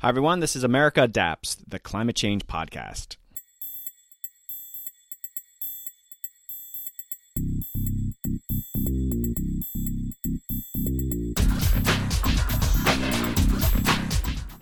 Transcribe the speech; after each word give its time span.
Hi, 0.00 0.10
everyone. 0.10 0.38
This 0.38 0.54
is 0.54 0.62
America 0.62 1.02
Adapts, 1.02 1.56
the 1.56 1.80
climate 1.80 2.14
change 2.14 2.46
podcast. 2.46 3.16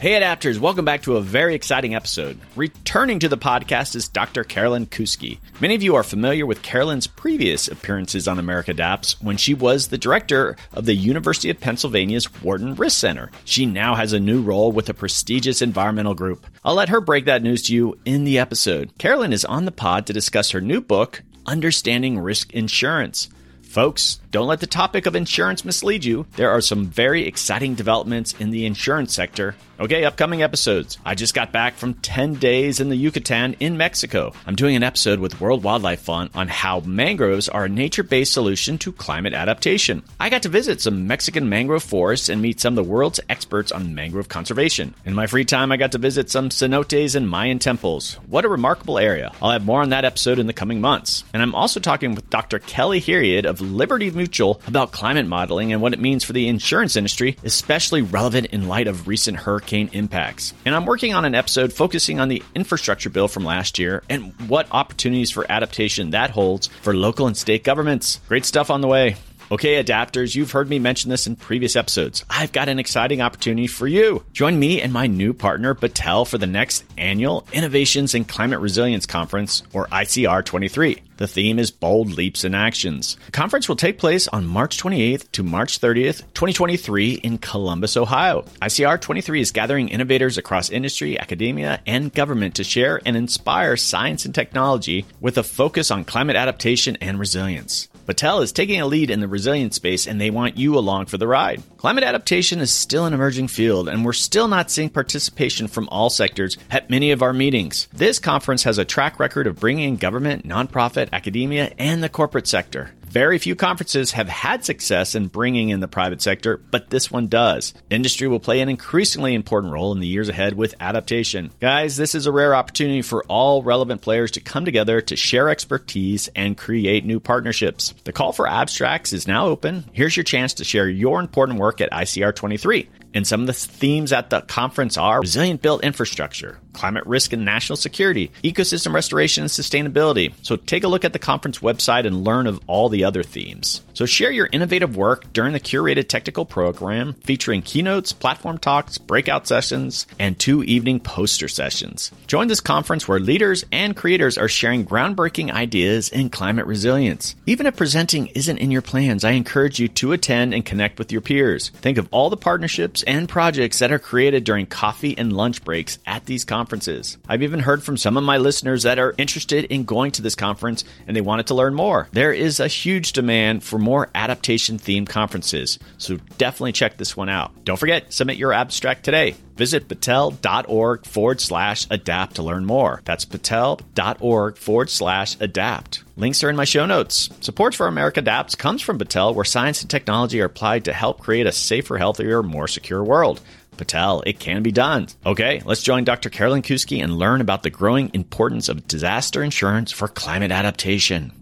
Hey, 0.06 0.12
adapters, 0.12 0.60
welcome 0.60 0.84
back 0.84 1.02
to 1.02 1.16
a 1.16 1.20
very 1.20 1.56
exciting 1.56 1.96
episode. 1.96 2.38
Returning 2.54 3.18
to 3.18 3.28
the 3.28 3.36
podcast 3.36 3.96
is 3.96 4.06
Dr. 4.06 4.44
Carolyn 4.44 4.86
Kousky. 4.86 5.40
Many 5.60 5.74
of 5.74 5.82
you 5.82 5.96
are 5.96 6.04
familiar 6.04 6.46
with 6.46 6.62
Carolyn's 6.62 7.08
previous 7.08 7.66
appearances 7.66 8.28
on 8.28 8.38
America 8.38 8.70
Adapts 8.70 9.20
when 9.20 9.36
she 9.36 9.52
was 9.52 9.88
the 9.88 9.98
director 9.98 10.56
of 10.72 10.84
the 10.84 10.94
University 10.94 11.50
of 11.50 11.58
Pennsylvania's 11.58 12.32
Wharton 12.40 12.76
Risk 12.76 13.00
Center. 13.00 13.32
She 13.44 13.66
now 13.66 13.96
has 13.96 14.12
a 14.12 14.20
new 14.20 14.42
role 14.42 14.70
with 14.70 14.88
a 14.88 14.94
prestigious 14.94 15.60
environmental 15.60 16.14
group. 16.14 16.46
I'll 16.64 16.76
let 16.76 16.90
her 16.90 17.00
break 17.00 17.24
that 17.24 17.42
news 17.42 17.62
to 17.64 17.74
you 17.74 17.98
in 18.04 18.22
the 18.22 18.38
episode. 18.38 18.96
Carolyn 18.98 19.32
is 19.32 19.44
on 19.44 19.64
the 19.64 19.72
pod 19.72 20.06
to 20.06 20.12
discuss 20.12 20.52
her 20.52 20.60
new 20.60 20.80
book, 20.80 21.24
Understanding 21.46 22.20
Risk 22.20 22.54
Insurance. 22.54 23.28
Folks, 23.60 24.20
don't 24.30 24.46
let 24.46 24.60
the 24.60 24.68
topic 24.68 25.06
of 25.06 25.16
insurance 25.16 25.64
mislead 25.64 26.04
you. 26.04 26.26
There 26.36 26.50
are 26.50 26.60
some 26.60 26.86
very 26.86 27.26
exciting 27.26 27.74
developments 27.74 28.34
in 28.38 28.50
the 28.50 28.64
insurance 28.64 29.12
sector. 29.12 29.56
Okay, 29.78 30.04
upcoming 30.04 30.42
episodes. 30.42 30.96
I 31.04 31.14
just 31.14 31.34
got 31.34 31.52
back 31.52 31.74
from 31.74 31.92
10 31.92 32.36
days 32.36 32.80
in 32.80 32.88
the 32.88 32.96
Yucatan 32.96 33.56
in 33.60 33.76
Mexico. 33.76 34.32
I'm 34.46 34.56
doing 34.56 34.74
an 34.74 34.82
episode 34.82 35.20
with 35.20 35.38
World 35.38 35.62
Wildlife 35.62 36.00
Fund 36.00 36.30
on 36.34 36.48
how 36.48 36.80
mangroves 36.80 37.46
are 37.50 37.66
a 37.66 37.68
nature 37.68 38.02
based 38.02 38.32
solution 38.32 38.78
to 38.78 38.90
climate 38.90 39.34
adaptation. 39.34 40.02
I 40.18 40.30
got 40.30 40.44
to 40.44 40.48
visit 40.48 40.80
some 40.80 41.06
Mexican 41.06 41.50
mangrove 41.50 41.82
forests 41.82 42.30
and 42.30 42.40
meet 42.40 42.58
some 42.58 42.72
of 42.72 42.82
the 42.82 42.90
world's 42.90 43.20
experts 43.28 43.70
on 43.70 43.94
mangrove 43.94 44.30
conservation. 44.30 44.94
In 45.04 45.12
my 45.12 45.26
free 45.26 45.44
time, 45.44 45.70
I 45.70 45.76
got 45.76 45.92
to 45.92 45.98
visit 45.98 46.30
some 46.30 46.48
cenotes 46.48 47.14
and 47.14 47.28
Mayan 47.28 47.58
temples. 47.58 48.14
What 48.28 48.46
a 48.46 48.48
remarkable 48.48 48.98
area. 48.98 49.30
I'll 49.42 49.50
have 49.50 49.66
more 49.66 49.82
on 49.82 49.90
that 49.90 50.06
episode 50.06 50.38
in 50.38 50.46
the 50.46 50.54
coming 50.54 50.80
months. 50.80 51.22
And 51.34 51.42
I'm 51.42 51.54
also 51.54 51.80
talking 51.80 52.14
with 52.14 52.30
Dr. 52.30 52.60
Kelly 52.60 52.98
Heriot 53.02 53.44
of 53.44 53.60
Liberty 53.60 54.10
Mutual 54.10 54.58
about 54.66 54.92
climate 54.92 55.26
modeling 55.26 55.74
and 55.74 55.82
what 55.82 55.92
it 55.92 56.00
means 56.00 56.24
for 56.24 56.32
the 56.32 56.48
insurance 56.48 56.96
industry, 56.96 57.36
especially 57.44 58.00
relevant 58.00 58.46
in 58.46 58.68
light 58.68 58.88
of 58.88 59.06
recent 59.06 59.36
hurricanes 59.36 59.65
hurricane 59.66 59.90
impacts. 59.92 60.54
And 60.64 60.74
I'm 60.74 60.86
working 60.86 61.14
on 61.14 61.24
an 61.24 61.34
episode 61.34 61.72
focusing 61.72 62.20
on 62.20 62.28
the 62.28 62.42
infrastructure 62.54 63.10
bill 63.10 63.26
from 63.26 63.44
last 63.44 63.78
year 63.78 64.02
and 64.08 64.32
what 64.48 64.68
opportunities 64.70 65.30
for 65.32 65.44
adaptation 65.50 66.10
that 66.10 66.30
holds 66.30 66.68
for 66.82 66.94
local 66.94 67.26
and 67.26 67.36
state 67.36 67.64
governments. 67.64 68.20
Great 68.28 68.44
stuff 68.44 68.70
on 68.70 68.80
the 68.80 68.88
way. 68.88 69.16
Okay, 69.48 69.80
adapters, 69.80 70.34
you've 70.34 70.50
heard 70.50 70.68
me 70.68 70.80
mention 70.80 71.08
this 71.08 71.28
in 71.28 71.36
previous 71.36 71.76
episodes. 71.76 72.24
I've 72.28 72.50
got 72.50 72.68
an 72.68 72.80
exciting 72.80 73.20
opportunity 73.20 73.68
for 73.68 73.86
you. 73.86 74.24
Join 74.32 74.58
me 74.58 74.82
and 74.82 74.92
my 74.92 75.06
new 75.06 75.32
partner, 75.32 75.72
Battelle, 75.72 76.26
for 76.26 76.36
the 76.36 76.48
next 76.48 76.84
annual 76.98 77.46
Innovations 77.52 78.12
in 78.12 78.24
Climate 78.24 78.58
Resilience 78.58 79.06
Conference, 79.06 79.62
or 79.72 79.86
ICR 79.86 80.44
23. 80.44 81.00
The 81.18 81.28
theme 81.28 81.60
is 81.60 81.70
Bold 81.70 82.10
Leaps 82.10 82.42
and 82.42 82.56
Actions. 82.56 83.16
The 83.26 83.32
conference 83.32 83.68
will 83.68 83.76
take 83.76 84.00
place 84.00 84.26
on 84.26 84.48
March 84.48 84.82
28th 84.82 85.30
to 85.30 85.44
March 85.44 85.80
30th, 85.80 86.22
2023 86.34 87.12
in 87.12 87.38
Columbus, 87.38 87.96
Ohio. 87.96 88.44
ICR 88.60 89.00
23 89.00 89.40
is 89.40 89.52
gathering 89.52 89.90
innovators 89.90 90.38
across 90.38 90.70
industry, 90.70 91.20
academia, 91.20 91.80
and 91.86 92.12
government 92.12 92.56
to 92.56 92.64
share 92.64 93.00
and 93.06 93.16
inspire 93.16 93.76
science 93.76 94.24
and 94.24 94.34
technology 94.34 95.06
with 95.20 95.38
a 95.38 95.44
focus 95.44 95.92
on 95.92 96.04
climate 96.04 96.34
adaptation 96.34 96.96
and 97.00 97.20
resilience. 97.20 97.86
Battelle 98.06 98.42
is 98.42 98.52
taking 98.52 98.80
a 98.80 98.86
lead 98.86 99.10
in 99.10 99.18
the 99.18 99.26
resilience 99.26 99.74
space 99.74 100.06
and 100.06 100.20
they 100.20 100.30
want 100.30 100.56
you 100.56 100.78
along 100.78 101.06
for 101.06 101.18
the 101.18 101.26
ride. 101.26 101.60
Climate 101.76 102.04
adaptation 102.04 102.60
is 102.60 102.70
still 102.70 103.04
an 103.04 103.12
emerging 103.12 103.48
field 103.48 103.88
and 103.88 104.04
we're 104.04 104.12
still 104.12 104.46
not 104.46 104.70
seeing 104.70 104.90
participation 104.90 105.66
from 105.66 105.88
all 105.88 106.08
sectors 106.08 106.56
at 106.70 106.88
many 106.88 107.10
of 107.10 107.20
our 107.20 107.32
meetings. 107.32 107.88
This 107.92 108.20
conference 108.20 108.62
has 108.62 108.78
a 108.78 108.84
track 108.84 109.18
record 109.18 109.48
of 109.48 109.58
bringing 109.58 109.88
in 109.88 109.96
government, 109.96 110.46
nonprofit, 110.46 111.08
academia, 111.12 111.72
and 111.78 112.00
the 112.00 112.08
corporate 112.08 112.46
sector. 112.46 112.92
Very 113.16 113.38
few 113.38 113.56
conferences 113.56 114.12
have 114.12 114.28
had 114.28 114.62
success 114.62 115.14
in 115.14 115.28
bringing 115.28 115.70
in 115.70 115.80
the 115.80 115.88
private 115.88 116.20
sector, 116.20 116.58
but 116.58 116.90
this 116.90 117.10
one 117.10 117.28
does. 117.28 117.72
Industry 117.88 118.28
will 118.28 118.40
play 118.40 118.60
an 118.60 118.68
increasingly 118.68 119.32
important 119.32 119.72
role 119.72 119.92
in 119.92 120.00
the 120.00 120.06
years 120.06 120.28
ahead 120.28 120.52
with 120.52 120.74
adaptation. 120.80 121.50
Guys, 121.58 121.96
this 121.96 122.14
is 122.14 122.26
a 122.26 122.30
rare 122.30 122.54
opportunity 122.54 123.00
for 123.00 123.24
all 123.24 123.62
relevant 123.62 124.02
players 124.02 124.32
to 124.32 124.40
come 124.40 124.66
together 124.66 125.00
to 125.00 125.16
share 125.16 125.48
expertise 125.48 126.28
and 126.36 126.58
create 126.58 127.06
new 127.06 127.18
partnerships. 127.18 127.94
The 128.04 128.12
call 128.12 128.34
for 128.34 128.46
abstracts 128.46 129.14
is 129.14 129.26
now 129.26 129.46
open. 129.46 129.88
Here's 129.94 130.14
your 130.14 130.24
chance 130.24 130.52
to 130.52 130.64
share 130.64 130.86
your 130.86 131.18
important 131.18 131.58
work 131.58 131.80
at 131.80 131.92
ICR 131.92 132.36
23. 132.36 132.86
And 133.16 133.26
some 133.26 133.40
of 133.40 133.46
the 133.46 133.54
themes 133.54 134.12
at 134.12 134.28
the 134.28 134.42
conference 134.42 134.98
are 134.98 135.22
resilient 135.22 135.62
built 135.62 135.82
infrastructure, 135.82 136.58
climate 136.74 137.06
risk 137.06 137.32
and 137.32 137.46
national 137.46 137.78
security, 137.78 138.30
ecosystem 138.44 138.92
restoration 138.92 139.44
and 139.44 139.50
sustainability. 139.50 140.34
So 140.42 140.56
take 140.56 140.84
a 140.84 140.88
look 140.88 141.02
at 141.02 141.14
the 141.14 141.18
conference 141.18 141.60
website 141.60 142.06
and 142.06 142.24
learn 142.24 142.46
of 142.46 142.60
all 142.66 142.90
the 142.90 143.04
other 143.04 143.22
themes. 143.22 143.80
So 143.94 144.04
share 144.04 144.30
your 144.30 144.50
innovative 144.52 144.98
work 144.98 145.32
during 145.32 145.54
the 145.54 145.60
curated 145.60 146.08
technical 146.08 146.44
program 146.44 147.14
featuring 147.24 147.62
keynotes, 147.62 148.12
platform 148.12 148.58
talks, 148.58 148.98
breakout 148.98 149.46
sessions, 149.46 150.06
and 150.18 150.38
two 150.38 150.62
evening 150.64 151.00
poster 151.00 151.48
sessions. 151.48 152.12
Join 152.26 152.48
this 152.48 152.60
conference 152.60 153.08
where 153.08 153.18
leaders 153.18 153.64
and 153.72 153.96
creators 153.96 154.36
are 154.36 154.46
sharing 154.46 154.84
groundbreaking 154.84 155.50
ideas 155.50 156.10
in 156.10 156.28
climate 156.28 156.66
resilience. 156.66 157.34
Even 157.46 157.64
if 157.64 157.76
presenting 157.76 158.26
isn't 158.26 158.58
in 158.58 158.70
your 158.70 158.82
plans, 158.82 159.24
I 159.24 159.30
encourage 159.30 159.80
you 159.80 159.88
to 159.88 160.12
attend 160.12 160.52
and 160.52 160.66
connect 160.66 160.98
with 160.98 161.10
your 161.10 161.22
peers. 161.22 161.70
Think 161.70 161.96
of 161.96 162.08
all 162.10 162.28
the 162.28 162.36
partnerships 162.36 163.05
and 163.06 163.28
projects 163.28 163.78
that 163.78 163.92
are 163.92 163.98
created 163.98 164.44
during 164.44 164.66
coffee 164.66 165.16
and 165.16 165.32
lunch 165.32 165.64
breaks 165.64 165.98
at 166.06 166.26
these 166.26 166.44
conferences. 166.44 167.18
I've 167.28 167.42
even 167.42 167.60
heard 167.60 167.82
from 167.82 167.96
some 167.96 168.16
of 168.16 168.24
my 168.24 168.38
listeners 168.38 168.82
that 168.82 168.98
are 168.98 169.14
interested 169.18 169.64
in 169.64 169.84
going 169.84 170.12
to 170.12 170.22
this 170.22 170.34
conference 170.34 170.84
and 171.06 171.16
they 171.16 171.20
wanted 171.20 171.46
to 171.48 171.54
learn 171.54 171.74
more. 171.74 172.08
There 172.12 172.32
is 172.32 172.60
a 172.60 172.68
huge 172.68 173.12
demand 173.12 173.62
for 173.62 173.78
more 173.78 174.10
adaptation 174.14 174.78
themed 174.78 175.08
conferences, 175.08 175.78
so 175.98 176.16
definitely 176.38 176.72
check 176.72 176.96
this 176.96 177.16
one 177.16 177.28
out. 177.28 177.52
Don't 177.64 177.78
forget, 177.78 178.12
submit 178.12 178.36
your 178.36 178.52
abstract 178.52 179.04
today. 179.04 179.36
Visit 179.56 179.88
battelle.org 179.88 181.06
forward 181.06 181.40
slash 181.40 181.86
adapt 181.90 182.36
to 182.36 182.42
learn 182.42 182.66
more. 182.66 183.00
That's 183.04 183.24
battelle.org 183.24 184.58
forward 184.58 184.90
slash 184.90 185.36
adapt. 185.40 186.04
Links 186.16 186.44
are 186.44 186.50
in 186.50 186.56
my 186.56 186.64
show 186.64 186.86
notes. 186.86 187.30
Support 187.40 187.74
for 187.74 187.86
America 187.86 188.20
Adapts 188.20 188.54
comes 188.54 188.82
from 188.82 188.98
Battelle, 188.98 189.34
where 189.34 189.44
science 189.44 189.80
and 189.82 189.90
technology 189.90 190.40
are 190.40 190.46
applied 190.46 190.84
to 190.84 190.92
help 190.92 191.20
create 191.20 191.46
a 191.46 191.52
safer, 191.52 191.98
healthier, 191.98 192.42
more 192.42 192.68
secure 192.68 193.02
world. 193.02 193.40
Battelle, 193.76 194.22
it 194.26 194.40
can 194.40 194.62
be 194.62 194.72
done. 194.72 195.08
Okay, 195.24 195.62
let's 195.64 195.82
join 195.82 196.04
Dr. 196.04 196.30
Carolyn 196.30 196.62
Kousky 196.62 197.02
and 197.02 197.18
learn 197.18 197.40
about 197.40 197.62
the 197.62 197.70
growing 197.70 198.10
importance 198.14 198.68
of 198.68 198.86
disaster 198.86 199.42
insurance 199.42 199.92
for 199.92 200.08
climate 200.08 200.50
adaptation. 200.52 201.32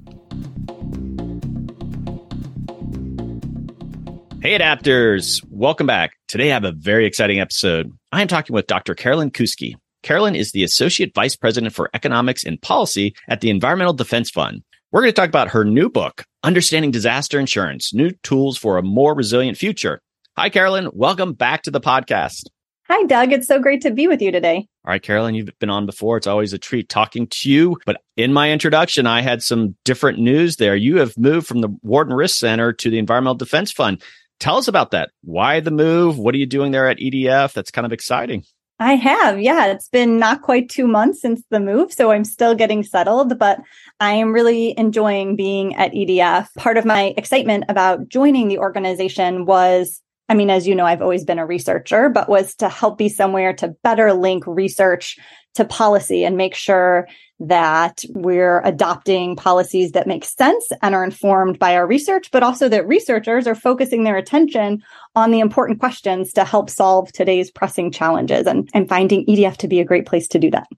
Hey, 4.44 4.58
adapters, 4.58 5.42
welcome 5.48 5.86
back. 5.86 6.18
Today 6.28 6.50
I 6.50 6.52
have 6.52 6.64
a 6.64 6.72
very 6.72 7.06
exciting 7.06 7.40
episode. 7.40 7.90
I 8.12 8.20
am 8.20 8.28
talking 8.28 8.52
with 8.52 8.66
Dr. 8.66 8.94
Carolyn 8.94 9.30
Kousky. 9.30 9.76
Carolyn 10.02 10.36
is 10.36 10.52
the 10.52 10.62
Associate 10.62 11.10
Vice 11.14 11.34
President 11.34 11.72
for 11.72 11.88
Economics 11.94 12.44
and 12.44 12.60
Policy 12.60 13.14
at 13.30 13.40
the 13.40 13.48
Environmental 13.48 13.94
Defense 13.94 14.28
Fund. 14.28 14.62
We're 14.92 15.00
going 15.00 15.14
to 15.14 15.18
talk 15.18 15.30
about 15.30 15.48
her 15.48 15.64
new 15.64 15.88
book, 15.88 16.26
Understanding 16.42 16.90
Disaster 16.90 17.40
Insurance 17.40 17.94
New 17.94 18.10
Tools 18.22 18.58
for 18.58 18.76
a 18.76 18.82
More 18.82 19.14
Resilient 19.14 19.56
Future. 19.56 20.02
Hi, 20.36 20.50
Carolyn. 20.50 20.90
Welcome 20.92 21.32
back 21.32 21.62
to 21.62 21.70
the 21.70 21.80
podcast. 21.80 22.42
Hi, 22.88 23.02
Doug. 23.04 23.32
It's 23.32 23.48
so 23.48 23.58
great 23.58 23.80
to 23.80 23.90
be 23.90 24.08
with 24.08 24.20
you 24.20 24.30
today. 24.30 24.68
All 24.84 24.90
right, 24.90 25.02
Carolyn, 25.02 25.34
you've 25.34 25.58
been 25.58 25.70
on 25.70 25.86
before. 25.86 26.18
It's 26.18 26.26
always 26.26 26.52
a 26.52 26.58
treat 26.58 26.90
talking 26.90 27.28
to 27.28 27.50
you. 27.50 27.78
But 27.86 28.02
in 28.18 28.34
my 28.34 28.52
introduction, 28.52 29.06
I 29.06 29.22
had 29.22 29.42
some 29.42 29.74
different 29.86 30.18
news 30.18 30.56
there. 30.56 30.76
You 30.76 30.98
have 30.98 31.16
moved 31.16 31.46
from 31.46 31.62
the 31.62 31.74
Wharton 31.80 32.12
Risk 32.12 32.38
Center 32.38 32.74
to 32.74 32.90
the 32.90 32.98
Environmental 32.98 33.36
Defense 33.36 33.72
Fund. 33.72 34.02
Tell 34.40 34.56
us 34.58 34.68
about 34.68 34.90
that. 34.90 35.10
Why 35.22 35.60
the 35.60 35.70
move? 35.70 36.18
What 36.18 36.34
are 36.34 36.38
you 36.38 36.46
doing 36.46 36.72
there 36.72 36.88
at 36.88 36.98
EDF? 36.98 37.52
That's 37.52 37.70
kind 37.70 37.86
of 37.86 37.92
exciting. 37.92 38.44
I 38.80 38.96
have. 38.96 39.40
Yeah. 39.40 39.66
It's 39.66 39.88
been 39.88 40.18
not 40.18 40.42
quite 40.42 40.68
two 40.68 40.86
months 40.88 41.20
since 41.20 41.42
the 41.50 41.60
move. 41.60 41.92
So 41.92 42.10
I'm 42.10 42.24
still 42.24 42.54
getting 42.54 42.82
settled, 42.82 43.38
but 43.38 43.60
I 44.00 44.14
am 44.14 44.32
really 44.32 44.76
enjoying 44.76 45.36
being 45.36 45.76
at 45.76 45.92
EDF. 45.92 46.52
Part 46.56 46.76
of 46.76 46.84
my 46.84 47.14
excitement 47.16 47.64
about 47.68 48.08
joining 48.08 48.48
the 48.48 48.58
organization 48.58 49.46
was 49.46 50.00
I 50.28 50.34
mean, 50.34 50.48
as 50.48 50.66
you 50.66 50.74
know, 50.74 50.86
I've 50.86 51.02
always 51.02 51.24
been 51.24 51.38
a 51.38 51.46
researcher, 51.46 52.08
but 52.08 52.30
was 52.30 52.54
to 52.56 52.68
help 52.68 52.96
be 52.96 53.10
somewhere 53.10 53.52
to 53.54 53.76
better 53.82 54.12
link 54.14 54.46
research 54.46 55.18
to 55.54 55.64
policy 55.64 56.24
and 56.24 56.36
make 56.36 56.54
sure 56.54 57.08
that 57.40 58.04
we're 58.10 58.60
adopting 58.60 59.36
policies 59.36 59.92
that 59.92 60.06
make 60.06 60.24
sense 60.24 60.70
and 60.82 60.94
are 60.94 61.04
informed 61.04 61.58
by 61.58 61.74
our 61.76 61.86
research, 61.86 62.30
but 62.30 62.42
also 62.42 62.68
that 62.68 62.86
researchers 62.86 63.46
are 63.46 63.54
focusing 63.54 64.04
their 64.04 64.16
attention 64.16 64.82
on 65.14 65.30
the 65.30 65.40
important 65.40 65.80
questions 65.80 66.32
to 66.32 66.44
help 66.44 66.70
solve 66.70 67.12
today's 67.12 67.50
pressing 67.50 67.90
challenges 67.90 68.46
and, 68.46 68.68
and 68.72 68.88
finding 68.88 69.26
EDF 69.26 69.56
to 69.56 69.68
be 69.68 69.80
a 69.80 69.84
great 69.84 70.06
place 70.06 70.28
to 70.28 70.38
do 70.38 70.50
that. 70.50 70.68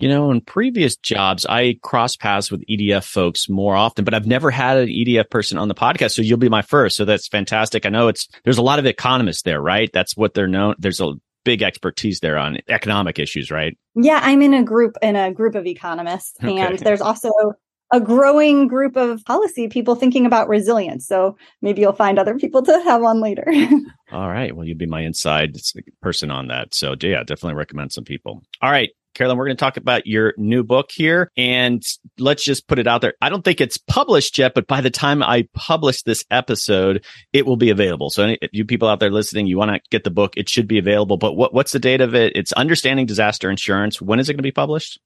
You 0.00 0.08
know, 0.08 0.30
in 0.32 0.40
previous 0.40 0.96
jobs, 0.96 1.46
I 1.46 1.78
cross 1.82 2.16
paths 2.16 2.50
with 2.50 2.64
EDF 2.66 3.04
folks 3.04 3.48
more 3.48 3.76
often, 3.76 4.04
but 4.04 4.12
I've 4.12 4.26
never 4.26 4.50
had 4.50 4.76
an 4.76 4.88
EDF 4.88 5.30
person 5.30 5.56
on 5.56 5.68
the 5.68 5.74
podcast. 5.74 6.12
So 6.12 6.22
you'll 6.22 6.36
be 6.36 6.48
my 6.48 6.62
first. 6.62 6.96
So 6.96 7.04
that's 7.04 7.28
fantastic. 7.28 7.86
I 7.86 7.90
know 7.90 8.08
it's, 8.08 8.28
there's 8.42 8.58
a 8.58 8.62
lot 8.62 8.80
of 8.80 8.86
economists 8.86 9.42
there, 9.42 9.62
right? 9.62 9.88
That's 9.92 10.16
what 10.16 10.34
they're 10.34 10.48
known. 10.48 10.74
There's 10.78 11.00
a 11.00 11.12
big 11.44 11.62
expertise 11.62 12.20
there 12.20 12.38
on 12.38 12.58
economic 12.68 13.18
issues, 13.18 13.50
right? 13.50 13.76
Yeah, 13.94 14.20
I'm 14.22 14.42
in 14.42 14.54
a 14.54 14.62
group 14.62 14.96
in 15.02 15.16
a 15.16 15.32
group 15.32 15.54
of 15.54 15.66
economists, 15.66 16.36
okay. 16.42 16.58
and 16.58 16.78
there's 16.78 17.00
also 17.00 17.30
a 17.92 18.00
growing 18.00 18.66
group 18.66 18.96
of 18.96 19.24
policy 19.24 19.68
people 19.68 19.94
thinking 19.94 20.26
about 20.26 20.48
resilience. 20.48 21.06
So 21.06 21.36
maybe 21.62 21.80
you'll 21.80 21.92
find 21.92 22.18
other 22.18 22.36
people 22.36 22.62
to 22.62 22.72
have 22.82 23.02
on 23.04 23.20
later. 23.20 23.46
All 24.12 24.28
right. 24.28 24.54
Well, 24.56 24.66
you'd 24.66 24.78
be 24.78 24.86
my 24.86 25.02
inside 25.02 25.56
person 26.02 26.30
on 26.30 26.48
that. 26.48 26.74
So 26.74 26.96
yeah, 27.00 27.22
definitely 27.22 27.54
recommend 27.54 27.92
some 27.92 28.04
people. 28.04 28.42
All 28.62 28.70
right. 28.70 28.90
Carolyn, 29.14 29.38
we're 29.38 29.46
going 29.46 29.56
to 29.56 29.60
talk 29.60 29.76
about 29.76 30.06
your 30.06 30.34
new 30.36 30.62
book 30.62 30.90
here 30.92 31.30
and 31.36 31.82
let's 32.18 32.44
just 32.44 32.66
put 32.66 32.78
it 32.78 32.86
out 32.86 33.00
there. 33.00 33.14
I 33.20 33.28
don't 33.28 33.44
think 33.44 33.60
it's 33.60 33.78
published 33.78 34.38
yet, 34.38 34.54
but 34.54 34.66
by 34.66 34.80
the 34.80 34.90
time 34.90 35.22
I 35.22 35.48
publish 35.54 36.02
this 36.02 36.24
episode, 36.30 37.04
it 37.32 37.46
will 37.46 37.56
be 37.56 37.70
available. 37.70 38.10
So 38.10 38.24
any, 38.24 38.38
you 38.52 38.64
people 38.64 38.88
out 38.88 39.00
there 39.00 39.10
listening, 39.10 39.46
you 39.46 39.56
want 39.56 39.70
to 39.70 39.80
get 39.90 40.04
the 40.04 40.10
book, 40.10 40.36
it 40.36 40.48
should 40.48 40.68
be 40.68 40.78
available. 40.78 41.16
But 41.16 41.34
what, 41.34 41.54
what's 41.54 41.72
the 41.72 41.78
date 41.78 42.00
of 42.00 42.14
it? 42.14 42.36
It's 42.36 42.52
Understanding 42.52 43.06
Disaster 43.06 43.50
Insurance. 43.50 44.02
When 44.02 44.18
is 44.18 44.28
it 44.28 44.32
going 44.32 44.38
to 44.38 44.42
be 44.42 44.52
published? 44.52 44.98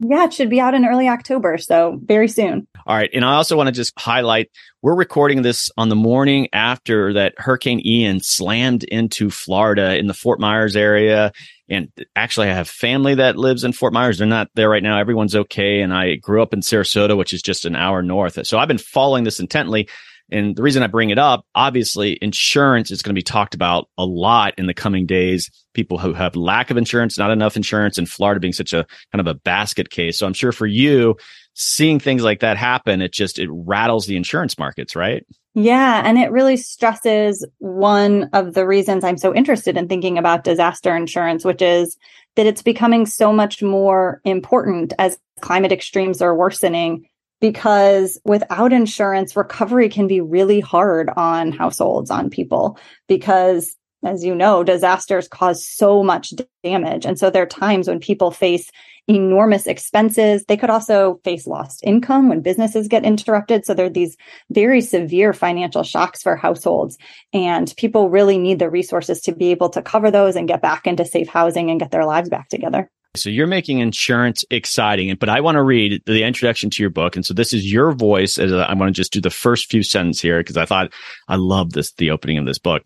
Yeah, 0.00 0.24
it 0.24 0.32
should 0.32 0.50
be 0.50 0.60
out 0.60 0.74
in 0.74 0.84
early 0.84 1.08
October. 1.08 1.58
So 1.58 1.98
very 2.04 2.28
soon. 2.28 2.68
All 2.86 2.96
right. 2.96 3.10
And 3.12 3.24
I 3.24 3.34
also 3.34 3.56
want 3.56 3.66
to 3.66 3.72
just 3.72 3.98
highlight 3.98 4.50
we're 4.80 4.94
recording 4.94 5.42
this 5.42 5.70
on 5.76 5.88
the 5.88 5.96
morning 5.96 6.48
after 6.52 7.14
that 7.14 7.34
Hurricane 7.36 7.84
Ian 7.84 8.20
slammed 8.20 8.84
into 8.84 9.28
Florida 9.28 9.96
in 9.96 10.06
the 10.06 10.14
Fort 10.14 10.38
Myers 10.38 10.76
area. 10.76 11.32
And 11.70 11.88
actually, 12.16 12.48
I 12.48 12.54
have 12.54 12.68
family 12.68 13.16
that 13.16 13.36
lives 13.36 13.64
in 13.64 13.72
Fort 13.72 13.92
Myers. 13.92 14.18
They're 14.18 14.26
not 14.26 14.48
there 14.54 14.70
right 14.70 14.82
now. 14.82 14.98
Everyone's 14.98 15.36
okay. 15.36 15.80
And 15.80 15.92
I 15.92 16.14
grew 16.14 16.42
up 16.42 16.54
in 16.54 16.60
Sarasota, 16.60 17.16
which 17.16 17.32
is 17.32 17.42
just 17.42 17.64
an 17.64 17.76
hour 17.76 18.02
north. 18.02 18.46
So 18.46 18.58
I've 18.58 18.68
been 18.68 18.78
following 18.78 19.24
this 19.24 19.40
intently. 19.40 19.88
And 20.30 20.56
the 20.56 20.62
reason 20.62 20.82
I 20.82 20.88
bring 20.88 21.10
it 21.10 21.18
up, 21.18 21.44
obviously, 21.54 22.18
insurance 22.20 22.90
is 22.90 23.02
going 23.02 23.14
to 23.14 23.18
be 23.18 23.22
talked 23.22 23.54
about 23.54 23.88
a 23.96 24.04
lot 24.04 24.54
in 24.58 24.66
the 24.66 24.74
coming 24.74 25.06
days. 25.06 25.50
People 25.72 25.98
who 25.98 26.12
have 26.12 26.36
lack 26.36 26.70
of 26.70 26.76
insurance, 26.76 27.16
not 27.16 27.30
enough 27.30 27.56
insurance, 27.56 27.98
and 27.98 28.08
Florida 28.08 28.40
being 28.40 28.52
such 28.52 28.72
a 28.72 28.86
kind 29.12 29.20
of 29.20 29.26
a 29.26 29.34
basket 29.34 29.90
case. 29.90 30.18
So 30.18 30.26
I'm 30.26 30.34
sure 30.34 30.52
for 30.52 30.66
you, 30.66 31.16
seeing 31.54 31.98
things 31.98 32.22
like 32.22 32.40
that 32.40 32.56
happen, 32.56 33.00
it 33.00 33.12
just 33.12 33.38
it 33.38 33.48
rattles 33.50 34.06
the 34.06 34.16
insurance 34.16 34.58
markets, 34.58 34.94
right? 34.94 35.24
Yeah, 35.54 36.02
and 36.04 36.18
it 36.18 36.30
really 36.30 36.56
stresses 36.56 37.44
one 37.58 38.30
of 38.32 38.54
the 38.54 38.66
reasons 38.66 39.02
I'm 39.02 39.18
so 39.18 39.34
interested 39.34 39.76
in 39.76 39.88
thinking 39.88 40.18
about 40.18 40.44
disaster 40.44 40.94
insurance, 40.94 41.44
which 41.44 41.62
is 41.62 41.96
that 42.36 42.46
it's 42.46 42.62
becoming 42.62 43.06
so 43.06 43.32
much 43.32 43.62
more 43.62 44.20
important 44.24 44.92
as 44.98 45.18
climate 45.40 45.72
extremes 45.72 46.22
are 46.22 46.36
worsening 46.36 47.08
because 47.40 48.20
without 48.24 48.72
insurance, 48.72 49.36
recovery 49.36 49.88
can 49.88 50.06
be 50.06 50.20
really 50.20 50.60
hard 50.60 51.10
on 51.16 51.52
households, 51.52 52.10
on 52.10 52.30
people, 52.30 52.78
because 53.06 53.76
as 54.04 54.24
you 54.24 54.34
know, 54.34 54.62
disasters 54.62 55.26
cause 55.26 55.66
so 55.66 56.04
much 56.04 56.32
damage. 56.62 57.04
And 57.04 57.18
so 57.18 57.30
there 57.30 57.42
are 57.42 57.46
times 57.46 57.88
when 57.88 57.98
people 57.98 58.30
face 58.30 58.70
enormous 59.08 59.66
expenses. 59.66 60.44
They 60.44 60.56
could 60.56 60.70
also 60.70 61.20
face 61.24 61.46
lost 61.46 61.80
income 61.82 62.28
when 62.28 62.40
businesses 62.40 62.86
get 62.86 63.04
interrupted. 63.04 63.64
So 63.64 63.74
there 63.74 63.86
are 63.86 63.90
these 63.90 64.16
very 64.50 64.80
severe 64.82 65.32
financial 65.32 65.82
shocks 65.82 66.22
for 66.22 66.36
households. 66.36 66.96
And 67.32 67.72
people 67.76 68.10
really 68.10 68.38
need 68.38 68.60
the 68.60 68.70
resources 68.70 69.20
to 69.22 69.32
be 69.32 69.50
able 69.50 69.70
to 69.70 69.82
cover 69.82 70.10
those 70.10 70.36
and 70.36 70.46
get 70.46 70.62
back 70.62 70.86
into 70.86 71.04
safe 71.04 71.28
housing 71.28 71.70
and 71.70 71.80
get 71.80 71.90
their 71.90 72.04
lives 72.04 72.28
back 72.28 72.48
together. 72.48 72.90
So 73.14 73.30
you're 73.30 73.46
making 73.46 73.80
insurance 73.80 74.44
exciting, 74.50 75.14
but 75.18 75.28
I 75.28 75.40
want 75.40 75.56
to 75.56 75.62
read 75.62 76.02
the 76.06 76.22
introduction 76.22 76.70
to 76.70 76.82
your 76.82 76.90
book. 76.90 77.16
And 77.16 77.24
so 77.24 77.34
this 77.34 77.52
is 77.52 77.70
your 77.70 77.92
voice. 77.92 78.38
As 78.38 78.52
I 78.52 78.72
want 78.74 78.94
to 78.94 78.98
just 78.98 79.12
do 79.12 79.20
the 79.20 79.30
first 79.30 79.70
few 79.70 79.82
sentences 79.82 80.22
here 80.22 80.38
because 80.38 80.56
I 80.56 80.66
thought 80.66 80.92
I 81.26 81.36
love 81.36 81.72
this, 81.72 81.92
the 81.94 82.10
opening 82.10 82.38
of 82.38 82.46
this 82.46 82.58
book. 82.58 82.82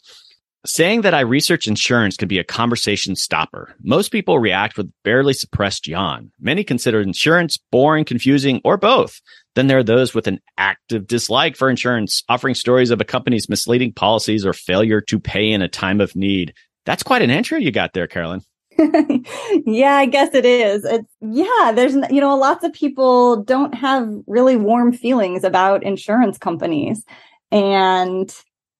Saying 0.65 1.01
that 1.01 1.13
I 1.13 1.21
research 1.21 1.67
insurance 1.67 2.17
can 2.17 2.29
be 2.29 2.39
a 2.39 2.45
conversation 2.45 3.17
stopper. 3.17 3.75
Most 3.83 4.13
people 4.13 4.39
react 4.39 4.77
with 4.77 4.93
barely 5.03 5.33
suppressed 5.33 5.89
yawn. 5.89 6.31
Many 6.41 6.63
consider 6.63 7.01
insurance 7.01 7.59
boring, 7.73 8.05
confusing, 8.05 8.61
or 8.65 8.77
both. 8.77 9.21
Then 9.57 9.67
there 9.67 9.79
are 9.79 9.83
those 9.83 10.15
with 10.15 10.29
an 10.29 10.39
active 10.57 11.09
dislike 11.09 11.57
for 11.57 11.69
insurance, 11.69 12.23
offering 12.29 12.55
stories 12.55 12.93
of 12.93 13.01
a 13.01 13.05
company's 13.05 13.49
misleading 13.49 13.93
policies 13.93 14.47
or 14.47 14.53
failure 14.53 15.01
to 15.01 15.19
pay 15.19 15.51
in 15.51 15.63
a 15.63 15.69
time 15.69 16.01
of 16.01 16.15
need. 16.15 16.55
That's 16.87 17.03
quite 17.03 17.23
an 17.23 17.31
intro 17.31 17.59
you 17.59 17.73
got 17.73 17.93
there, 17.93 18.07
Carolyn. 18.07 18.43
yeah, 19.67 19.97
I 19.97 20.07
guess 20.07 20.35
it 20.35 20.45
is. 20.45 20.85
It's 20.85 21.09
yeah, 21.21 21.73
there's 21.75 21.95
you 22.11 22.21
know, 22.21 22.37
lots 22.37 22.65
of 22.65 22.73
people 22.73 23.43
don't 23.43 23.75
have 23.75 24.09
really 24.27 24.57
warm 24.57 24.93
feelings 24.93 25.45
about 25.45 25.83
insurance 25.83 26.39
companies. 26.39 27.05
And 27.51 28.35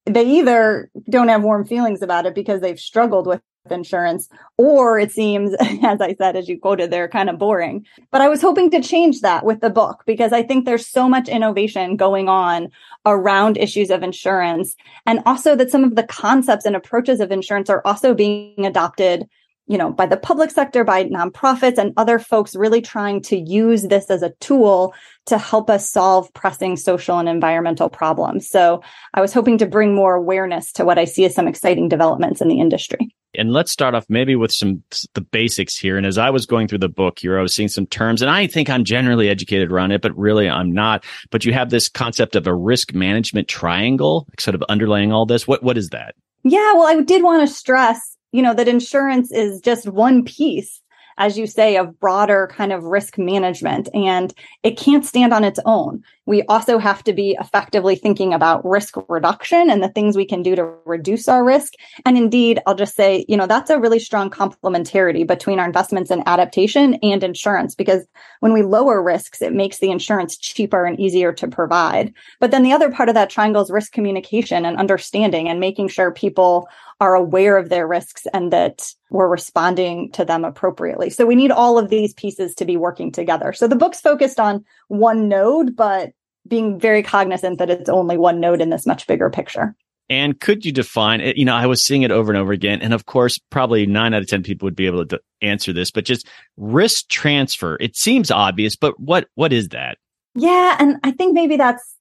they 0.07 0.25
either 0.25 0.91
don't 1.09 1.29
have 1.29 1.43
warm 1.43 1.65
feelings 1.65 2.03
about 2.03 2.27
it 2.27 2.35
because 2.35 2.61
they've 2.61 2.81
struggled 2.81 3.27
with 3.27 3.41
insurance 3.71 4.29
or 4.59 4.99
it 4.99 5.13
seems 5.13 5.55
as 5.85 6.01
i 6.01 6.13
said 6.17 6.35
as 6.35 6.49
you 6.49 6.59
quoted 6.59 6.91
they're 6.91 7.07
kind 7.09 7.31
of 7.31 7.39
boring. 7.39 7.87
But 8.11 8.21
i 8.21 8.29
was 8.29 8.43
hoping 8.43 8.71
to 8.73 8.83
change 8.83 9.21
that 9.21 9.45
with 9.45 9.61
the 9.61 9.71
book 9.71 10.03
because 10.05 10.33
i 10.33 10.43
think 10.43 10.65
there's 10.65 10.89
so 10.89 11.09
much 11.09 11.29
innovation 11.29 11.97
going 11.97 12.29
on 12.29 12.71
around 13.07 13.57
issues 13.57 13.91
of 13.91 14.03
insurance. 14.03 14.77
And 15.07 15.21
also 15.27 15.55
that 15.57 15.71
some 15.71 15.85
of 15.85 15.97
the 15.97 16.03
concepts 16.03 16.65
and 16.65 16.77
approaches 16.77 17.21
of 17.21 17.31
insurance 17.31 17.71
are 17.71 17.83
also 17.85 18.15
being 18.15 18.67
adopted 18.67 19.29
you 19.67 19.79
know, 19.79 19.91
by 19.91 20.07
the 20.07 20.17
public 20.17 20.51
sector, 20.51 20.85
by 20.85 21.05
nonprofits 21.05 21.79
and 21.79 21.93
other 21.97 22.19
folks 22.19 22.57
really 22.57 22.81
trying 22.81 23.23
to 23.23 23.37
use 23.37 23.83
this 23.83 24.11
as 24.11 24.23
a 24.23 24.33
tool 24.41 24.95
to 25.27 25.39
help 25.39 25.71
us 25.71 25.91
solve 25.91 26.33
pressing 26.35 26.77
social 26.77 27.19
and 27.19 27.29
environmental 27.29 27.89
problems. 27.89 28.49
So 28.49 28.83
I 29.15 29.21
was 29.21 29.33
hoping 29.33 29.59
to 29.59 29.67
bring 29.67 29.95
more 29.95 30.15
awareness 30.15 30.73
to 30.73 30.85
what 30.85 30.99
I 30.99 31.05
see 31.05 31.25
as 31.25 31.35
some 31.35 31.47
exciting 31.47 31.89
developments 31.89 32.41
in 32.41 32.49
the 32.49 32.61
industry. 32.61 33.15
And 33.35 33.53
let's 33.53 33.73
start 33.73 33.95
off 33.95 34.05
maybe 34.11 34.37
with 34.37 34.53
some 34.53 34.83
the 35.15 35.23
basics 35.23 35.79
here. 35.79 35.97
And 35.97 36.05
as 36.05 36.19
I 36.19 36.29
was 36.29 36.45
going 36.45 36.69
through 36.69 36.81
the 36.81 36.89
book 36.89 37.19
here, 37.21 37.39
I 37.39 37.43
was 37.43 37.55
seeing 37.55 37.69
some 37.69 37.87
terms, 37.87 38.21
and 38.21 38.31
I 38.31 38.47
think 38.47 38.69
I'm 38.69 38.85
generally 38.85 39.31
educated 39.31 39.73
around 39.73 39.93
it, 39.93 40.03
but 40.03 40.17
really 40.19 40.51
I'm 40.51 40.71
not. 40.71 41.05
But 41.31 41.47
you 41.47 41.55
have 41.55 41.71
this 41.71 41.89
concept 41.89 42.37
of 42.37 42.47
a 42.47 42.55
risk 42.55 42.93
management 42.93 43.49
triangle, 43.49 44.29
sort 44.39 44.55
of 44.55 44.61
underlaying 44.69 45.13
all 45.13 45.25
this. 45.25 45.49
What 45.49 45.63
what 45.63 45.79
is 45.79 45.89
that? 45.91 46.15
Yeah, 46.45 46.75
well, 46.75 46.87
I 46.87 47.01
did 47.01 47.23
want 47.23 47.49
to 47.49 47.55
stress 47.55 48.19
you 48.33 48.43
know, 48.43 48.55
that 48.55 48.69
insurance 48.69 49.31
is 49.31 49.61
just 49.61 49.89
one 49.89 50.25
piece 50.25 50.83
as 51.19 51.39
you 51.39 51.47
say, 51.47 51.77
of 51.77 51.99
broader 52.01 52.49
kind 52.53 52.73
of 52.73 52.85
risk 52.85 53.19
management. 53.19 53.89
And 53.95 54.33
it 54.63 54.79
can't 54.79 55.05
stand 55.05 55.33
on 55.33 55.45
its 55.45 55.61
own. 55.65 56.03
We 56.25 56.43
also 56.45 56.79
have 56.79 57.03
to 57.05 57.13
be 57.13 57.37
effectively 57.41 57.97
thinking 57.97 58.33
about 58.33 58.65
risk 58.65 58.95
reduction 59.09 59.69
and 59.71 59.83
the 59.83 59.89
things 59.89 60.17
we 60.17 60.25
can 60.25 60.43
do 60.43 60.55
to 60.55 60.65
reduce 60.85 61.29
our 61.29 61.45
risk. 61.45 61.75
And 62.07 62.17
indeed, 62.17 62.61
I'll 62.67 62.77
just 62.77 62.95
say, 62.95 63.25
you 63.29 63.37
know, 63.37 63.47
that's 63.47 63.71
a 63.71 63.81
really 63.81 63.99
strong 63.99 64.31
complementarity 64.31 65.27
between 65.27 65.59
our 65.59 65.67
investments 65.67 66.11
in 66.11 66.23
adaptation 66.27 66.95
and 67.03 67.25
insurance, 67.25 67.75
because 67.75 68.07
when 68.41 68.53
we 68.53 68.63
lower 68.63 69.03
risks, 69.03 69.43
it 69.43 69.53
makes 69.53 69.79
the 69.79 69.91
insurance 69.91 70.37
cheaper 70.37 70.85
and 70.85 70.99
easier 70.99 71.33
to 71.33 71.49
provide. 71.49 72.15
But 72.39 72.53
then 72.53 72.63
the 72.63 72.73
other 72.73 72.91
part 72.91 73.09
of 73.09 73.15
that 73.17 73.31
triangle 73.31 73.63
is 73.63 73.71
risk 73.71 73.93
communication 73.93 74.65
and 74.65 74.77
understanding 74.77 75.49
and 75.49 75.59
making 75.59 75.89
sure 75.89 76.13
people 76.13 76.69
are 77.03 77.17
aware 77.17 77.57
of 77.57 77.69
their 77.69 77.89
risks 77.89 78.29
and 78.33 78.53
that 78.53 78.95
we're 79.11 79.27
responding 79.27 80.13
to 80.13 80.25
them 80.25 80.45
appropriately. 80.45 81.11
So 81.11 81.27
we 81.27 81.35
need 81.35 81.51
all 81.51 81.77
of 81.77 81.91
these 81.91 82.15
pieces 82.15 82.55
to 82.55 82.65
be 82.65 82.77
working 82.77 83.11
together. 83.11 83.53
So 83.53 83.67
the 83.67 83.75
book's 83.75 84.01
focused 84.01 84.39
on 84.39 84.65
one 84.87 85.29
node, 85.29 85.75
but 85.75 86.13
being 86.47 86.79
very 86.79 87.03
cognizant 87.03 87.59
that 87.59 87.71
it's 87.71 87.89
only 87.89 88.17
one 88.17 88.39
node 88.39 88.61
in 88.61 88.71
this 88.71 88.87
much 88.87 89.09
bigger 89.09 89.31
picture. 89.31 89.75
And 90.09 90.39
could 90.39 90.65
you 90.65 90.71
define 90.71 91.21
it? 91.21 91.37
You 91.37 91.45
know, 91.45 91.57
I 91.57 91.67
was 91.67 91.85
seeing 91.85 92.03
it 92.03 92.13
over 92.13 92.31
and 92.31 92.39
over 92.39 92.53
again. 92.53 92.81
And 92.81 92.95
of 92.95 93.07
course, 93.07 93.37
probably 93.51 93.85
nine 93.85 94.15
out 94.15 94.23
of 94.23 94.29
10 94.29 94.45
people 94.45 94.67
would 94.67 94.77
be 94.77 94.87
able 94.87 95.05
to 95.05 95.21
answer 95.41 95.73
this, 95.73 95.91
but 95.91 96.05
just 96.05 96.29
risk 96.57 97.09
transfer. 97.09 97.77
It 97.81 97.97
seems 97.97 98.31
obvious, 98.31 98.77
but 98.77 99.01
what, 99.01 99.27
what 99.35 99.53
is 99.53 99.71
that? 99.71 99.99
Yeah. 100.37 100.77
And 100.79 100.99
I 101.03 101.11
think 101.11 101.35
maybe 101.35 101.57
that's 101.57 101.97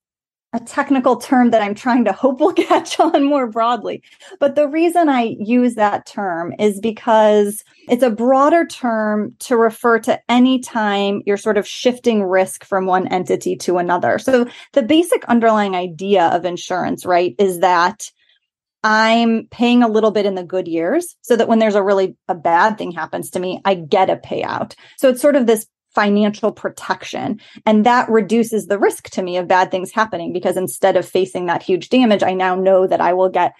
a 0.53 0.59
technical 0.59 1.15
term 1.15 1.51
that 1.51 1.61
I'm 1.61 1.75
trying 1.75 2.05
to 2.05 2.11
hope 2.11 2.39
will 2.39 2.53
catch 2.69 2.99
on 2.99 3.23
more 3.23 3.47
broadly. 3.47 4.03
But 4.39 4.55
the 4.55 4.67
reason 4.67 5.09
I 5.09 5.35
use 5.39 5.75
that 5.75 6.05
term 6.05 6.53
is 6.59 6.79
because 6.79 7.63
it's 7.87 8.03
a 8.03 8.09
broader 8.09 8.65
term 8.65 9.35
to 9.39 9.55
refer 9.55 9.99
to 9.99 10.19
any 10.29 10.59
time 10.59 11.21
you're 11.25 11.37
sort 11.37 11.57
of 11.57 11.67
shifting 11.67 12.23
risk 12.23 12.65
from 12.65 12.85
one 12.85 13.07
entity 13.07 13.55
to 13.57 13.77
another. 13.77 14.19
So 14.19 14.47
the 14.73 14.83
basic 14.83 15.23
underlying 15.25 15.75
idea 15.75 16.25
of 16.25 16.45
insurance, 16.45 17.05
right, 17.05 17.33
is 17.39 17.59
that 17.59 18.11
I'm 18.83 19.47
paying 19.51 19.83
a 19.83 19.87
little 19.87 20.11
bit 20.11 20.25
in 20.25 20.35
the 20.35 20.43
good 20.43 20.67
years 20.67 21.15
so 21.21 21.35
that 21.35 21.47
when 21.47 21.59
there's 21.59 21.75
a 21.75 21.83
really 21.83 22.17
a 22.27 22.35
bad 22.35 22.77
thing 22.77 22.91
happens 22.91 23.29
to 23.31 23.39
me, 23.39 23.61
I 23.63 23.75
get 23.75 24.09
a 24.09 24.15
payout. 24.15 24.73
So 24.97 25.09
it's 25.09 25.21
sort 25.21 25.35
of 25.35 25.45
this 25.45 25.67
financial 25.93 26.51
protection. 26.51 27.39
And 27.65 27.85
that 27.85 28.09
reduces 28.09 28.67
the 28.67 28.79
risk 28.79 29.09
to 29.11 29.21
me 29.21 29.37
of 29.37 29.47
bad 29.47 29.71
things 29.71 29.91
happening 29.91 30.33
because 30.33 30.57
instead 30.57 30.95
of 30.97 31.07
facing 31.07 31.45
that 31.45 31.63
huge 31.63 31.89
damage, 31.89 32.23
I 32.23 32.33
now 32.33 32.55
know 32.55 32.87
that 32.87 33.01
I 33.01 33.13
will 33.13 33.29
get, 33.29 33.53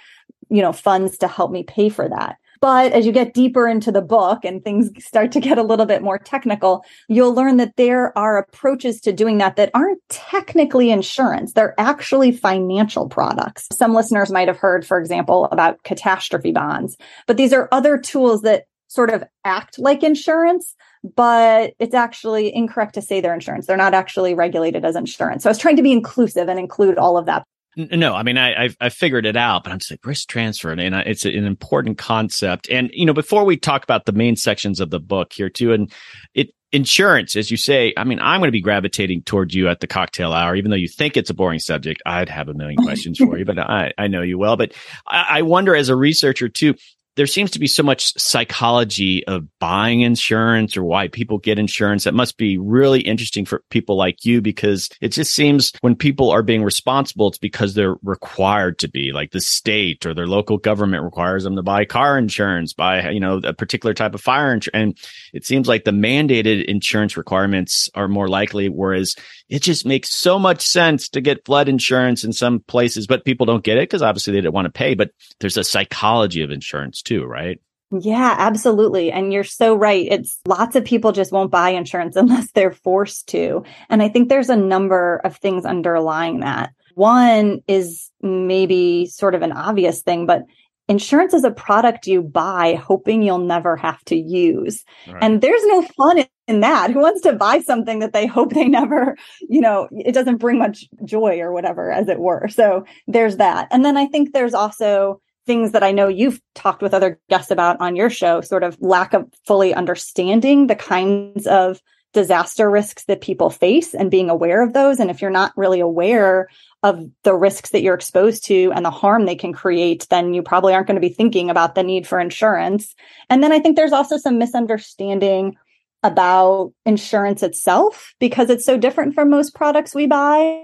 you 0.49 0.61
know, 0.61 0.73
funds 0.73 1.17
to 1.19 1.27
help 1.27 1.51
me 1.51 1.63
pay 1.63 1.89
for 1.89 2.07
that. 2.09 2.37
But 2.61 2.91
as 2.91 3.07
you 3.07 3.11
get 3.11 3.33
deeper 3.33 3.67
into 3.67 3.91
the 3.91 4.03
book 4.03 4.45
and 4.45 4.63
things 4.63 4.91
start 5.03 5.31
to 5.31 5.39
get 5.39 5.57
a 5.57 5.63
little 5.63 5.87
bit 5.87 6.03
more 6.03 6.19
technical, 6.19 6.85
you'll 7.07 7.33
learn 7.33 7.57
that 7.57 7.75
there 7.75 8.15
are 8.15 8.37
approaches 8.37 9.01
to 9.01 9.11
doing 9.11 9.39
that 9.39 9.55
that 9.55 9.71
aren't 9.73 9.99
technically 10.09 10.91
insurance. 10.91 11.53
They're 11.53 11.73
actually 11.79 12.31
financial 12.31 13.09
products. 13.09 13.67
Some 13.73 13.95
listeners 13.95 14.31
might 14.31 14.47
have 14.47 14.57
heard, 14.57 14.85
for 14.85 14.99
example, 14.99 15.45
about 15.45 15.81
catastrophe 15.83 16.51
bonds, 16.51 16.97
but 17.25 17.35
these 17.35 17.51
are 17.51 17.67
other 17.71 17.97
tools 17.97 18.43
that 18.43 18.65
sort 18.87 19.09
of 19.09 19.23
act 19.43 19.79
like 19.79 20.03
insurance, 20.03 20.75
but 21.03 21.73
it's 21.79 21.95
actually 21.95 22.53
incorrect 22.53 22.93
to 22.95 23.01
say 23.01 23.21
they're 23.21 23.33
insurance. 23.33 23.67
They're 23.67 23.77
not 23.77 23.93
actually 23.93 24.33
regulated 24.33 24.85
as 24.85 24.95
insurance. 24.95 25.43
So 25.43 25.49
I 25.49 25.51
was 25.51 25.57
trying 25.57 25.77
to 25.77 25.83
be 25.83 25.91
inclusive 25.91 26.47
and 26.47 26.59
include 26.59 26.97
all 26.97 27.17
of 27.17 27.25
that. 27.25 27.43
No, 27.77 28.13
I 28.15 28.23
mean 28.23 28.37
I, 28.37 28.65
I, 28.65 28.69
I 28.81 28.89
figured 28.89 29.25
it 29.25 29.37
out, 29.37 29.63
but 29.63 29.71
I'm 29.71 29.79
just 29.79 29.91
like 29.91 30.05
risk 30.05 30.27
transfer, 30.27 30.71
and 30.71 30.95
it's 31.07 31.23
an 31.23 31.45
important 31.45 31.97
concept. 31.97 32.69
And 32.69 32.89
you 32.91 33.05
know, 33.05 33.13
before 33.13 33.45
we 33.45 33.55
talk 33.55 33.83
about 33.83 34.05
the 34.05 34.11
main 34.11 34.35
sections 34.35 34.81
of 34.81 34.89
the 34.89 34.99
book 34.99 35.31
here 35.31 35.49
too, 35.49 35.71
and 35.71 35.89
it 36.33 36.49
insurance, 36.73 37.35
as 37.35 37.51
you 37.51 37.57
say, 37.57 37.93
I 37.97 38.03
mean, 38.03 38.19
I'm 38.19 38.39
going 38.39 38.47
to 38.47 38.51
be 38.51 38.61
gravitating 38.61 39.23
towards 39.23 39.53
you 39.53 39.67
at 39.67 39.79
the 39.79 39.87
cocktail 39.87 40.33
hour, 40.33 40.55
even 40.55 40.71
though 40.71 40.77
you 40.77 40.87
think 40.87 41.17
it's 41.17 41.29
a 41.29 41.33
boring 41.33 41.59
subject. 41.59 42.01
I'd 42.05 42.29
have 42.29 42.49
a 42.49 42.53
million 42.53 42.77
questions 42.77 43.17
for 43.17 43.37
you, 43.37 43.45
but 43.45 43.59
I, 43.59 43.93
I 43.97 44.07
know 44.07 44.21
you 44.21 44.37
well. 44.37 44.57
But 44.57 44.73
I, 45.07 45.25
I 45.29 45.41
wonder, 45.41 45.75
as 45.75 45.89
a 45.89 45.95
researcher 45.95 46.49
too, 46.49 46.75
there 47.15 47.27
seems 47.27 47.51
to 47.51 47.59
be 47.59 47.67
so 47.67 47.83
much 47.83 48.17
psychology 48.17 49.25
of 49.27 49.45
buying 49.59 50.01
insurance 50.01 50.77
or 50.77 50.83
why 50.83 51.07
people 51.07 51.37
get 51.37 51.59
insurance. 51.59 52.05
That 52.05 52.13
must 52.13 52.37
be 52.37 52.57
really 52.57 53.01
interesting 53.01 53.45
for 53.45 53.63
people 53.69 53.97
like 53.97 54.23
you 54.23 54.41
because 54.41 54.89
it 55.01 55.09
just 55.09 55.33
seems 55.33 55.73
when 55.81 55.95
people 55.95 56.31
are 56.31 56.43
being 56.43 56.63
responsible, 56.63 57.27
it's 57.27 57.37
because 57.37 57.73
they're 57.73 57.97
required 58.01 58.79
to 58.79 58.87
be 58.87 59.11
like 59.11 59.31
the 59.31 59.41
state 59.41 60.05
or 60.05 60.13
their 60.13 60.27
local 60.27 60.57
government 60.57 61.03
requires 61.03 61.43
them 61.43 61.55
to 61.57 61.63
buy 61.63 61.83
car 61.83 62.17
insurance, 62.17 62.73
buy, 62.73 63.09
you 63.09 63.19
know, 63.19 63.41
a 63.43 63.53
particular 63.53 63.93
type 63.93 64.15
of 64.15 64.21
fire 64.21 64.53
insurance. 64.53 64.71
And 64.73 64.97
it 65.33 65.45
seems 65.45 65.67
like 65.67 65.83
the 65.83 65.91
mandated 65.91 66.65
insurance 66.65 67.17
requirements 67.17 67.89
are 67.93 68.07
more 68.07 68.29
likely, 68.29 68.69
whereas 68.69 69.15
it 69.49 69.61
just 69.61 69.85
makes 69.85 70.09
so 70.15 70.39
much 70.39 70.61
sense 70.65 71.09
to 71.09 71.19
get 71.19 71.45
flood 71.45 71.67
insurance 71.67 72.23
in 72.23 72.31
some 72.31 72.61
places, 72.61 73.05
but 73.05 73.25
people 73.25 73.45
don't 73.45 73.65
get 73.65 73.77
it 73.77 73.81
because 73.81 74.01
obviously 74.01 74.31
they 74.31 74.39
don't 74.39 74.53
want 74.53 74.65
to 74.65 74.71
pay. 74.71 74.93
But 74.95 75.11
there's 75.41 75.57
a 75.57 75.63
psychology 75.63 76.41
of 76.41 76.51
insurance 76.51 77.01
too, 77.01 77.10
right? 77.19 77.59
Yeah, 77.91 78.35
absolutely. 78.37 79.11
And 79.11 79.33
you're 79.33 79.43
so 79.43 79.75
right. 79.75 80.07
It's 80.09 80.39
lots 80.47 80.75
of 80.75 80.85
people 80.85 81.11
just 81.11 81.31
won't 81.31 81.51
buy 81.51 81.71
insurance 81.71 82.15
unless 82.15 82.51
they're 82.51 82.71
forced 82.71 83.27
to. 83.29 83.63
And 83.89 84.01
I 84.01 84.09
think 84.09 84.29
there's 84.29 84.49
a 84.49 84.55
number 84.55 85.21
of 85.23 85.37
things 85.37 85.65
underlying 85.65 86.39
that. 86.39 86.73
One 86.95 87.61
is 87.67 88.09
maybe 88.21 89.07
sort 89.07 89.35
of 89.35 89.41
an 89.41 89.51
obvious 89.51 90.01
thing, 90.01 90.25
but 90.25 90.43
insurance 90.87 91.33
is 91.33 91.43
a 91.43 91.51
product 91.51 92.07
you 92.07 92.21
buy 92.21 92.75
hoping 92.75 93.23
you'll 93.23 93.37
never 93.39 93.77
have 93.77 94.03
to 94.05 94.15
use. 94.15 94.83
Right. 95.07 95.23
And 95.23 95.41
there's 95.41 95.63
no 95.65 95.83
fun 95.83 96.25
in 96.47 96.59
that. 96.61 96.91
Who 96.91 96.99
wants 96.99 97.21
to 97.21 97.33
buy 97.33 97.59
something 97.59 97.99
that 97.99 98.13
they 98.13 98.27
hope 98.27 98.53
they 98.53 98.67
never, 98.67 99.17
you 99.41 99.61
know, 99.61 99.87
it 99.91 100.13
doesn't 100.13 100.37
bring 100.37 100.59
much 100.59 100.85
joy 101.05 101.39
or 101.39 101.53
whatever, 101.53 101.91
as 101.91 102.09
it 102.09 102.19
were. 102.19 102.47
So 102.49 102.85
there's 103.07 103.37
that. 103.37 103.69
And 103.71 103.85
then 103.85 103.95
I 103.95 104.07
think 104.07 104.33
there's 104.33 104.53
also 104.53 105.21
things 105.51 105.73
that 105.73 105.83
I 105.83 105.91
know 105.91 106.07
you've 106.07 106.39
talked 106.55 106.81
with 106.81 106.93
other 106.93 107.19
guests 107.29 107.51
about 107.51 107.81
on 107.81 107.97
your 107.97 108.09
show, 108.09 108.39
sort 108.39 108.63
of 108.63 108.77
lack 108.79 109.13
of 109.13 109.27
fully 109.45 109.73
understanding 109.73 110.67
the 110.67 110.77
kinds 110.77 111.45
of 111.45 111.81
disaster 112.13 112.71
risks 112.71 113.03
that 113.05 113.19
people 113.19 113.49
face 113.49 113.93
and 113.93 114.09
being 114.09 114.29
aware 114.29 114.63
of 114.63 114.71
those. 114.71 114.97
And 114.97 115.11
if 115.11 115.21
you're 115.21 115.29
not 115.29 115.51
really 115.57 115.81
aware 115.81 116.47
of 116.83 117.05
the 117.23 117.35
risks 117.35 117.71
that 117.71 117.81
you're 117.81 117.95
exposed 117.95 118.45
to 118.45 118.71
and 118.73 118.85
the 118.85 118.91
harm 118.91 119.25
they 119.25 119.35
can 119.35 119.51
create, 119.51 120.07
then 120.09 120.33
you 120.33 120.41
probably 120.41 120.73
aren't 120.73 120.87
going 120.87 120.95
to 120.95 121.05
be 121.05 121.13
thinking 121.13 121.49
about 121.49 121.75
the 121.75 121.83
need 121.83 122.07
for 122.07 122.17
insurance. 122.17 122.95
And 123.29 123.43
then 123.43 123.51
I 123.51 123.59
think 123.59 123.75
there's 123.75 123.91
also 123.91 124.15
some 124.15 124.37
misunderstanding 124.37 125.57
about 126.03 126.73
insurance 126.85 127.43
itself 127.43 128.13
because 128.19 128.49
it's 128.49 128.65
so 128.65 128.77
different 128.77 129.13
from 129.13 129.29
most 129.29 129.53
products 129.53 129.93
we 129.93 130.07
buy. 130.07 130.63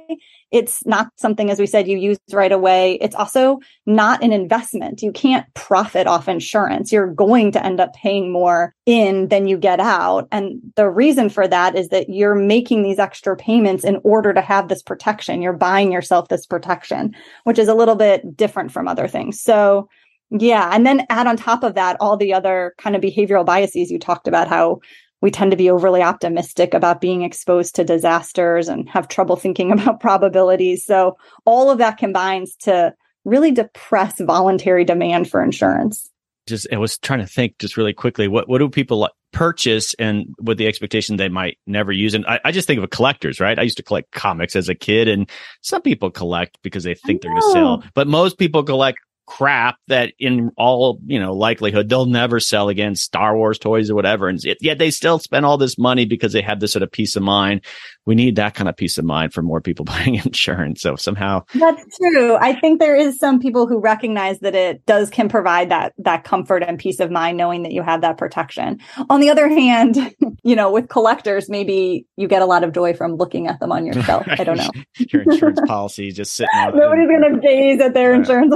It's 0.50 0.86
not 0.86 1.10
something, 1.17 1.51
as 1.51 1.60
we 1.60 1.65
said, 1.65 1.88
you 1.88 1.98
use 1.98 2.17
right 2.32 2.51
away. 2.51 2.94
It's 3.01 3.15
also 3.15 3.60
not 3.86 4.24
an 4.24 4.32
investment. 4.32 5.01
You 5.01 5.12
can't 5.12 5.46
profit 5.53 6.08
off 6.08 6.29
insurance. 6.29 6.91
You're 6.91 7.13
going 7.13 7.51
to 7.51 7.63
end 7.63 7.82
up 7.82 7.94
paying 7.94 8.32
more 8.32 8.74
in 8.86 9.27
than 9.27 9.48
you 9.48 9.58
get 9.58 9.82
out. 9.82 10.27
And 10.32 10.62
the 10.75 10.89
reason 10.89 11.29
for 11.29 11.48
that 11.50 11.75
is 11.77 11.89
that 11.89 12.10
you're 12.10 12.36
making 12.36 12.84
these 12.84 12.98
extra 12.98 13.36
payments 13.36 13.84
in 13.84 14.00
order 14.03 14.34
to 14.34 14.41
have 14.41 14.70
this 14.70 14.82
protection. 14.82 15.41
You're 15.41 15.53
buying 15.53 15.91
yourself 15.91 16.29
this 16.29 16.46
protection, 16.46 17.13
which 17.44 17.60
is 17.60 17.67
a 17.67 17.75
little 17.75 17.96
bit 17.96 18.38
different 18.38 18.72
from 18.72 18.88
other 18.88 19.08
things. 19.08 19.41
So 19.41 19.89
yeah. 20.29 20.70
And 20.74 20.86
then 20.86 21.06
add 21.10 21.27
on 21.27 21.38
top 21.38 21.63
of 21.63 21.75
that 21.75 21.98
all 22.00 22.17
the 22.17 22.34
other 22.34 22.74
kind 22.77 22.96
of 22.96 23.01
behavioral 23.01 23.46
biases 23.46 23.89
you 23.89 24.00
talked 24.00 24.27
about, 24.27 24.48
how 24.48 24.82
we 25.21 25.31
tend 25.31 25.51
to 25.51 25.57
be 25.57 25.69
overly 25.69 26.01
optimistic 26.01 26.74
about 26.74 27.01
being 27.01 27.24
exposed 27.24 27.75
to 27.75 27.83
disasters 27.83 28.67
and 28.67 28.88
have 28.89 29.07
trouble 29.07 29.36
thinking 29.36 29.71
about 29.74 30.00
probabilities. 30.00 30.86
So 30.86 31.17
all 31.45 31.69
of 31.69 31.77
that 31.79 31.97
combines 31.97 32.55
to 32.62 32.93
really 33.25 33.51
depress 33.51 34.19
voluntary 34.21 34.86
demand 34.86 35.29
for 35.29 35.43
insurance. 35.43 36.09
Just 36.47 36.67
I 36.71 36.77
was 36.77 36.97
trying 36.97 37.19
to 37.19 37.27
think 37.27 37.57
just 37.59 37.75
really 37.75 37.93
quickly 37.93 38.29
what 38.29 38.47
what 38.47 38.59
do 38.59 38.69
people 38.69 39.09
purchase 39.33 39.93
and 40.00 40.33
with 40.41 40.57
the 40.57 40.65
expectation 40.65 41.17
they 41.17 41.27
might 41.27 41.57
never 41.67 41.91
use 41.91 42.13
and 42.13 42.25
I, 42.25 42.39
I 42.45 42.51
just 42.51 42.65
think 42.65 42.81
of 42.81 42.89
collectors 42.89 43.41
right 43.41 43.59
I 43.59 43.63
used 43.63 43.75
to 43.75 43.83
collect 43.83 44.12
comics 44.13 44.55
as 44.55 44.69
a 44.69 44.74
kid 44.74 45.09
and 45.09 45.29
some 45.62 45.81
people 45.81 46.09
collect 46.09 46.57
because 46.63 46.86
they 46.86 46.95
think 46.95 47.21
they're 47.21 47.31
going 47.31 47.41
to 47.41 47.51
sell 47.51 47.83
but 47.93 48.07
most 48.07 48.38
people 48.38 48.63
collect 48.63 49.00
crap 49.27 49.77
that 49.88 50.13
in 50.19 50.51
all 50.57 51.00
you 51.05 51.19
know 51.19 51.34
likelihood 51.34 51.89
they'll 51.89 52.05
never 52.05 52.39
sell 52.39 52.69
again 52.69 52.96
star 52.96 53.36
wars 53.36 53.60
toys 53.60 53.89
or 53.89 53.96
whatever. 53.96 54.27
And 54.27 54.39
yet 54.62 54.79
they 54.79 54.89
still 54.89 55.19
spend 55.19 55.46
all 55.46 55.57
this 55.57 55.77
money 55.77 56.05
because 56.05 56.34
they 56.34 56.41
have 56.41 56.60
this 56.60 56.72
sort 56.72 56.84
of 56.84 56.91
peace 56.91 57.15
of 57.15 57.24
mind 57.24 57.62
we 58.08 58.16
need 58.16 58.38
that 58.38 58.56
kind 58.56 58.68
of 58.68 58.76
peace 58.76 58.98
of 58.98 59.06
mind 59.06 59.34
for 59.34 59.44
more 59.44 59.62
people 59.62 59.86
buying 59.86 60.16
insurance. 60.16 60.82
So 60.82 60.96
somehow 60.96 61.44
that's 61.54 61.98
true. 61.98 62.36
I 62.38 62.54
think 62.54 62.80
there 62.80 62.96
is 62.96 63.20
some 63.20 63.40
people 63.40 63.68
who 63.68 63.80
recognize 63.80 64.40
that 64.40 64.56
it 64.56 64.84
does 64.88 65.12
can 65.12 65.30
provide 65.30 65.70
that 65.70 65.94
that 66.00 66.24
comfort 66.24 66.64
and 66.64 66.80
peace 66.80 67.00
of 67.00 67.12
mind 67.12 67.38
knowing 67.38 67.64
that 67.64 67.74
you 67.74 67.84
have 67.84 68.02
that 68.02 68.18
protection. 68.18 68.80
On 69.10 69.20
the 69.20 69.30
other 69.30 69.48
hand 69.48 70.16
you 70.44 70.56
know 70.56 70.72
with 70.72 70.90
collectors 70.90 71.50
maybe 71.50 72.08
you 72.16 72.28
get 72.28 72.42
a 72.42 72.46
lot 72.46 72.64
of 72.64 72.74
joy 72.74 72.94
from 72.94 73.16
looking 73.16 73.48
at 73.48 73.60
them 73.60 73.72
on 73.72 73.86
your 73.86 74.02
shelf. 74.04 74.26
I 74.28 74.44
don't 74.44 74.58
know. 74.58 74.72
Your 75.12 75.22
insurance 75.24 75.60
policy 75.68 76.12
just 76.12 76.34
sitting 76.34 76.50
nobody's 76.74 77.08
going 77.08 77.34
to 77.34 77.40
gaze 77.40 77.80
at 77.82 77.94
their 77.94 78.14
insurance 78.14 78.56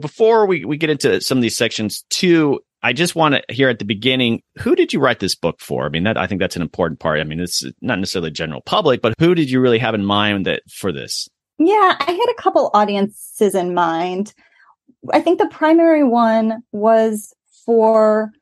before 0.00 0.46
we, 0.46 0.64
we 0.64 0.76
get 0.76 0.90
into 0.90 1.20
some 1.20 1.38
of 1.38 1.42
these 1.42 1.56
sections 1.56 2.04
too, 2.10 2.60
I 2.82 2.92
just 2.92 3.14
want 3.14 3.34
to 3.34 3.54
hear 3.54 3.68
at 3.68 3.78
the 3.78 3.84
beginning, 3.84 4.42
who 4.58 4.74
did 4.74 4.92
you 4.92 5.00
write 5.00 5.20
this 5.20 5.34
book 5.34 5.60
for? 5.60 5.84
I 5.84 5.88
mean, 5.90 6.04
that 6.04 6.16
I 6.16 6.26
think 6.26 6.40
that's 6.40 6.56
an 6.56 6.62
important 6.62 6.98
part. 7.00 7.20
I 7.20 7.24
mean, 7.24 7.40
it's 7.40 7.62
not 7.82 7.98
necessarily 7.98 8.30
general 8.30 8.62
public, 8.62 9.02
but 9.02 9.14
who 9.18 9.34
did 9.34 9.50
you 9.50 9.60
really 9.60 9.78
have 9.78 9.94
in 9.94 10.04
mind 10.04 10.46
that 10.46 10.62
for 10.70 10.90
this? 10.90 11.28
Yeah, 11.58 11.96
I 11.98 12.10
had 12.10 12.30
a 12.30 12.42
couple 12.42 12.70
audiences 12.72 13.54
in 13.54 13.74
mind. 13.74 14.32
I 15.12 15.20
think 15.20 15.38
the 15.38 15.48
primary 15.48 16.04
one 16.04 16.62
was 16.72 17.34
for 17.66 18.32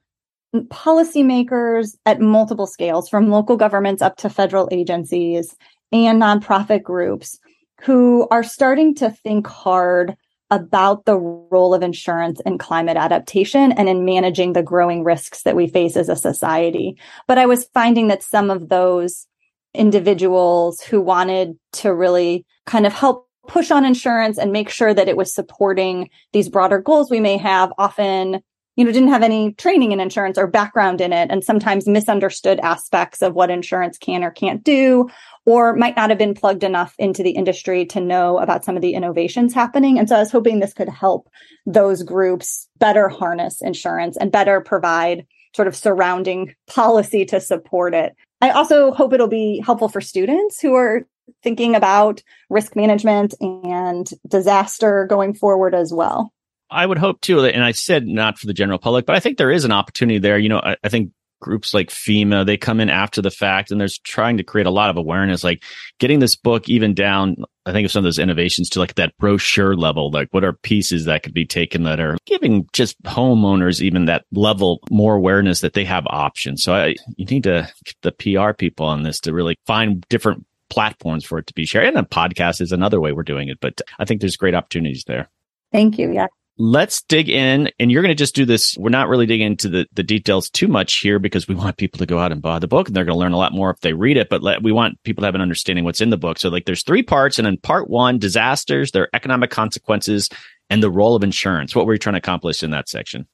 policymakers 0.54 1.96
at 2.06 2.20
multiple 2.20 2.66
scales, 2.66 3.08
from 3.08 3.30
local 3.30 3.56
governments 3.56 4.02
up 4.02 4.16
to 4.18 4.30
federal 4.30 4.68
agencies 4.70 5.56
and 5.92 6.22
nonprofit 6.22 6.82
groups 6.82 7.38
who 7.82 8.26
are 8.30 8.42
starting 8.42 8.94
to 8.96 9.10
think 9.10 9.46
hard 9.46 10.16
about 10.50 11.04
the 11.04 11.16
role 11.16 11.74
of 11.74 11.82
insurance 11.82 12.40
in 12.46 12.58
climate 12.58 12.96
adaptation 12.96 13.72
and 13.72 13.88
in 13.88 14.04
managing 14.04 14.52
the 14.52 14.62
growing 14.62 15.04
risks 15.04 15.42
that 15.42 15.56
we 15.56 15.66
face 15.66 15.96
as 15.96 16.08
a 16.08 16.16
society. 16.16 16.96
But 17.26 17.38
I 17.38 17.46
was 17.46 17.68
finding 17.74 18.08
that 18.08 18.22
some 18.22 18.50
of 18.50 18.68
those 18.68 19.26
individuals 19.74 20.80
who 20.80 21.00
wanted 21.00 21.58
to 21.72 21.92
really 21.92 22.46
kind 22.66 22.86
of 22.86 22.92
help 22.92 23.28
push 23.46 23.70
on 23.70 23.84
insurance 23.84 24.38
and 24.38 24.52
make 24.52 24.68
sure 24.68 24.94
that 24.94 25.08
it 25.08 25.16
was 25.16 25.32
supporting 25.32 26.10
these 26.32 26.48
broader 26.48 26.78
goals 26.78 27.10
we 27.10 27.20
may 27.20 27.36
have 27.36 27.72
often 27.78 28.42
you 28.76 28.84
know 28.84 28.92
didn't 28.92 29.08
have 29.08 29.22
any 29.22 29.52
training 29.54 29.90
in 29.90 30.00
insurance 30.00 30.38
or 30.38 30.46
background 30.46 31.00
in 31.00 31.12
it 31.12 31.30
and 31.30 31.42
sometimes 31.42 31.88
misunderstood 31.88 32.60
aspects 32.60 33.22
of 33.22 33.34
what 33.34 33.50
insurance 33.50 33.98
can 33.98 34.22
or 34.22 34.30
can't 34.30 34.62
do 34.62 35.08
or 35.48 35.74
might 35.74 35.96
not 35.96 36.10
have 36.10 36.18
been 36.18 36.34
plugged 36.34 36.62
enough 36.62 36.94
into 36.98 37.22
the 37.22 37.30
industry 37.30 37.86
to 37.86 38.02
know 38.02 38.38
about 38.38 38.66
some 38.66 38.76
of 38.76 38.82
the 38.82 38.92
innovations 38.92 39.54
happening. 39.54 39.98
And 39.98 40.06
so 40.06 40.16
I 40.16 40.18
was 40.18 40.30
hoping 40.30 40.58
this 40.58 40.74
could 40.74 40.90
help 40.90 41.26
those 41.64 42.02
groups 42.02 42.68
better 42.76 43.08
harness 43.08 43.62
insurance 43.62 44.18
and 44.18 44.30
better 44.30 44.60
provide 44.60 45.26
sort 45.56 45.66
of 45.66 45.74
surrounding 45.74 46.54
policy 46.66 47.24
to 47.24 47.40
support 47.40 47.94
it. 47.94 48.14
I 48.42 48.50
also 48.50 48.92
hope 48.92 49.14
it'll 49.14 49.26
be 49.26 49.62
helpful 49.64 49.88
for 49.88 50.02
students 50.02 50.60
who 50.60 50.74
are 50.74 51.06
thinking 51.42 51.74
about 51.74 52.22
risk 52.50 52.76
management 52.76 53.32
and 53.40 54.06
disaster 54.28 55.06
going 55.06 55.32
forward 55.32 55.74
as 55.74 55.94
well. 55.94 56.30
I 56.70 56.84
would 56.84 56.98
hope 56.98 57.22
too, 57.22 57.42
and 57.46 57.64
I 57.64 57.72
said 57.72 58.06
not 58.06 58.38
for 58.38 58.46
the 58.46 58.52
general 58.52 58.78
public, 58.78 59.06
but 59.06 59.16
I 59.16 59.20
think 59.20 59.38
there 59.38 59.50
is 59.50 59.64
an 59.64 59.72
opportunity 59.72 60.18
there. 60.18 60.38
You 60.38 60.50
know, 60.50 60.60
I, 60.62 60.76
I 60.84 60.90
think 60.90 61.12
groups 61.40 61.74
like 61.74 61.90
FEMA, 61.90 62.44
they 62.44 62.56
come 62.56 62.80
in 62.80 62.90
after 62.90 63.22
the 63.22 63.30
fact 63.30 63.70
and 63.70 63.80
there's 63.80 63.98
trying 63.98 64.36
to 64.36 64.42
create 64.42 64.66
a 64.66 64.70
lot 64.70 64.90
of 64.90 64.96
awareness, 64.96 65.44
like 65.44 65.62
getting 65.98 66.18
this 66.18 66.36
book 66.36 66.68
even 66.68 66.94
down. 66.94 67.36
I 67.66 67.72
think 67.72 67.84
of 67.84 67.92
some 67.92 68.00
of 68.00 68.04
those 68.04 68.18
innovations 68.18 68.70
to 68.70 68.78
like 68.78 68.94
that 68.94 69.16
brochure 69.18 69.76
level, 69.76 70.10
like 70.10 70.28
what 70.30 70.44
are 70.44 70.52
pieces 70.52 71.04
that 71.04 71.22
could 71.22 71.34
be 71.34 71.46
taken 71.46 71.82
that 71.84 72.00
are 72.00 72.16
giving 72.26 72.66
just 72.72 73.00
homeowners 73.02 73.80
even 73.80 74.06
that 74.06 74.24
level 74.32 74.80
more 74.90 75.14
awareness 75.14 75.60
that 75.60 75.74
they 75.74 75.84
have 75.84 76.06
options. 76.06 76.62
So 76.62 76.74
I, 76.74 76.94
you 77.16 77.26
need 77.26 77.44
to 77.44 77.70
the 78.02 78.12
PR 78.12 78.52
people 78.52 78.86
on 78.86 79.02
this 79.02 79.20
to 79.20 79.32
really 79.32 79.56
find 79.66 80.04
different 80.08 80.44
platforms 80.70 81.24
for 81.24 81.38
it 81.38 81.46
to 81.46 81.54
be 81.54 81.66
shared. 81.66 81.86
And 81.86 81.98
a 81.98 82.02
podcast 82.02 82.60
is 82.60 82.72
another 82.72 83.00
way 83.00 83.12
we're 83.12 83.22
doing 83.22 83.48
it, 83.48 83.58
but 83.60 83.80
I 83.98 84.04
think 84.04 84.20
there's 84.20 84.36
great 84.36 84.54
opportunities 84.54 85.04
there. 85.06 85.28
Thank 85.72 85.98
you. 85.98 86.12
Yeah 86.12 86.28
let's 86.58 87.02
dig 87.02 87.28
in 87.28 87.70
and 87.78 87.90
you're 87.90 88.02
going 88.02 88.10
to 88.10 88.18
just 88.18 88.34
do 88.34 88.44
this. 88.44 88.76
We're 88.76 88.90
not 88.90 89.08
really 89.08 89.26
digging 89.26 89.46
into 89.46 89.68
the, 89.68 89.86
the 89.92 90.02
details 90.02 90.50
too 90.50 90.66
much 90.66 90.96
here 90.96 91.18
because 91.18 91.46
we 91.46 91.54
want 91.54 91.76
people 91.76 91.98
to 91.98 92.06
go 92.06 92.18
out 92.18 92.32
and 92.32 92.42
buy 92.42 92.58
the 92.58 92.66
book 92.66 92.88
and 92.88 92.96
they're 92.96 93.04
going 93.04 93.14
to 93.14 93.20
learn 93.20 93.32
a 93.32 93.38
lot 93.38 93.52
more 93.52 93.70
if 93.70 93.80
they 93.80 93.92
read 93.92 94.16
it 94.16 94.28
but 94.28 94.42
let, 94.42 94.62
we 94.62 94.72
want 94.72 95.02
people 95.04 95.22
to 95.22 95.26
have 95.26 95.34
an 95.36 95.40
understanding 95.40 95.84
what's 95.84 96.00
in 96.00 96.10
the 96.10 96.16
book. 96.16 96.38
So 96.38 96.48
like 96.48 96.64
there's 96.64 96.82
three 96.82 97.02
parts 97.02 97.38
and 97.38 97.46
in 97.46 97.58
part 97.58 97.88
one 97.88 98.18
disasters 98.18 98.90
their 98.90 99.08
economic 99.14 99.50
consequences 99.50 100.28
and 100.68 100.82
the 100.82 100.90
role 100.90 101.14
of 101.14 101.22
insurance. 101.22 101.74
What 101.74 101.86
were 101.86 101.94
you 101.94 101.98
trying 101.98 102.14
to 102.14 102.18
accomplish 102.18 102.62
in 102.62 102.72
that 102.72 102.88
section 102.88 103.26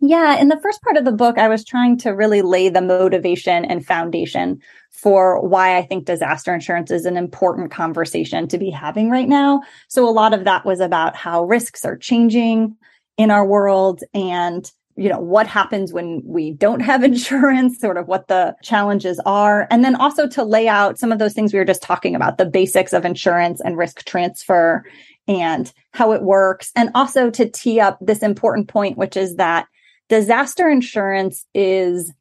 yeah, 0.00 0.40
in 0.40 0.48
the 0.48 0.60
first 0.62 0.80
part 0.82 0.96
of 0.96 1.04
the 1.04 1.12
book, 1.12 1.38
I 1.38 1.48
was 1.48 1.64
trying 1.64 1.98
to 1.98 2.10
really 2.10 2.42
lay 2.42 2.68
the 2.68 2.80
motivation 2.80 3.64
and 3.64 3.84
foundation 3.84 4.60
for 4.90 5.46
why 5.46 5.76
I 5.76 5.82
think 5.82 6.06
disaster 6.06 6.54
insurance 6.54 6.90
is 6.90 7.04
an 7.04 7.16
important 7.16 7.70
conversation 7.70 8.48
to 8.48 8.58
be 8.58 8.70
having 8.70 9.10
right 9.10 9.28
now. 9.28 9.62
So 9.88 10.08
a 10.08 10.10
lot 10.10 10.34
of 10.34 10.44
that 10.44 10.64
was 10.64 10.80
about 10.80 11.16
how 11.16 11.44
risks 11.44 11.84
are 11.84 11.96
changing 11.96 12.76
in 13.18 13.30
our 13.30 13.46
world 13.46 14.02
and 14.14 14.70
you 14.96 15.08
know 15.08 15.20
what 15.20 15.46
happens 15.46 15.92
when 15.92 16.20
we 16.24 16.52
don't 16.52 16.80
have 16.80 17.04
insurance 17.04 17.78
sort 17.78 17.96
of 17.96 18.08
what 18.08 18.28
the 18.28 18.54
challenges 18.62 19.20
are 19.24 19.66
and 19.70 19.84
then 19.84 19.94
also 19.94 20.26
to 20.28 20.42
lay 20.42 20.68
out 20.68 20.98
some 20.98 21.12
of 21.12 21.18
those 21.18 21.32
things 21.32 21.52
we 21.52 21.58
were 21.58 21.64
just 21.64 21.82
talking 21.82 22.14
about 22.14 22.38
the 22.38 22.44
basics 22.44 22.92
of 22.92 23.04
insurance 23.04 23.60
and 23.60 23.78
risk 23.78 24.04
transfer 24.04 24.84
and 25.28 25.72
how 25.92 26.12
it 26.12 26.22
works 26.22 26.72
and 26.76 26.90
also 26.94 27.30
to 27.30 27.48
tee 27.48 27.78
up 27.78 27.98
this 28.00 28.22
important 28.22 28.68
point 28.68 28.98
which 28.98 29.16
is 29.16 29.36
that 29.36 29.66
disaster 30.10 30.68
insurance 30.68 31.46
is 31.54 32.12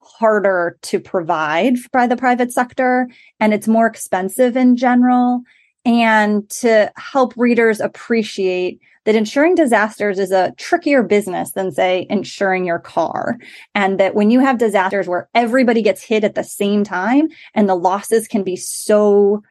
harder 0.00 0.78
to 0.82 1.00
provide 1.00 1.76
by 1.92 2.06
the 2.06 2.16
private 2.16 2.52
sector 2.52 3.08
and 3.40 3.52
it's 3.52 3.66
more 3.66 3.86
expensive 3.86 4.56
in 4.56 4.76
general. 4.76 5.42
And 5.84 6.48
to 6.50 6.92
help 6.96 7.32
readers 7.36 7.80
appreciate 7.80 8.80
that 9.06 9.14
insuring 9.14 9.54
disasters 9.54 10.18
is 10.18 10.30
a 10.30 10.52
trickier 10.58 11.02
business 11.02 11.52
than, 11.52 11.72
say, 11.72 12.06
insuring 12.10 12.66
your 12.66 12.78
car. 12.78 13.38
And 13.74 13.98
that 13.98 14.14
when 14.14 14.30
you 14.30 14.40
have 14.40 14.58
disasters 14.58 15.08
where 15.08 15.30
everybody 15.34 15.80
gets 15.80 16.02
hit 16.02 16.24
at 16.24 16.34
the 16.34 16.44
same 16.44 16.84
time 16.84 17.28
and 17.54 17.66
the 17.66 17.74
losses 17.74 18.28
can 18.28 18.42
be 18.42 18.56
so 18.56 19.42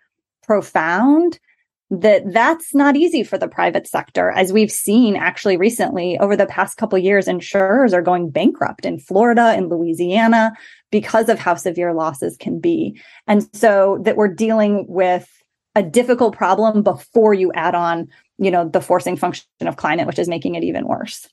profound, 0.43 1.39
that 1.89 2.23
that's 2.33 2.75
not 2.75 2.97
easy 2.97 3.23
for 3.23 3.37
the 3.37 3.47
private 3.47 3.87
sector 3.87 4.31
as 4.31 4.51
we've 4.51 4.71
seen 4.71 5.15
actually 5.15 5.55
recently 5.55 6.17
over 6.19 6.35
the 6.35 6.45
past 6.45 6.77
couple 6.77 6.97
years 6.97 7.27
insurers 7.27 7.93
are 7.93 8.01
going 8.01 8.29
bankrupt 8.29 8.85
in 8.85 8.99
Florida 8.99 9.53
and 9.55 9.69
Louisiana 9.69 10.51
because 10.91 11.29
of 11.29 11.39
how 11.39 11.55
severe 11.55 11.93
losses 11.93 12.35
can 12.37 12.59
be. 12.59 12.99
And 13.25 13.47
so 13.55 13.99
that 14.03 14.17
we're 14.17 14.33
dealing 14.33 14.85
with 14.87 15.29
a 15.75 15.83
difficult 15.83 16.35
problem 16.35 16.83
before 16.83 17.33
you 17.33 17.53
add 17.53 17.75
on 17.75 18.07
you 18.37 18.51
know 18.51 18.67
the 18.67 18.81
forcing 18.81 19.15
function 19.15 19.45
of 19.61 19.77
climate 19.77 20.07
which 20.07 20.19
is 20.19 20.27
making 20.27 20.55
it 20.55 20.63
even 20.63 20.85
worse. 20.87 21.27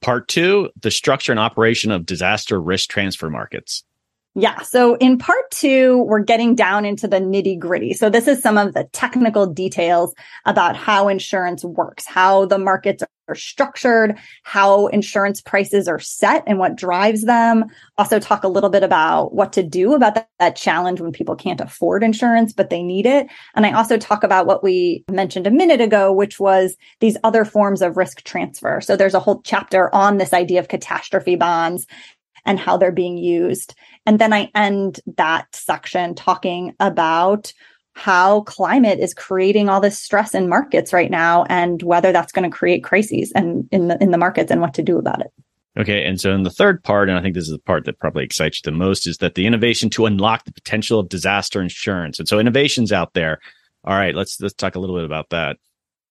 Part 0.00 0.28
2 0.28 0.70
the 0.80 0.90
structure 0.90 1.32
and 1.32 1.38
operation 1.38 1.90
of 1.90 2.06
disaster 2.06 2.58
risk 2.58 2.88
transfer 2.88 3.28
markets 3.28 3.84
yeah. 4.36 4.62
So 4.62 4.94
in 4.96 5.18
part 5.18 5.50
two, 5.50 6.04
we're 6.04 6.20
getting 6.20 6.54
down 6.54 6.84
into 6.84 7.08
the 7.08 7.18
nitty 7.18 7.58
gritty. 7.58 7.94
So 7.94 8.08
this 8.08 8.28
is 8.28 8.40
some 8.40 8.56
of 8.56 8.74
the 8.74 8.84
technical 8.92 9.44
details 9.44 10.14
about 10.46 10.76
how 10.76 11.08
insurance 11.08 11.64
works, 11.64 12.06
how 12.06 12.44
the 12.44 12.58
markets 12.58 13.02
are 13.26 13.34
structured, 13.34 14.16
how 14.44 14.86
insurance 14.88 15.40
prices 15.40 15.88
are 15.88 15.98
set 15.98 16.44
and 16.46 16.60
what 16.60 16.76
drives 16.76 17.24
them. 17.24 17.64
Also 17.98 18.20
talk 18.20 18.44
a 18.44 18.48
little 18.48 18.70
bit 18.70 18.84
about 18.84 19.34
what 19.34 19.52
to 19.54 19.64
do 19.64 19.94
about 19.94 20.14
that, 20.14 20.28
that 20.38 20.54
challenge 20.56 21.00
when 21.00 21.12
people 21.12 21.34
can't 21.34 21.60
afford 21.60 22.04
insurance, 22.04 22.52
but 22.52 22.70
they 22.70 22.84
need 22.84 23.06
it. 23.06 23.26
And 23.56 23.66
I 23.66 23.72
also 23.72 23.98
talk 23.98 24.22
about 24.22 24.46
what 24.46 24.62
we 24.62 25.04
mentioned 25.10 25.48
a 25.48 25.50
minute 25.50 25.80
ago, 25.80 26.12
which 26.12 26.38
was 26.38 26.76
these 27.00 27.16
other 27.24 27.44
forms 27.44 27.82
of 27.82 27.96
risk 27.96 28.22
transfer. 28.22 28.80
So 28.80 28.96
there's 28.96 29.14
a 29.14 29.20
whole 29.20 29.42
chapter 29.42 29.92
on 29.92 30.18
this 30.18 30.32
idea 30.32 30.60
of 30.60 30.68
catastrophe 30.68 31.34
bonds 31.34 31.86
and 32.44 32.58
how 32.58 32.76
they're 32.76 32.92
being 32.92 33.18
used. 33.18 33.74
And 34.06 34.18
then 34.18 34.32
I 34.32 34.50
end 34.54 35.00
that 35.16 35.46
section 35.54 36.14
talking 36.14 36.74
about 36.80 37.52
how 37.94 38.42
climate 38.42 38.98
is 38.98 39.12
creating 39.14 39.68
all 39.68 39.80
this 39.80 39.98
stress 39.98 40.34
in 40.34 40.48
markets 40.48 40.92
right 40.92 41.10
now 41.10 41.44
and 41.48 41.82
whether 41.82 42.12
that's 42.12 42.32
going 42.32 42.48
to 42.48 42.56
create 42.56 42.84
crises 42.84 43.32
and 43.34 43.68
in 43.72 43.88
the 43.88 44.02
in 44.02 44.10
the 44.10 44.18
markets 44.18 44.50
and 44.50 44.60
what 44.60 44.74
to 44.74 44.82
do 44.82 44.96
about 44.96 45.20
it. 45.20 45.32
Okay. 45.78 46.04
And 46.04 46.20
so 46.20 46.34
in 46.34 46.42
the 46.42 46.50
third 46.50 46.82
part, 46.82 47.08
and 47.08 47.16
I 47.16 47.22
think 47.22 47.34
this 47.34 47.44
is 47.44 47.52
the 47.52 47.58
part 47.60 47.84
that 47.84 47.98
probably 47.98 48.24
excites 48.24 48.58
you 48.58 48.70
the 48.70 48.76
most, 48.76 49.06
is 49.06 49.18
that 49.18 49.34
the 49.34 49.46
innovation 49.46 49.88
to 49.90 50.06
unlock 50.06 50.44
the 50.44 50.52
potential 50.52 50.98
of 50.98 51.08
disaster 51.08 51.62
insurance. 51.62 52.18
And 52.18 52.28
so 52.28 52.38
innovations 52.38 52.92
out 52.92 53.14
there. 53.14 53.38
All 53.84 53.96
right, 53.96 54.14
let's 54.14 54.40
let's 54.40 54.54
talk 54.54 54.74
a 54.74 54.80
little 54.80 54.96
bit 54.96 55.04
about 55.04 55.30
that. 55.30 55.56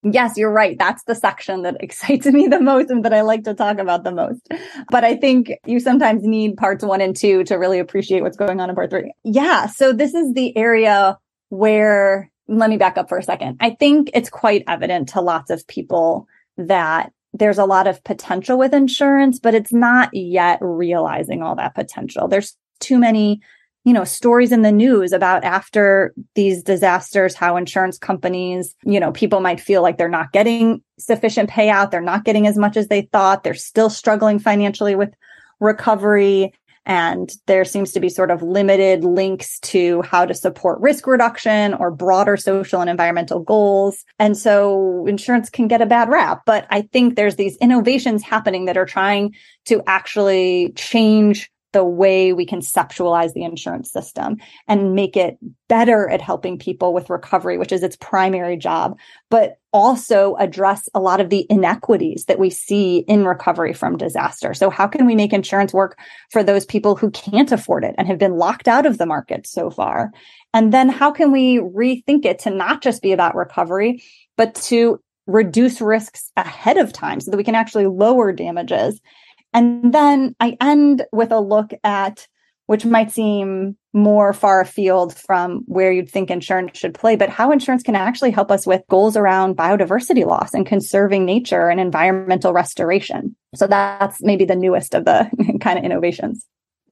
Yes, 0.03 0.37
you're 0.37 0.51
right. 0.51 0.77
That's 0.79 1.03
the 1.03 1.15
section 1.15 1.63
that 1.63 1.77
excites 1.81 2.25
me 2.25 2.47
the 2.47 2.61
most 2.61 2.89
and 2.89 3.03
that 3.05 3.13
I 3.13 3.21
like 3.21 3.43
to 3.43 3.53
talk 3.53 3.79
about 3.79 4.03
the 4.03 4.11
most. 4.11 4.41
But 4.89 5.03
I 5.03 5.15
think 5.15 5.51
you 5.65 5.79
sometimes 5.79 6.23
need 6.23 6.57
parts 6.57 6.83
one 6.83 7.01
and 7.01 7.15
two 7.15 7.43
to 7.45 7.55
really 7.55 7.79
appreciate 7.79 8.21
what's 8.21 8.37
going 8.37 8.59
on 8.59 8.69
in 8.69 8.75
part 8.75 8.89
three. 8.89 9.13
Yeah. 9.23 9.67
So 9.67 9.93
this 9.93 10.13
is 10.13 10.33
the 10.33 10.55
area 10.57 11.17
where, 11.49 12.31
let 12.47 12.69
me 12.69 12.77
back 12.77 12.97
up 12.97 13.09
for 13.09 13.17
a 13.17 13.23
second. 13.23 13.57
I 13.59 13.71
think 13.71 14.11
it's 14.13 14.29
quite 14.29 14.63
evident 14.67 15.09
to 15.09 15.21
lots 15.21 15.51
of 15.51 15.67
people 15.67 16.27
that 16.57 17.11
there's 17.33 17.59
a 17.59 17.65
lot 17.65 17.87
of 17.87 18.03
potential 18.03 18.57
with 18.57 18.73
insurance, 18.73 19.39
but 19.39 19.53
it's 19.53 19.71
not 19.71 20.09
yet 20.13 20.57
realizing 20.61 21.43
all 21.43 21.55
that 21.55 21.75
potential. 21.75 22.27
There's 22.27 22.55
too 22.79 22.97
many 22.97 23.41
you 23.85 23.93
know, 23.93 24.03
stories 24.03 24.51
in 24.51 24.61
the 24.61 24.71
news 24.71 25.11
about 25.11 25.43
after 25.43 26.13
these 26.35 26.61
disasters, 26.63 27.33
how 27.33 27.55
insurance 27.55 27.97
companies, 27.97 28.75
you 28.83 28.99
know, 28.99 29.11
people 29.11 29.39
might 29.39 29.59
feel 29.59 29.81
like 29.81 29.97
they're 29.97 30.09
not 30.09 30.31
getting 30.31 30.81
sufficient 30.97 31.49
payout. 31.49 31.91
They're 31.91 32.01
not 32.01 32.25
getting 32.25 32.45
as 32.45 32.57
much 32.57 32.75
as 32.75 32.87
they 32.87 33.03
thought. 33.13 33.43
They're 33.43 33.53
still 33.53 33.89
struggling 33.89 34.37
financially 34.37 34.95
with 34.95 35.13
recovery. 35.59 36.53
And 36.85 37.31
there 37.45 37.65
seems 37.65 37.91
to 37.91 37.99
be 37.99 38.09
sort 38.09 38.31
of 38.31 38.41
limited 38.41 39.03
links 39.03 39.59
to 39.59 40.01
how 40.01 40.25
to 40.25 40.33
support 40.33 40.79
risk 40.81 41.05
reduction 41.05 41.73
or 41.75 41.91
broader 41.91 42.35
social 42.35 42.81
and 42.81 42.89
environmental 42.89 43.39
goals. 43.39 44.03
And 44.17 44.35
so 44.35 45.05
insurance 45.07 45.49
can 45.49 45.67
get 45.67 45.81
a 45.81 45.85
bad 45.85 46.09
rap. 46.09 46.41
But 46.45 46.65
I 46.69 46.81
think 46.81 47.15
there's 47.15 47.35
these 47.35 47.57
innovations 47.57 48.23
happening 48.23 48.65
that 48.65 48.77
are 48.77 48.85
trying 48.85 49.35
to 49.65 49.83
actually 49.87 50.73
change 50.75 51.51
the 51.71 51.83
way 51.83 52.33
we 52.33 52.45
conceptualize 52.45 53.33
the 53.33 53.43
insurance 53.43 53.91
system 53.91 54.37
and 54.67 54.95
make 54.95 55.15
it 55.15 55.37
better 55.67 56.09
at 56.09 56.21
helping 56.21 56.57
people 56.57 56.93
with 56.93 57.09
recovery, 57.09 57.57
which 57.57 57.71
is 57.71 57.83
its 57.83 57.95
primary 57.97 58.57
job, 58.57 58.97
but 59.29 59.59
also 59.71 60.35
address 60.35 60.89
a 60.95 60.99
lot 60.99 61.21
of 61.21 61.29
the 61.29 61.45
inequities 61.49 62.25
that 62.25 62.39
we 62.39 62.49
see 62.49 62.99
in 63.07 63.23
recovery 63.23 63.71
from 63.71 63.97
disaster. 63.97 64.55
So 64.55 64.71
how 64.71 64.87
can 64.87 65.05
we 65.05 65.15
make 65.15 65.31
insurance 65.31 65.73
work 65.73 65.99
for 66.31 66.43
those 66.43 66.65
people 66.65 66.95
who 66.95 67.11
can't 67.11 67.51
afford 67.51 67.83
it 67.83 67.93
and 67.97 68.07
have 68.07 68.17
been 68.17 68.37
locked 68.37 68.67
out 68.67 68.87
of 68.87 68.97
the 68.97 69.05
market 69.05 69.45
so 69.45 69.69
far? 69.69 70.11
And 70.55 70.73
then 70.73 70.89
how 70.89 71.11
can 71.11 71.31
we 71.31 71.57
rethink 71.57 72.25
it 72.25 72.39
to 72.39 72.49
not 72.49 72.81
just 72.81 73.03
be 73.03 73.11
about 73.11 73.35
recovery, 73.35 74.01
but 74.37 74.55
to 74.55 74.99
reduce 75.27 75.79
risks 75.79 76.31
ahead 76.35 76.77
of 76.77 76.91
time 76.91 77.19
so 77.19 77.29
that 77.29 77.37
we 77.37 77.43
can 77.43 77.53
actually 77.53 77.85
lower 77.85 78.31
damages 78.31 78.99
and 79.53 79.93
then 79.93 80.35
I 80.39 80.57
end 80.61 81.05
with 81.11 81.31
a 81.31 81.39
look 81.39 81.71
at 81.83 82.27
which 82.69 82.85
might 82.85 83.11
seem 83.11 83.75
more 83.93 84.31
far 84.31 84.61
afield 84.61 85.17
from 85.17 85.63
where 85.65 85.91
you'd 85.91 86.07
think 86.07 86.29
insurance 86.29 86.77
should 86.77 86.93
play, 86.93 87.15
but 87.15 87.27
how 87.27 87.51
insurance 87.51 87.81
can 87.81 87.95
actually 87.95 88.29
help 88.29 88.51
us 88.51 88.67
with 88.67 88.83
goals 88.91 89.17
around 89.17 89.57
biodiversity 89.57 90.23
loss 90.23 90.53
and 90.53 90.67
conserving 90.67 91.25
nature 91.25 91.69
and 91.69 91.79
environmental 91.79 92.53
restoration. 92.53 93.35
So 93.55 93.65
that's 93.65 94.21
maybe 94.21 94.45
the 94.45 94.55
newest 94.55 94.93
of 94.93 95.05
the 95.05 95.27
kind 95.61 95.79
of 95.79 95.83
innovations. 95.83 96.45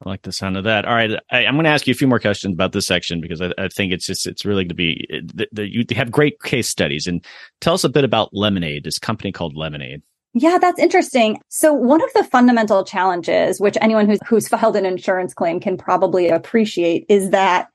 I 0.04 0.10
like 0.10 0.24
the 0.24 0.32
sound 0.32 0.58
of 0.58 0.64
that. 0.64 0.86
All 0.86 0.96
right, 0.96 1.12
I, 1.30 1.44
am 1.44 1.54
going 1.54 1.66
to 1.66 1.70
ask 1.70 1.86
you 1.86 1.92
a 1.92 1.96
few 1.96 2.08
more 2.08 2.20
questions 2.20 2.56
about 2.56 2.72
this 2.72 2.88
section 2.88 3.22
because 3.22 3.40
I, 3.40 3.52
I 3.60 3.68
think 3.68 3.94
it's 3.94 4.08
just 4.08 4.26
it's 4.26 4.46
really 4.46 4.66
to 4.66 4.74
be 4.74 5.06
the, 5.10 5.48
the, 5.52 5.72
you 5.72 5.86
have 5.92 6.10
great 6.10 6.42
case 6.42 6.70
studies 6.70 7.06
and 7.06 7.24
tell 7.62 7.76
us 7.76 7.84
a 7.84 7.90
bit 7.90 8.04
about 8.04 8.34
Lemonade, 8.34 8.84
this 8.84 8.98
company 8.98 9.32
called 9.32 9.56
Lemonade. 9.56 10.02
Yeah, 10.40 10.58
that's 10.60 10.80
interesting. 10.80 11.40
So 11.50 11.74
one 11.74 12.04
of 12.04 12.14
the 12.14 12.24
fundamental 12.24 12.84
challenges, 12.84 13.60
which 13.60 13.78
anyone 13.82 14.08
who's, 14.08 14.20
who's 14.28 14.48
filed 14.48 14.76
an 14.76 14.86
insurance 14.86 15.34
claim 15.34 15.60
can 15.60 15.78
probably 15.78 16.30
appreciate 16.30 17.06
is 17.10 17.32
that 17.32 17.70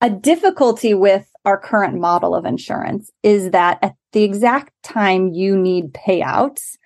a 0.00 0.10
difficulty 0.10 0.94
with 0.94 1.28
our 1.44 1.58
current 1.58 1.98
model 1.98 2.34
of 2.34 2.44
insurance 2.44 3.10
is 3.22 3.50
that 3.50 3.78
at 3.82 3.94
the 4.12 4.22
exact 4.22 4.72
time 4.82 5.32
you 5.32 5.56
need 5.56 5.92
payouts, 5.92 6.76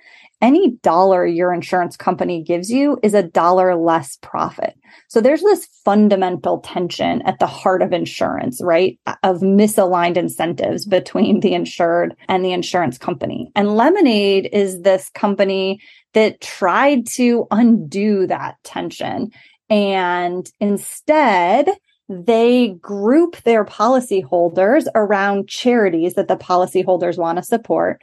any 0.40 0.72
dollar 0.82 1.26
your 1.26 1.52
insurance 1.52 1.96
company 1.96 2.42
gives 2.42 2.70
you 2.70 2.98
is 3.02 3.14
a 3.14 3.22
dollar 3.22 3.76
less 3.76 4.16
profit. 4.22 4.74
So 5.08 5.20
there's 5.20 5.42
this 5.42 5.66
fundamental 5.84 6.60
tension 6.60 7.22
at 7.22 7.38
the 7.38 7.46
heart 7.46 7.82
of 7.82 7.92
insurance, 7.92 8.60
right? 8.62 8.98
Of 9.22 9.40
misaligned 9.40 10.16
incentives 10.16 10.86
between 10.86 11.40
the 11.40 11.54
insured 11.54 12.16
and 12.28 12.44
the 12.44 12.52
insurance 12.52 12.98
company. 12.98 13.50
And 13.54 13.76
Lemonade 13.76 14.48
is 14.52 14.82
this 14.82 15.10
company 15.10 15.80
that 16.14 16.40
tried 16.40 17.06
to 17.08 17.46
undo 17.50 18.26
that 18.26 18.56
tension. 18.64 19.30
And 19.68 20.50
instead, 20.60 21.68
they 22.08 22.70
group 22.80 23.36
their 23.44 23.64
policyholders 23.64 24.86
around 24.96 25.48
charities 25.48 26.14
that 26.14 26.26
the 26.26 26.36
policyholders 26.36 27.16
want 27.16 27.38
to 27.38 27.44
support 27.44 28.00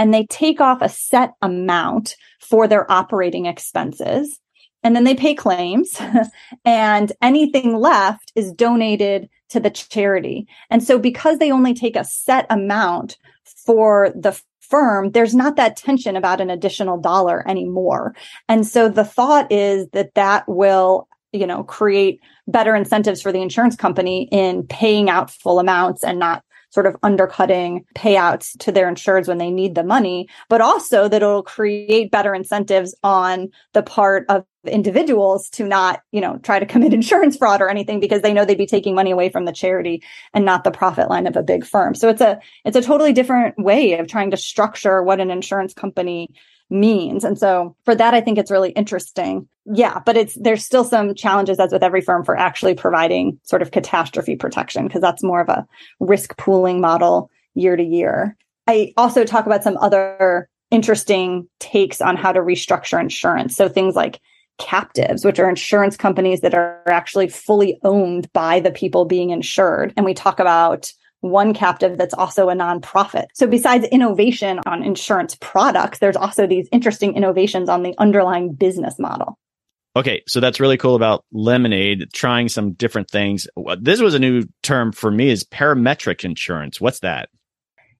and 0.00 0.14
they 0.14 0.24
take 0.24 0.62
off 0.62 0.80
a 0.80 0.88
set 0.88 1.34
amount 1.42 2.16
for 2.40 2.66
their 2.66 2.90
operating 2.90 3.44
expenses. 3.44 4.40
And 4.82 4.96
then 4.96 5.04
they 5.04 5.14
pay 5.14 5.34
claims 5.34 6.00
and 6.64 7.12
anything 7.20 7.76
left 7.76 8.32
is 8.34 8.50
donated 8.50 9.28
to 9.50 9.60
the 9.60 9.68
charity. 9.68 10.48
And 10.70 10.82
so 10.82 10.98
because 10.98 11.36
they 11.36 11.52
only 11.52 11.74
take 11.74 11.96
a 11.96 12.04
set 12.04 12.46
amount 12.48 13.18
for 13.44 14.10
the 14.16 14.40
firm, 14.60 15.10
there's 15.10 15.34
not 15.34 15.56
that 15.56 15.76
tension 15.76 16.16
about 16.16 16.40
an 16.40 16.48
additional 16.48 16.98
dollar 16.98 17.46
anymore. 17.46 18.14
And 18.48 18.66
so 18.66 18.88
the 18.88 19.04
thought 19.04 19.52
is 19.52 19.86
that 19.92 20.14
that 20.14 20.48
will 20.48 21.08
you 21.32 21.46
know 21.46 21.62
create 21.62 22.20
better 22.48 22.74
incentives 22.74 23.20
for 23.20 23.32
the 23.32 23.42
insurance 23.42 23.76
company 23.76 24.28
in 24.32 24.66
paying 24.66 25.10
out 25.10 25.30
full 25.30 25.58
amounts 25.58 26.02
and 26.02 26.18
not 26.18 26.42
sort 26.70 26.86
of 26.86 26.96
undercutting 27.02 27.84
payouts 27.94 28.56
to 28.58 28.72
their 28.72 28.90
insureds 28.90 29.28
when 29.28 29.38
they 29.38 29.50
need 29.50 29.74
the 29.74 29.84
money, 29.84 30.28
but 30.48 30.60
also 30.60 31.08
that 31.08 31.22
it'll 31.22 31.42
create 31.42 32.10
better 32.10 32.34
incentives 32.34 32.94
on 33.02 33.48
the 33.72 33.82
part 33.82 34.24
of 34.28 34.44
individuals 34.64 35.48
to 35.50 35.64
not, 35.64 36.02
you 36.12 36.20
know, 36.20 36.38
try 36.38 36.58
to 36.58 36.66
commit 36.66 36.94
insurance 36.94 37.36
fraud 37.36 37.60
or 37.60 37.68
anything 37.68 38.00
because 38.00 38.22
they 38.22 38.32
know 38.32 38.44
they'd 38.44 38.58
be 38.58 38.66
taking 38.66 38.94
money 38.94 39.10
away 39.10 39.28
from 39.28 39.44
the 39.44 39.52
charity 39.52 40.02
and 40.34 40.44
not 40.44 40.64
the 40.64 40.70
profit 40.70 41.08
line 41.08 41.26
of 41.26 41.36
a 41.36 41.42
big 41.42 41.64
firm. 41.64 41.94
So 41.94 42.08
it's 42.08 42.20
a 42.20 42.40
it's 42.64 42.76
a 42.76 42.82
totally 42.82 43.12
different 43.12 43.58
way 43.58 43.98
of 43.98 44.08
trying 44.08 44.30
to 44.30 44.36
structure 44.36 45.02
what 45.02 45.20
an 45.20 45.30
insurance 45.30 45.74
company 45.74 46.30
means. 46.70 47.24
And 47.24 47.38
so 47.38 47.76
for 47.84 47.94
that, 47.94 48.14
I 48.14 48.20
think 48.20 48.38
it's 48.38 48.50
really 48.50 48.70
interesting. 48.70 49.48
Yeah, 49.72 50.00
but 50.04 50.16
it's 50.16 50.34
there's 50.34 50.64
still 50.64 50.84
some 50.84 51.14
challenges 51.14 51.60
as 51.60 51.72
with 51.72 51.82
every 51.82 52.00
firm 52.00 52.24
for 52.24 52.36
actually 52.36 52.74
providing 52.74 53.38
sort 53.44 53.62
of 53.62 53.70
catastrophe 53.70 54.34
protection 54.34 54.86
because 54.86 55.00
that's 55.00 55.22
more 55.22 55.40
of 55.40 55.48
a 55.48 55.66
risk 56.00 56.36
pooling 56.36 56.80
model 56.80 57.30
year 57.54 57.76
to 57.76 57.82
year. 57.82 58.36
I 58.66 58.92
also 58.96 59.24
talk 59.24 59.46
about 59.46 59.62
some 59.62 59.76
other 59.78 60.48
interesting 60.70 61.48
takes 61.58 62.00
on 62.00 62.16
how 62.16 62.32
to 62.32 62.40
restructure 62.40 63.00
insurance. 63.00 63.56
So 63.56 63.68
things 63.68 63.94
like 63.94 64.20
captives, 64.58 65.24
which 65.24 65.38
are 65.38 65.48
insurance 65.48 65.96
companies 65.96 66.40
that 66.40 66.54
are 66.54 66.82
actually 66.86 67.28
fully 67.28 67.78
owned 67.82 68.32
by 68.32 68.60
the 68.60 68.70
people 68.70 69.04
being 69.04 69.30
insured. 69.30 69.92
And 69.96 70.04
we 70.04 70.14
talk 70.14 70.38
about 70.38 70.92
one 71.20 71.52
captive 71.54 71.98
that's 71.98 72.14
also 72.14 72.48
a 72.48 72.54
nonprofit. 72.54 73.26
So 73.34 73.46
besides 73.46 73.86
innovation 73.86 74.60
on 74.66 74.82
insurance 74.82 75.36
products, 75.40 75.98
there's 75.98 76.16
also 76.16 76.46
these 76.46 76.68
interesting 76.72 77.14
innovations 77.14 77.68
on 77.68 77.82
the 77.82 77.94
underlying 77.98 78.52
business 78.52 78.98
model. 78.98 79.38
Okay, 79.96 80.22
so 80.28 80.38
that's 80.38 80.60
really 80.60 80.76
cool 80.76 80.94
about 80.94 81.24
Lemonade 81.32 82.12
trying 82.12 82.48
some 82.48 82.72
different 82.72 83.10
things. 83.10 83.48
This 83.80 84.00
was 84.00 84.14
a 84.14 84.20
new 84.20 84.44
term 84.62 84.92
for 84.92 85.10
me 85.10 85.30
is 85.30 85.42
parametric 85.44 86.24
insurance. 86.24 86.80
What's 86.80 87.00
that? 87.00 87.28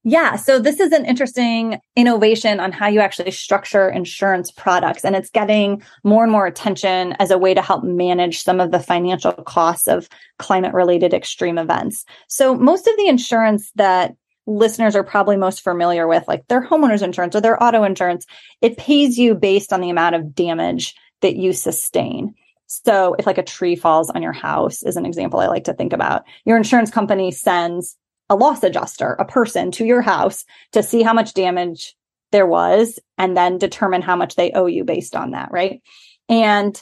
Yeah. 0.03 0.37
So 0.37 0.59
this 0.59 0.81
is 0.81 0.93
an 0.93 1.05
interesting 1.05 1.79
innovation 1.95 2.59
on 2.59 2.73
how 2.73 2.89
you 2.89 3.01
actually 3.01 3.33
structure 3.33 3.87
insurance 3.89 4.51
products. 4.51 5.05
And 5.05 5.15
it's 5.15 5.29
getting 5.29 5.83
more 6.03 6.23
and 6.23 6.33
more 6.33 6.47
attention 6.47 7.15
as 7.19 7.31
a 7.31 7.37
way 7.37 7.53
to 7.53 7.61
help 7.61 7.85
manage 7.85 8.43
some 8.43 8.61
of 8.61 8.71
the 8.71 8.81
financial 8.81 9.33
costs 9.33 9.87
of 9.89 10.09
climate 10.39 10.73
related 10.73 11.13
extreme 11.13 11.59
events. 11.59 12.07
So 12.29 12.55
most 12.55 12.87
of 12.87 12.97
the 12.97 13.09
insurance 13.09 13.73
that 13.75 14.15
listeners 14.47 14.97
are 14.97 15.05
probably 15.05 15.37
most 15.37 15.61
familiar 15.61 16.09
with, 16.09 16.27
like 16.27 16.47
their 16.49 16.67
homeowners 16.67 17.03
insurance 17.03 17.37
or 17.37 17.43
their 17.43 17.63
auto 17.63 17.85
insurance, 17.85 18.25
it 18.63 18.79
pays 18.79 19.19
you 19.19 19.35
based 19.35 19.71
on 19.71 19.83
the 19.83 19.91
amount 19.91 20.15
of 20.15 20.35
damage 20.35 20.95
that 21.21 21.37
you 21.37 21.53
sustain. 21.53 22.35
So 22.67 23.17
if 23.19 23.27
like 23.27 23.39
a 23.39 23.43
tree 23.43 23.75
falls 23.75 24.11
on 24.11 24.23
your 24.23 24.33
house 24.33 24.83
is 24.83 24.97
an 24.97 25.07
example 25.07 25.41
I 25.41 25.49
like 25.49 25.65
to 25.65 25.75
think 25.75 25.93
about, 25.93 26.25
your 26.45 26.57
insurance 26.57 26.91
company 26.91 27.31
sends 27.31 27.97
a 28.29 28.37
loss 28.37 28.63
adjuster, 28.63 29.15
a 29.15 29.25
person 29.25 29.73
to 29.73 29.85
your 29.85 30.03
house 30.03 30.45
to 30.73 30.83
see 30.83 31.03
how 31.03 31.13
much 31.13 31.35
damage 31.35 31.97
there 32.31 32.47
was 32.47 33.01
and 33.19 33.37
then 33.37 33.59
determine 33.59 34.03
how 34.03 34.15
much 34.15 34.37
they 34.37 34.53
owe 34.53 34.67
you 34.67 34.85
based 34.85 35.17
on 35.17 35.33
that, 35.33 35.51
right? 35.51 35.83
And 36.29 36.81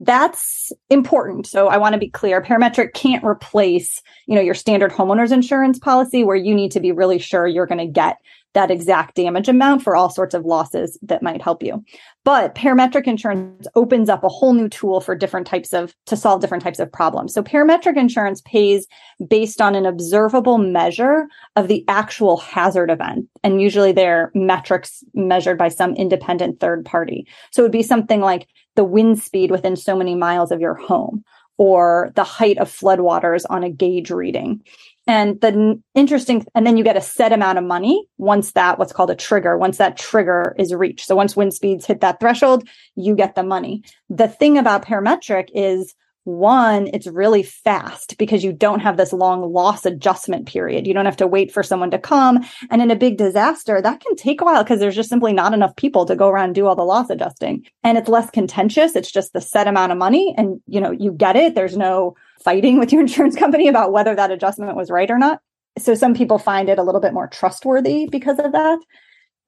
that's 0.00 0.72
important. 0.88 1.46
So 1.46 1.68
I 1.68 1.76
want 1.78 1.92
to 1.94 1.98
be 1.98 2.08
clear. 2.08 2.42
Parametric 2.42 2.94
can't 2.94 3.24
replace, 3.24 4.02
you 4.26 4.34
know, 4.34 4.40
your 4.40 4.54
standard 4.54 4.92
homeowners 4.92 5.32
insurance 5.32 5.78
policy 5.78 6.24
where 6.24 6.36
you 6.36 6.54
need 6.54 6.72
to 6.72 6.80
be 6.80 6.92
really 6.92 7.18
sure 7.18 7.46
you're 7.46 7.66
going 7.66 7.86
to 7.86 7.86
get 7.86 8.18
that 8.54 8.70
exact 8.70 9.14
damage 9.14 9.48
amount 9.48 9.82
for 9.82 9.94
all 9.94 10.10
sorts 10.10 10.34
of 10.34 10.44
losses 10.44 10.98
that 11.02 11.22
might 11.22 11.42
help 11.42 11.62
you. 11.62 11.84
But 12.24 12.54
parametric 12.54 13.06
insurance 13.06 13.66
opens 13.74 14.08
up 14.08 14.24
a 14.24 14.28
whole 14.28 14.52
new 14.52 14.68
tool 14.68 15.00
for 15.00 15.14
different 15.14 15.46
types 15.46 15.72
of, 15.72 15.94
to 16.06 16.16
solve 16.16 16.40
different 16.40 16.62
types 16.62 16.78
of 16.78 16.90
problems. 16.90 17.32
So 17.32 17.42
parametric 17.42 17.96
insurance 17.96 18.42
pays 18.42 18.86
based 19.28 19.60
on 19.60 19.74
an 19.74 19.86
observable 19.86 20.58
measure 20.58 21.28
of 21.56 21.68
the 21.68 21.84
actual 21.88 22.36
hazard 22.38 22.90
event. 22.90 23.26
And 23.44 23.62
usually 23.62 23.92
they're 23.92 24.32
metrics 24.34 25.04
measured 25.14 25.56
by 25.56 25.68
some 25.68 25.94
independent 25.94 26.60
third 26.60 26.84
party. 26.84 27.26
So 27.52 27.62
it 27.62 27.66
would 27.66 27.72
be 27.72 27.82
something 27.82 28.20
like 28.20 28.48
the 28.74 28.84
wind 28.84 29.22
speed 29.22 29.50
within 29.50 29.76
so 29.76 29.96
many 29.96 30.14
miles 30.14 30.50
of 30.50 30.60
your 30.60 30.74
home 30.74 31.24
or 31.60 32.10
the 32.16 32.24
height 32.24 32.56
of 32.56 32.70
floodwaters 32.70 33.44
on 33.50 33.62
a 33.62 33.68
gauge 33.68 34.10
reading. 34.10 34.62
And 35.06 35.40
the 35.40 35.80
interesting, 35.94 36.46
and 36.54 36.66
then 36.66 36.76
you 36.76 36.84
get 36.84 36.96
a 36.96 37.00
set 37.00 37.32
amount 37.32 37.58
of 37.58 37.64
money 37.64 38.06
once 38.18 38.52
that, 38.52 38.78
what's 38.78 38.92
called 38.92 39.10
a 39.10 39.16
trigger, 39.16 39.56
once 39.56 39.78
that 39.78 39.96
trigger 39.96 40.54
is 40.58 40.74
reached. 40.74 41.06
So 41.06 41.16
once 41.16 41.34
wind 41.36 41.54
speeds 41.54 41.86
hit 41.86 42.00
that 42.02 42.20
threshold, 42.20 42.68
you 42.94 43.16
get 43.16 43.34
the 43.34 43.42
money. 43.42 43.82
The 44.08 44.28
thing 44.28 44.58
about 44.58 44.84
parametric 44.84 45.48
is 45.54 45.94
one, 46.24 46.88
it's 46.92 47.06
really 47.06 47.42
fast 47.42 48.18
because 48.18 48.44
you 48.44 48.52
don't 48.52 48.80
have 48.80 48.98
this 48.98 49.12
long 49.12 49.52
loss 49.52 49.86
adjustment 49.86 50.46
period. 50.46 50.86
You 50.86 50.92
don't 50.92 51.06
have 51.06 51.16
to 51.16 51.26
wait 51.26 51.50
for 51.50 51.62
someone 51.62 51.90
to 51.92 51.98
come. 51.98 52.44
And 52.70 52.82
in 52.82 52.90
a 52.90 52.96
big 52.96 53.16
disaster, 53.16 53.80
that 53.80 54.00
can 54.00 54.16
take 54.16 54.42
a 54.42 54.44
while 54.44 54.62
because 54.62 54.80
there's 54.80 54.94
just 54.94 55.08
simply 55.08 55.32
not 55.32 55.54
enough 55.54 55.74
people 55.76 56.04
to 56.06 56.16
go 56.16 56.28
around 56.28 56.46
and 56.46 56.54
do 56.54 56.66
all 56.66 56.76
the 56.76 56.82
loss 56.82 57.08
adjusting. 57.08 57.64
And 57.82 57.96
it's 57.96 58.08
less 58.08 58.30
contentious. 58.30 58.94
It's 58.96 59.10
just 59.10 59.32
the 59.32 59.40
set 59.40 59.66
amount 59.66 59.92
of 59.92 59.98
money 59.98 60.34
and, 60.36 60.60
you 60.66 60.80
know, 60.80 60.90
you 60.90 61.12
get 61.12 61.36
it. 61.36 61.54
There's 61.54 61.76
no 61.76 62.16
fighting 62.42 62.78
with 62.78 62.92
your 62.92 63.00
insurance 63.02 63.36
company 63.36 63.68
about 63.68 63.92
whether 63.92 64.14
that 64.14 64.30
adjustment 64.30 64.76
was 64.76 64.90
right 64.90 65.10
or 65.10 65.18
not. 65.18 65.40
So 65.78 65.94
some 65.94 66.14
people 66.14 66.38
find 66.38 66.68
it 66.68 66.78
a 66.78 66.82
little 66.82 67.00
bit 67.00 67.14
more 67.14 67.28
trustworthy 67.28 68.06
because 68.06 68.38
of 68.38 68.52
that. 68.52 68.78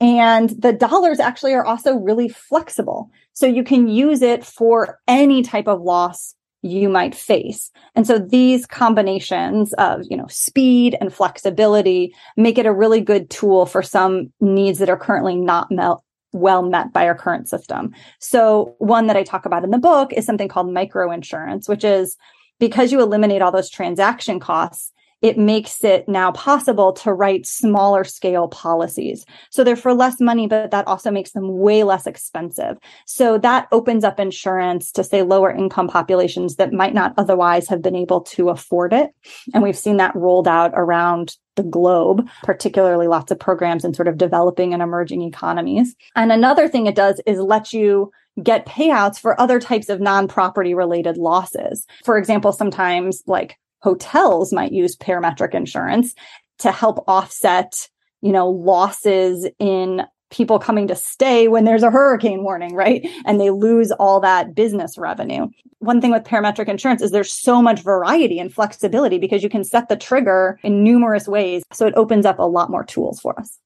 And 0.00 0.50
the 0.50 0.72
dollars 0.72 1.20
actually 1.20 1.54
are 1.54 1.64
also 1.64 1.96
really 1.96 2.28
flexible. 2.28 3.10
So 3.34 3.46
you 3.46 3.62
can 3.62 3.88
use 3.88 4.22
it 4.22 4.44
for 4.44 4.98
any 5.06 5.42
type 5.42 5.68
of 5.68 5.80
loss 5.80 6.34
you 6.62 6.88
might 6.88 7.14
face. 7.14 7.70
And 7.94 8.06
so 8.06 8.18
these 8.18 8.66
combinations 8.66 9.72
of, 9.74 10.02
you 10.08 10.16
know, 10.16 10.28
speed 10.28 10.96
and 11.00 11.12
flexibility 11.12 12.14
make 12.36 12.56
it 12.56 12.66
a 12.66 12.72
really 12.72 13.00
good 13.00 13.30
tool 13.30 13.66
for 13.66 13.82
some 13.82 14.32
needs 14.40 14.78
that 14.78 14.88
are 14.88 14.96
currently 14.96 15.36
not 15.36 15.70
met, 15.70 15.96
well 16.32 16.62
met 16.62 16.92
by 16.92 17.06
our 17.06 17.16
current 17.16 17.48
system. 17.48 17.92
So 18.20 18.76
one 18.78 19.08
that 19.08 19.16
I 19.16 19.24
talk 19.24 19.44
about 19.44 19.64
in 19.64 19.70
the 19.70 19.78
book 19.78 20.12
is 20.12 20.24
something 20.24 20.48
called 20.48 20.72
micro 20.72 21.10
insurance, 21.10 21.68
which 21.68 21.84
is 21.84 22.16
because 22.62 22.92
you 22.92 23.00
eliminate 23.00 23.42
all 23.42 23.50
those 23.50 23.68
transaction 23.68 24.38
costs, 24.38 24.92
it 25.20 25.36
makes 25.36 25.82
it 25.82 26.08
now 26.08 26.30
possible 26.30 26.92
to 26.92 27.12
write 27.12 27.44
smaller 27.44 28.04
scale 28.04 28.46
policies. 28.46 29.26
So 29.50 29.64
they're 29.64 29.74
for 29.74 29.92
less 29.92 30.20
money, 30.20 30.46
but 30.46 30.70
that 30.70 30.86
also 30.86 31.10
makes 31.10 31.32
them 31.32 31.58
way 31.58 31.82
less 31.82 32.06
expensive. 32.06 32.76
So 33.04 33.36
that 33.38 33.66
opens 33.72 34.04
up 34.04 34.20
insurance 34.20 34.92
to 34.92 35.02
say 35.02 35.22
lower 35.22 35.50
income 35.50 35.88
populations 35.88 36.54
that 36.56 36.72
might 36.72 36.94
not 36.94 37.14
otherwise 37.16 37.66
have 37.66 37.82
been 37.82 37.96
able 37.96 38.20
to 38.20 38.50
afford 38.50 38.92
it. 38.92 39.10
And 39.52 39.64
we've 39.64 39.76
seen 39.76 39.96
that 39.96 40.14
rolled 40.14 40.46
out 40.46 40.70
around 40.74 41.36
the 41.56 41.64
globe, 41.64 42.28
particularly 42.44 43.08
lots 43.08 43.32
of 43.32 43.40
programs 43.40 43.84
in 43.84 43.92
sort 43.92 44.06
of 44.06 44.18
developing 44.18 44.72
and 44.72 44.84
emerging 44.84 45.22
economies. 45.22 45.96
And 46.14 46.30
another 46.30 46.68
thing 46.68 46.86
it 46.86 46.94
does 46.94 47.20
is 47.26 47.40
let 47.40 47.72
you 47.72 48.12
get 48.42 48.66
payouts 48.66 49.18
for 49.18 49.40
other 49.40 49.60
types 49.60 49.88
of 49.88 50.00
non-property 50.00 50.74
related 50.74 51.16
losses. 51.16 51.86
For 52.04 52.16
example, 52.16 52.52
sometimes 52.52 53.22
like 53.26 53.58
hotels 53.80 54.52
might 54.52 54.72
use 54.72 54.96
parametric 54.96 55.54
insurance 55.54 56.14
to 56.60 56.70
help 56.70 57.04
offset, 57.08 57.88
you 58.20 58.32
know, 58.32 58.48
losses 58.48 59.48
in 59.58 60.02
people 60.30 60.58
coming 60.58 60.88
to 60.88 60.96
stay 60.96 61.46
when 61.46 61.64
there's 61.64 61.82
a 61.82 61.90
hurricane 61.90 62.42
warning, 62.42 62.74
right? 62.74 63.06
And 63.26 63.38
they 63.38 63.50
lose 63.50 63.92
all 63.92 64.18
that 64.20 64.54
business 64.54 64.96
revenue. 64.96 65.48
One 65.80 66.00
thing 66.00 66.10
with 66.10 66.24
parametric 66.24 66.68
insurance 66.68 67.02
is 67.02 67.10
there's 67.10 67.32
so 67.32 67.60
much 67.60 67.82
variety 67.82 68.38
and 68.38 68.52
flexibility 68.52 69.18
because 69.18 69.42
you 69.42 69.50
can 69.50 69.62
set 69.62 69.88
the 69.88 69.96
trigger 69.96 70.58
in 70.62 70.82
numerous 70.82 71.28
ways. 71.28 71.64
So 71.72 71.86
it 71.86 71.94
opens 71.96 72.24
up 72.24 72.38
a 72.38 72.44
lot 72.44 72.70
more 72.70 72.84
tools 72.84 73.20
for 73.20 73.38
us. 73.38 73.58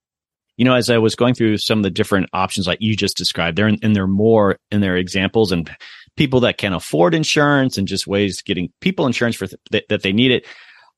You 0.57 0.65
know, 0.65 0.75
as 0.75 0.91
I 0.91 0.99
was 0.99 1.15
going 1.15 1.35
through 1.35 1.59
some 1.59 1.79
of 1.79 1.83
the 1.83 1.91
different 1.91 2.29
options 2.33 2.67
like 2.67 2.79
you 2.81 2.97
just 2.97 3.17
described, 3.17 3.59
there 3.59 3.67
and 3.67 3.97
there 3.97 4.05
are 4.05 4.09
more 4.09 4.59
in 4.71 4.81
their 4.81 4.97
examples 4.97 5.53
and 5.53 5.71
people 6.17 6.41
that 6.41 6.59
can 6.59 6.73
afford 6.73 7.15
insurance 7.15 7.77
and 7.77 7.87
just 7.87 8.07
ways 8.07 8.43
getting 8.43 8.73
people 8.81 9.07
insurance 9.07 9.37
for 9.37 9.47
th- 9.47 9.85
that 9.89 10.03
they 10.03 10.13
need 10.13 10.31
it. 10.31 10.47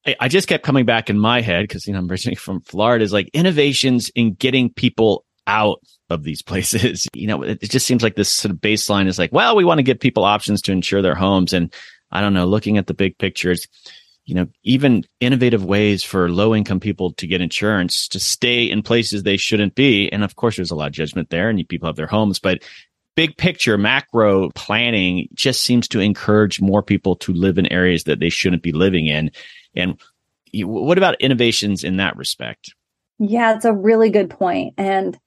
I, 0.07 0.17
I 0.21 0.29
just 0.29 0.49
kept 0.49 0.65
coming 0.65 0.87
back 0.87 1.11
in 1.11 1.19
my 1.19 1.41
head 1.41 1.65
because 1.65 1.87
you 1.87 1.93
know 1.93 1.99
I'm 1.99 2.11
originally 2.11 2.37
from 2.37 2.61
Florida 2.63 3.05
is 3.05 3.13
like 3.13 3.31
innovations 3.33 4.11
in 4.11 4.35
getting 4.35 4.73
people 4.73 5.25
out 5.49 5.81
of 6.11 6.23
these 6.23 6.43
places. 6.45 7.09
You 7.15 7.27
know, 7.27 7.43
it, 7.43 7.59
it 7.63 7.71
just 7.71 7.87
seems 7.87 8.03
like 8.03 8.15
this 8.15 8.31
sort 8.31 8.53
of 8.53 8.59
baseline 8.59 9.09
is 9.09 9.19
like, 9.19 9.33
well, 9.33 9.57
we 9.57 9.65
want 9.65 9.79
to 9.79 9.85
give 9.85 9.99
people 9.99 10.25
options 10.25 10.63
to 10.63 10.73
insure 10.73 11.03
their 11.03 11.17
homes. 11.17 11.53
And 11.53 11.75
I 12.13 12.21
don't 12.21 12.35
know, 12.35 12.47
looking 12.47 12.79
at 12.79 12.87
the 12.87 12.95
big 12.95 13.19
pictures, 13.19 13.67
you 14.29 14.35
know, 14.35 14.47
even 14.63 15.05
innovative 15.21 15.65
ways 15.65 16.03
for 16.05 16.29
low 16.29 16.55
income 16.55 16.81
people 16.81 17.15
to 17.15 17.27
get 17.27 17.41
insurance 17.41 18.07
to 18.09 18.21
stay 18.21 18.65
in 18.65 18.83
places 18.83 19.23
they 19.23 19.39
shouldn't 19.39 19.75
be. 19.75 20.07
And 20.13 20.23
of 20.23 20.37
course, 20.37 20.57
there's 20.57 20.71
a 20.71 20.75
lot 20.75 20.89
of 20.89 20.93
judgment 20.93 21.31
there 21.31 21.49
and 21.49 21.67
people 21.67 21.89
have 21.89 21.97
their 21.97 22.07
homes, 22.07 22.39
but 22.39 22.63
big 23.17 23.39
picture 23.39 23.79
macro 23.79 24.51
planning 24.51 25.29
just 25.33 25.63
seems 25.63 25.89
to 25.89 26.01
encourage 26.01 26.61
more 26.61 26.83
people 26.83 27.17
to 27.17 27.33
live 27.33 27.57
in 27.57 27.73
areas 27.73 28.05
that 28.05 28.21
they 28.21 28.29
shouldn't 28.29 28.63
be 28.63 28.73
living 28.73 29.07
in. 29.07 29.31
And 29.75 29.99
what 30.55 30.99
about 30.99 31.19
innovations 31.23 31.83
in 31.83 31.97
that 31.97 32.15
respect? 32.19 32.75
Yeah, 33.19 33.57
it's 33.57 33.65
a 33.65 33.73
really 33.73 34.11
good 34.11 34.29
point. 34.29 34.75
And 34.77 35.19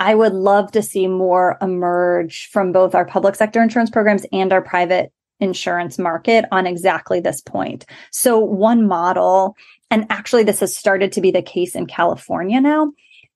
I 0.00 0.16
would 0.16 0.32
love 0.32 0.72
to 0.72 0.82
see 0.82 1.06
more 1.06 1.58
emerge 1.62 2.48
from 2.52 2.72
both 2.72 2.96
our 2.96 3.04
public 3.04 3.36
sector 3.36 3.62
insurance 3.62 3.90
programs 3.90 4.26
and 4.32 4.52
our 4.52 4.62
private 4.62 5.12
insurance 5.40 5.98
market 5.98 6.44
on 6.50 6.66
exactly 6.66 7.20
this 7.20 7.40
point. 7.40 7.86
So, 8.10 8.38
one 8.38 8.86
model, 8.86 9.56
and 9.90 10.06
actually, 10.10 10.44
this 10.44 10.60
has 10.60 10.76
started 10.76 11.12
to 11.12 11.20
be 11.20 11.30
the 11.30 11.42
case 11.42 11.74
in 11.74 11.86
California 11.86 12.60
now, 12.60 12.92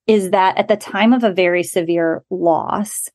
is 0.07 0.31
that 0.31 0.59
at 0.59 0.69
the 0.69 0.77
time 0.77 1.13
of 1.13 1.25
a 1.25 1.33
very 1.33 1.63
severe 1.63 2.25
loss, 2.31 3.09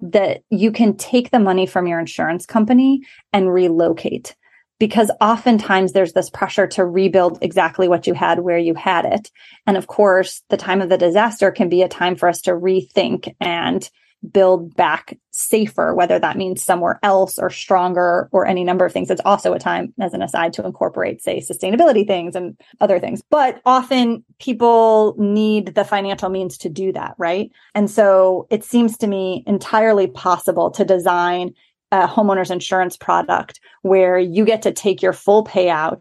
that 0.00 0.42
you 0.50 0.72
can 0.72 0.96
take 0.96 1.30
the 1.30 1.38
money 1.38 1.66
from 1.66 1.86
your 1.86 1.98
insurance 1.98 2.46
company 2.46 3.02
and 3.32 3.52
relocate 3.52 4.34
because 4.78 5.10
oftentimes 5.20 5.92
there's 5.92 6.12
this 6.12 6.30
pressure 6.30 6.66
to 6.66 6.84
rebuild 6.84 7.38
exactly 7.42 7.88
what 7.88 8.06
you 8.06 8.14
had 8.14 8.40
where 8.40 8.58
you 8.58 8.74
had 8.74 9.04
it. 9.04 9.30
And 9.66 9.76
of 9.76 9.86
course, 9.86 10.42
the 10.50 10.56
time 10.56 10.82
of 10.82 10.88
the 10.88 10.98
disaster 10.98 11.50
can 11.50 11.68
be 11.68 11.82
a 11.82 11.88
time 11.88 12.16
for 12.16 12.28
us 12.28 12.42
to 12.42 12.50
rethink 12.50 13.34
and 13.40 13.88
build 14.32 14.74
back 14.76 15.18
safer, 15.30 15.94
whether 15.94 16.18
that 16.18 16.36
means 16.36 16.62
somewhere 16.62 16.98
else 17.02 17.38
or 17.38 17.50
stronger 17.50 18.28
or 18.32 18.46
any 18.46 18.64
number 18.64 18.84
of 18.84 18.92
things. 18.92 19.10
It's 19.10 19.20
also 19.24 19.52
a 19.52 19.58
time, 19.58 19.92
as 20.00 20.14
an 20.14 20.22
aside, 20.22 20.52
to 20.54 20.64
incorporate, 20.64 21.22
say, 21.22 21.40
sustainability 21.40 22.06
things 22.06 22.34
and 22.36 22.58
other 22.80 22.98
things. 22.98 23.22
But 23.30 23.60
often 23.66 24.24
people 24.38 25.14
need 25.18 25.74
the 25.74 25.84
financial 25.84 26.28
means 26.28 26.58
to 26.58 26.68
do 26.68 26.92
that, 26.92 27.14
right? 27.18 27.50
And 27.74 27.90
so 27.90 28.46
it 28.50 28.64
seems 28.64 28.96
to 28.98 29.06
me 29.06 29.44
entirely 29.46 30.06
possible 30.06 30.70
to 30.72 30.84
design 30.84 31.54
a 31.92 32.06
homeowner's 32.06 32.50
insurance 32.50 32.96
product 32.96 33.60
where 33.82 34.18
you 34.18 34.44
get 34.44 34.62
to 34.62 34.72
take 34.72 35.02
your 35.02 35.12
full 35.12 35.44
payout 35.44 36.00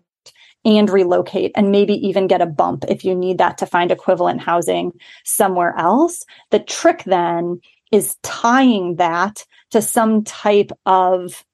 and 0.65 0.89
relocate 0.89 1.51
and 1.55 1.71
maybe 1.71 1.93
even 1.93 2.27
get 2.27 2.41
a 2.41 2.45
bump 2.45 2.85
if 2.87 3.03
you 3.03 3.13
need 3.13 3.37
that 3.37 3.57
to 3.57 3.65
find 3.65 3.91
equivalent 3.91 4.41
housing 4.41 4.93
somewhere 5.25 5.75
else. 5.77 6.23
The 6.51 6.59
trick 6.59 7.03
then 7.05 7.59
is 7.93 8.17
tying 8.23 8.95
that 8.95 9.45
to 9.71 9.81
some 9.81 10.23
type 10.23 10.71
of 10.85 11.45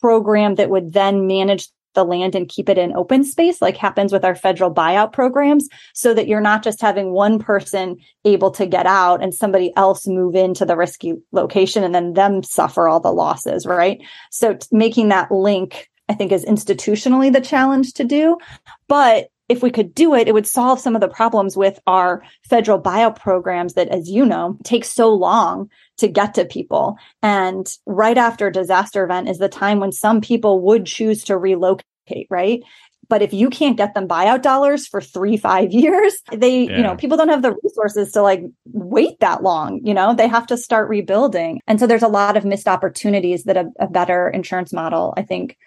program 0.00 0.54
that 0.56 0.70
would 0.70 0.92
then 0.92 1.26
manage 1.26 1.68
the 1.94 2.04
land 2.04 2.36
and 2.36 2.48
keep 2.48 2.68
it 2.68 2.78
in 2.78 2.94
open 2.94 3.24
space, 3.24 3.60
like 3.60 3.76
happens 3.76 4.12
with 4.12 4.24
our 4.24 4.36
federal 4.36 4.72
buyout 4.72 5.12
programs, 5.12 5.68
so 5.92 6.14
that 6.14 6.28
you're 6.28 6.40
not 6.40 6.62
just 6.62 6.80
having 6.80 7.12
one 7.12 7.40
person 7.40 7.96
able 8.24 8.52
to 8.52 8.66
get 8.66 8.86
out 8.86 9.22
and 9.22 9.34
somebody 9.34 9.72
else 9.76 10.06
move 10.06 10.36
into 10.36 10.64
the 10.64 10.76
risky 10.76 11.14
location 11.32 11.82
and 11.82 11.92
then 11.94 12.12
them 12.12 12.44
suffer 12.44 12.86
all 12.86 13.00
the 13.00 13.12
losses, 13.12 13.66
right? 13.66 14.00
So 14.30 14.56
making 14.70 15.08
that 15.08 15.32
link, 15.32 15.90
I 16.08 16.14
think, 16.14 16.30
is 16.30 16.44
institutionally 16.44 17.32
the 17.32 17.40
challenge 17.40 17.94
to 17.94 18.04
do. 18.04 18.38
But 18.86 19.30
if 19.50 19.64
we 19.64 19.70
could 19.70 19.92
do 19.94 20.14
it, 20.14 20.28
it 20.28 20.32
would 20.32 20.46
solve 20.46 20.78
some 20.78 20.94
of 20.94 21.00
the 21.00 21.08
problems 21.08 21.56
with 21.56 21.80
our 21.88 22.22
federal 22.48 22.80
buyout 22.80 23.18
programs 23.18 23.74
that, 23.74 23.88
as 23.88 24.08
you 24.08 24.24
know, 24.24 24.56
take 24.62 24.84
so 24.84 25.12
long 25.12 25.68
to 25.98 26.06
get 26.06 26.34
to 26.34 26.44
people. 26.44 26.96
And 27.20 27.68
right 27.84 28.16
after 28.16 28.46
a 28.46 28.52
disaster 28.52 29.04
event 29.04 29.28
is 29.28 29.38
the 29.38 29.48
time 29.48 29.80
when 29.80 29.90
some 29.90 30.20
people 30.20 30.60
would 30.60 30.86
choose 30.86 31.24
to 31.24 31.36
relocate, 31.36 32.28
right? 32.30 32.62
But 33.08 33.22
if 33.22 33.34
you 33.34 33.50
can't 33.50 33.76
get 33.76 33.92
them 33.92 34.06
buyout 34.06 34.42
dollars 34.42 34.86
for 34.86 35.00
three, 35.00 35.36
five 35.36 35.72
years, 35.72 36.14
they, 36.32 36.66
yeah. 36.66 36.76
you 36.76 36.82
know, 36.84 36.94
people 36.94 37.16
don't 37.16 37.28
have 37.28 37.42
the 37.42 37.56
resources 37.64 38.12
to 38.12 38.22
like 38.22 38.44
wait 38.66 39.18
that 39.18 39.42
long. 39.42 39.80
You 39.82 39.94
know, 39.94 40.14
they 40.14 40.28
have 40.28 40.46
to 40.46 40.56
start 40.56 40.88
rebuilding. 40.88 41.60
And 41.66 41.80
so 41.80 41.88
there's 41.88 42.04
a 42.04 42.08
lot 42.08 42.36
of 42.36 42.44
missed 42.44 42.68
opportunities 42.68 43.44
that 43.44 43.56
a, 43.56 43.68
a 43.80 43.88
better 43.88 44.28
insurance 44.28 44.72
model, 44.72 45.12
I 45.16 45.22
think, 45.22 45.58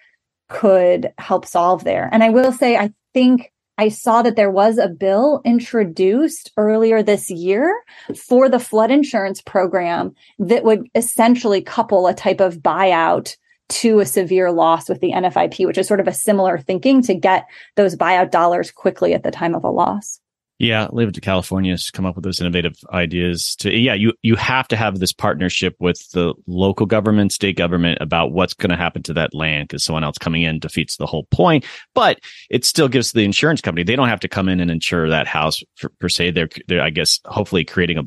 could 0.48 1.12
help 1.18 1.44
solve 1.44 1.84
there. 1.84 2.08
And 2.10 2.24
I 2.24 2.30
will 2.30 2.50
say, 2.50 2.78
I 2.78 2.92
think 3.12 3.52
I 3.76 3.88
saw 3.88 4.22
that 4.22 4.36
there 4.36 4.50
was 4.50 4.78
a 4.78 4.88
bill 4.88 5.40
introduced 5.44 6.52
earlier 6.56 7.02
this 7.02 7.30
year 7.30 7.74
for 8.14 8.48
the 8.48 8.60
flood 8.60 8.90
insurance 8.90 9.40
program 9.40 10.14
that 10.38 10.64
would 10.64 10.88
essentially 10.94 11.60
couple 11.60 12.06
a 12.06 12.14
type 12.14 12.40
of 12.40 12.58
buyout 12.58 13.36
to 13.70 14.00
a 14.00 14.06
severe 14.06 14.52
loss 14.52 14.88
with 14.88 15.00
the 15.00 15.12
NFIP, 15.12 15.66
which 15.66 15.78
is 15.78 15.88
sort 15.88 16.00
of 16.00 16.06
a 16.06 16.14
similar 16.14 16.58
thinking 16.58 17.02
to 17.02 17.14
get 17.14 17.46
those 17.76 17.96
buyout 17.96 18.30
dollars 18.30 18.70
quickly 18.70 19.14
at 19.14 19.22
the 19.22 19.30
time 19.30 19.54
of 19.54 19.64
a 19.64 19.70
loss. 19.70 20.20
Yeah, 20.60 20.86
leave 20.92 21.08
it 21.08 21.14
to 21.14 21.20
California 21.20 21.76
to 21.76 21.92
come 21.92 22.06
up 22.06 22.14
with 22.14 22.22
those 22.22 22.40
innovative 22.40 22.76
ideas. 22.92 23.56
To 23.56 23.76
yeah, 23.76 23.94
you 23.94 24.12
you 24.22 24.36
have 24.36 24.68
to 24.68 24.76
have 24.76 25.00
this 25.00 25.12
partnership 25.12 25.74
with 25.80 25.98
the 26.12 26.32
local 26.46 26.86
government, 26.86 27.32
state 27.32 27.56
government 27.56 27.98
about 28.00 28.30
what's 28.30 28.54
going 28.54 28.70
to 28.70 28.76
happen 28.76 29.02
to 29.04 29.14
that 29.14 29.34
land 29.34 29.68
because 29.68 29.84
someone 29.84 30.04
else 30.04 30.16
coming 30.16 30.42
in 30.42 30.60
defeats 30.60 30.96
the 30.96 31.06
whole 31.06 31.24
point. 31.32 31.64
But 31.92 32.20
it 32.50 32.64
still 32.64 32.88
gives 32.88 33.12
the 33.12 33.24
insurance 33.24 33.60
company 33.60 33.82
they 33.82 33.96
don't 33.96 34.08
have 34.08 34.20
to 34.20 34.28
come 34.28 34.48
in 34.48 34.60
and 34.60 34.70
insure 34.70 35.08
that 35.08 35.26
house 35.26 35.60
for, 35.74 35.90
per 35.98 36.08
se. 36.08 36.30
They're 36.30 36.48
they're 36.68 36.82
I 36.82 36.90
guess 36.90 37.18
hopefully 37.24 37.64
creating 37.64 37.98
a 37.98 38.04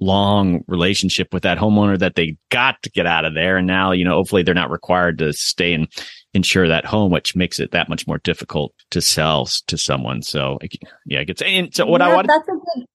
long 0.00 0.62
relationship 0.68 1.32
with 1.32 1.42
that 1.42 1.58
homeowner 1.58 1.98
that 1.98 2.14
they 2.14 2.36
got 2.50 2.82
to 2.82 2.90
get 2.90 3.06
out 3.06 3.24
of 3.24 3.34
there. 3.34 3.56
And 3.56 3.66
now, 3.66 3.92
you 3.92 4.04
know, 4.04 4.14
hopefully 4.14 4.42
they're 4.42 4.54
not 4.54 4.70
required 4.70 5.18
to 5.18 5.32
stay 5.32 5.72
and 5.72 5.88
insure 6.34 6.68
that 6.68 6.84
home, 6.84 7.10
which 7.10 7.34
makes 7.34 7.58
it 7.58 7.70
that 7.72 7.88
much 7.88 8.06
more 8.06 8.18
difficult 8.18 8.74
to 8.90 9.00
sell 9.00 9.46
to 9.66 9.78
someone. 9.78 10.22
So 10.22 10.58
yeah, 11.06 11.20
it 11.20 11.26
gets, 11.26 11.42
and 11.42 11.74
so 11.74 11.86
what 11.86 12.00
yeah, 12.00 12.08
I 12.08 12.14
want 12.14 12.28
good- 12.28 12.86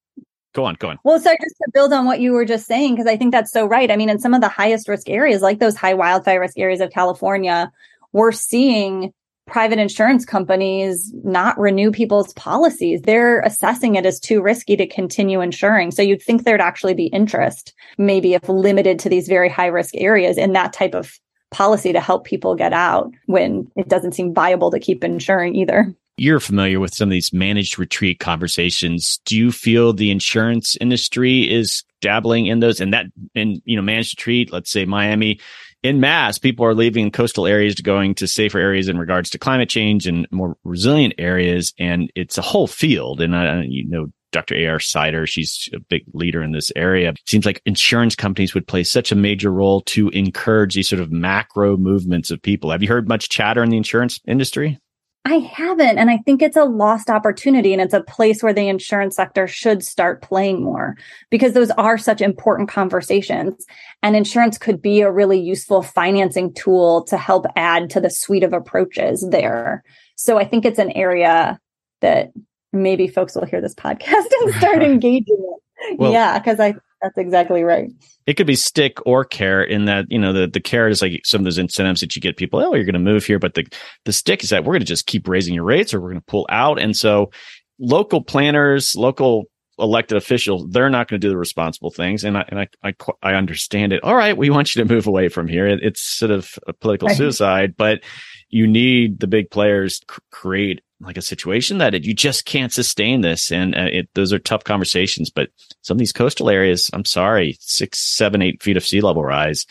Go 0.53 0.65
on, 0.65 0.75
go 0.75 0.89
on. 0.89 0.99
Well, 1.03 1.19
so 1.19 1.31
just 1.31 1.55
to 1.63 1.71
build 1.73 1.93
on 1.93 2.05
what 2.05 2.19
you 2.19 2.31
were 2.31 2.45
just 2.45 2.67
saying, 2.67 2.93
because 2.93 3.07
I 3.07 3.17
think 3.17 3.31
that's 3.31 3.51
so 3.51 3.65
right. 3.65 3.89
I 3.89 3.95
mean, 3.95 4.09
in 4.09 4.19
some 4.19 4.35
of 4.35 4.41
the 4.41 4.47
highest 4.47 4.87
risk 4.87 5.09
areas, 5.09 5.41
like 5.41 5.57
those 5.57 5.75
high 5.75 5.95
wildfire 5.95 6.39
risk 6.39 6.59
areas 6.59 6.79
of 6.79 6.91
California, 6.91 7.71
we're 8.11 8.31
seeing 8.31 9.11
private 9.47 9.79
insurance 9.79 10.25
companies 10.25 11.11
not 11.23 11.59
renew 11.59 11.91
people's 11.91 12.33
policies. 12.33 13.01
They're 13.01 13.41
assessing 13.41 13.95
it 13.95 14.05
as 14.05 14.19
too 14.19 14.41
risky 14.41 14.77
to 14.77 14.87
continue 14.87 15.41
insuring. 15.41 15.91
So 15.91 16.01
you'd 16.01 16.21
think 16.21 16.43
there'd 16.43 16.61
actually 16.61 16.93
be 16.93 17.07
interest, 17.07 17.73
maybe 17.97 18.35
if 18.35 18.47
limited 18.47 18.99
to 18.99 19.09
these 19.09 19.27
very 19.27 19.49
high 19.49 19.67
risk 19.67 19.95
areas 19.97 20.37
in 20.37 20.53
that 20.53 20.71
type 20.71 20.93
of 20.93 21.19
policy 21.53 21.93
to 21.93 22.01
help 22.01 22.25
people 22.25 22.55
get 22.55 22.73
out 22.73 23.11
when 23.27 23.71
it 23.75 23.87
doesn't 23.87 24.13
seem 24.13 24.33
viable 24.33 24.71
to 24.71 24.79
keep 24.79 25.03
insuring 25.03 25.55
either. 25.55 25.93
You're 26.17 26.39
familiar 26.39 26.79
with 26.79 26.93
some 26.93 27.09
of 27.09 27.11
these 27.11 27.33
managed 27.33 27.79
retreat 27.79 28.19
conversations. 28.19 29.19
Do 29.25 29.37
you 29.37 29.51
feel 29.51 29.93
the 29.93 30.11
insurance 30.11 30.75
industry 30.81 31.51
is 31.51 31.83
dabbling 32.01 32.47
in 32.47 32.59
those 32.59 32.81
and 32.81 32.93
that 32.93 33.05
in 33.33 33.61
you 33.65 33.75
know 33.75 33.81
managed 33.81 34.19
retreat, 34.19 34.51
let's 34.51 34.69
say 34.69 34.85
Miami 34.85 35.39
in 35.83 35.99
mass, 35.99 36.37
people 36.37 36.65
are 36.65 36.73
leaving 36.73 37.11
coastal 37.11 37.45
areas 37.45 37.75
to 37.75 37.83
going 37.83 38.15
to 38.15 38.27
safer 38.27 38.57
areas 38.57 38.87
in 38.87 38.97
regards 38.97 39.29
to 39.31 39.37
climate 39.37 39.69
change 39.69 40.07
and 40.07 40.25
more 40.31 40.55
resilient 40.63 41.13
areas. 41.17 41.73
And 41.77 42.11
it's 42.15 42.37
a 42.37 42.41
whole 42.41 42.67
field. 42.67 43.19
And 43.19 43.35
I, 43.35 43.63
you 43.63 43.87
know, 43.87 44.07
Dr. 44.33 44.55
A.R. 44.55 44.79
Siders, 44.79 45.29
she's 45.29 45.69
a 45.73 45.79
big 45.79 46.03
leader 46.13 46.43
in 46.43 46.51
this 46.51 46.71
area. 46.75 47.09
It 47.09 47.19
seems 47.25 47.45
like 47.45 47.61
insurance 47.65 48.15
companies 48.15 48.53
would 48.53 48.67
play 48.67 48.83
such 48.83 49.11
a 49.11 49.15
major 49.15 49.51
role 49.51 49.81
to 49.81 50.09
encourage 50.09 50.75
these 50.75 50.89
sort 50.89 51.01
of 51.01 51.11
macro 51.11 51.77
movements 51.77 52.31
of 52.31 52.41
people. 52.41 52.71
Have 52.71 52.81
you 52.81 52.89
heard 52.89 53.07
much 53.07 53.29
chatter 53.29 53.63
in 53.63 53.69
the 53.69 53.77
insurance 53.77 54.19
industry? 54.27 54.79
I 55.25 55.35
haven't. 55.35 55.97
And 55.97 56.09
I 56.09 56.17
think 56.17 56.41
it's 56.41 56.57
a 56.57 56.65
lost 56.65 57.09
opportunity. 57.09 57.71
And 57.71 57.81
it's 57.81 57.93
a 57.93 58.03
place 58.03 58.43
where 58.43 58.53
the 58.53 58.67
insurance 58.67 59.15
sector 59.15 59.47
should 59.47 59.81
start 59.81 60.21
playing 60.21 60.61
more 60.61 60.97
because 61.29 61.53
those 61.53 61.71
are 61.71 61.97
such 61.97 62.19
important 62.19 62.67
conversations. 62.67 63.65
And 64.01 64.17
insurance 64.17 64.57
could 64.57 64.81
be 64.81 64.99
a 64.99 65.11
really 65.11 65.39
useful 65.39 65.81
financing 65.81 66.53
tool 66.53 67.05
to 67.05 67.17
help 67.17 67.45
add 67.55 67.89
to 67.91 68.01
the 68.01 68.09
suite 68.09 68.43
of 68.43 68.51
approaches 68.51 69.25
there. 69.31 69.83
So 70.15 70.37
I 70.37 70.43
think 70.43 70.65
it's 70.65 70.79
an 70.79 70.91
area 70.91 71.57
that 72.01 72.31
maybe 72.73 73.07
folks 73.07 73.35
will 73.35 73.45
hear 73.45 73.61
this 73.61 73.75
podcast 73.75 74.25
and 74.41 74.53
start 74.55 74.83
engaging 74.83 75.37
in. 75.37 75.97
Well, 75.97 76.11
yeah, 76.11 76.39
because 76.39 76.59
I 76.59 76.75
that's 77.03 77.17
exactly 77.17 77.63
right. 77.63 77.91
It 78.25 78.35
could 78.35 78.47
be 78.47 78.55
stick 78.55 78.97
or 79.05 79.25
carrot 79.25 79.69
in 79.69 79.85
that, 79.85 80.05
you 80.09 80.17
know, 80.17 80.31
the, 80.31 80.47
the 80.47 80.61
carrot 80.61 80.93
is 80.93 81.01
like 81.01 81.21
some 81.25 81.41
of 81.41 81.45
those 81.45 81.57
incentives 81.57 81.99
that 81.99 82.15
you 82.15 82.21
get 82.21 82.37
people, 82.37 82.61
oh, 82.61 82.73
you're 82.73 82.85
going 82.85 82.93
to 82.93 82.99
move 82.99 83.25
here. 83.25 83.39
But 83.39 83.55
the, 83.55 83.67
the 84.05 84.13
stick 84.13 84.41
is 84.41 84.49
that 84.51 84.63
we're 84.63 84.71
going 84.71 84.79
to 84.79 84.85
just 84.85 85.05
keep 85.05 85.27
raising 85.27 85.53
your 85.53 85.65
rates 85.65 85.93
or 85.93 85.99
we're 85.99 86.11
going 86.11 86.21
to 86.21 86.25
pull 86.25 86.47
out. 86.49 86.79
And 86.79 86.95
so 86.95 87.29
local 87.77 88.23
planners, 88.23 88.95
local 88.95 89.43
elected 89.77 90.15
officials, 90.15 90.65
they're 90.69 90.89
not 90.89 91.09
going 91.09 91.19
to 91.19 91.27
do 91.27 91.29
the 91.29 91.37
responsible 91.37 91.91
things. 91.91 92.23
And 92.23 92.37
I, 92.37 92.45
and 92.47 92.61
I, 92.61 92.67
I, 92.83 92.93
I, 93.21 93.33
understand 93.33 93.91
it. 93.91 94.01
All 94.03 94.15
right. 94.15 94.37
We 94.37 94.49
want 94.49 94.73
you 94.73 94.83
to 94.83 94.93
move 94.93 95.05
away 95.05 95.27
from 95.27 95.49
here. 95.49 95.67
It, 95.67 95.79
it's 95.83 95.99
sort 95.99 96.31
of 96.31 96.57
a 96.67 96.73
political 96.73 97.09
right. 97.09 97.17
suicide, 97.17 97.75
but 97.75 98.01
you 98.49 98.65
need 98.65 99.19
the 99.19 99.27
big 99.27 99.49
players 99.51 99.99
to 99.99 100.21
create 100.31 100.81
like 101.03 101.17
a 101.17 101.21
situation 101.21 101.77
that 101.77 101.93
it, 101.93 102.03
you 102.03 102.13
just 102.13 102.45
can't 102.45 102.73
sustain 102.73 103.21
this. 103.21 103.51
And 103.51 103.75
uh, 103.75 103.89
it, 103.91 104.09
those 104.13 104.33
are 104.33 104.39
tough 104.39 104.63
conversations, 104.63 105.29
but 105.29 105.49
some 105.81 105.95
of 105.95 105.99
these 105.99 106.13
coastal 106.13 106.49
areas, 106.49 106.89
I'm 106.93 107.05
sorry, 107.05 107.57
six, 107.59 107.99
seven, 107.99 108.41
eight 108.41 108.61
feet 108.63 108.77
of 108.77 108.85
sea 108.85 109.01
level 109.01 109.23
rise. 109.23 109.65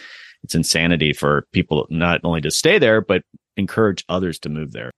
It's 0.45 0.55
insanity 0.55 1.12
for 1.12 1.47
people 1.53 1.87
not 1.90 2.21
only 2.25 2.40
to 2.40 2.51
stay 2.51 2.79
there, 2.79 3.01
but 3.01 3.23
encourage 3.57 4.05
others 4.09 4.38
to 4.40 4.49
move 4.49 4.73
there. 4.73 4.90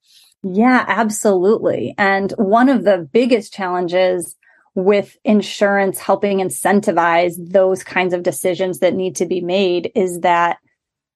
Yeah, 0.43 0.85
absolutely. 0.87 1.95
And 1.97 2.33
one 2.33 2.69
of 2.69 2.85
the 2.85 3.09
biggest 3.13 3.53
challenges 3.53 4.37
with 4.75 5.17
insurance 5.25 5.99
helping 5.99 6.39
incentivize 6.39 7.35
those 7.39 7.85
kinds 7.85 8.13
of 8.13 8.23
decisions 8.23 8.81
that 8.81 8.95
need 8.95 9.17
to 9.17 9.27
be 9.27 9.41
made 9.41 9.91
is 9.95 10.21
that 10.21 10.59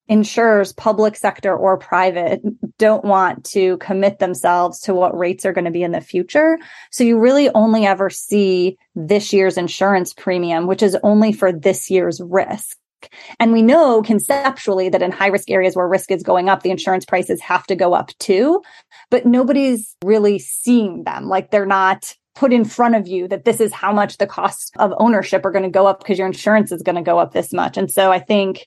insurers, 0.08 0.72
public 0.72 1.16
sector 1.16 1.56
or 1.56 1.76
private, 1.76 2.40
don't 2.78 3.04
want 3.04 3.44
to 3.44 3.76
commit 3.78 4.18
themselves 4.18 4.80
to 4.80 4.94
what 4.94 5.16
rates 5.16 5.44
are 5.44 5.52
going 5.52 5.66
to 5.66 5.70
be 5.70 5.82
in 5.82 5.92
the 5.92 6.00
future. 6.00 6.58
So 6.90 7.04
you 7.04 7.18
really 7.18 7.50
only 7.50 7.86
ever 7.86 8.08
see 8.10 8.78
this 8.94 9.32
year's 9.32 9.58
insurance 9.58 10.14
premium, 10.14 10.66
which 10.66 10.82
is 10.82 10.96
only 11.02 11.32
for 11.32 11.52
this 11.52 11.90
year's 11.90 12.20
risk. 12.24 12.76
And 13.38 13.52
we 13.52 13.62
know 13.62 14.02
conceptually 14.02 14.88
that 14.88 15.02
in 15.02 15.12
high 15.12 15.28
risk 15.28 15.50
areas 15.50 15.76
where 15.76 15.86
risk 15.86 16.10
is 16.10 16.22
going 16.22 16.48
up, 16.48 16.62
the 16.62 16.70
insurance 16.70 17.04
prices 17.04 17.40
have 17.40 17.64
to 17.66 17.76
go 17.76 17.94
up 17.94 18.10
too. 18.18 18.62
But 19.10 19.26
nobody's 19.26 19.94
really 20.04 20.38
seeing 20.38 21.04
them. 21.04 21.28
Like 21.28 21.50
they're 21.50 21.66
not 21.66 22.14
put 22.34 22.52
in 22.52 22.64
front 22.64 22.94
of 22.94 23.06
you 23.06 23.28
that 23.28 23.44
this 23.44 23.60
is 23.60 23.72
how 23.72 23.92
much 23.92 24.18
the 24.18 24.26
costs 24.26 24.70
of 24.78 24.94
ownership 24.98 25.44
are 25.44 25.50
going 25.50 25.64
to 25.64 25.70
go 25.70 25.86
up 25.86 25.98
because 25.98 26.18
your 26.18 26.26
insurance 26.26 26.72
is 26.72 26.82
going 26.82 26.96
to 26.96 27.02
go 27.02 27.18
up 27.18 27.32
this 27.32 27.52
much. 27.52 27.76
And 27.76 27.90
so 27.90 28.10
I 28.12 28.20
think 28.20 28.66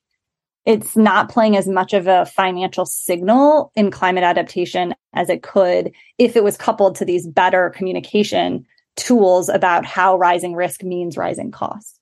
it's 0.66 0.96
not 0.96 1.30
playing 1.30 1.58
as 1.58 1.68
much 1.68 1.94
of 1.94 2.08
a 2.08 2.26
financial 2.26 2.86
signal 2.86 3.72
in 3.76 3.92
climate 3.92 4.24
adaptation 4.24 4.94
as 5.14 5.30
it 5.30 5.44
could 5.44 5.92
if 6.18 6.36
it 6.36 6.44
was 6.44 6.58
coupled 6.58 6.96
to 6.96 7.06
these 7.06 7.28
better 7.28 7.70
communication 7.72 8.66
tools 8.96 9.50
about 9.50 9.86
how 9.86 10.18
rising 10.18 10.54
risk 10.54 10.84
means 10.84 11.18
rising 11.18 11.52
costs 11.52 12.00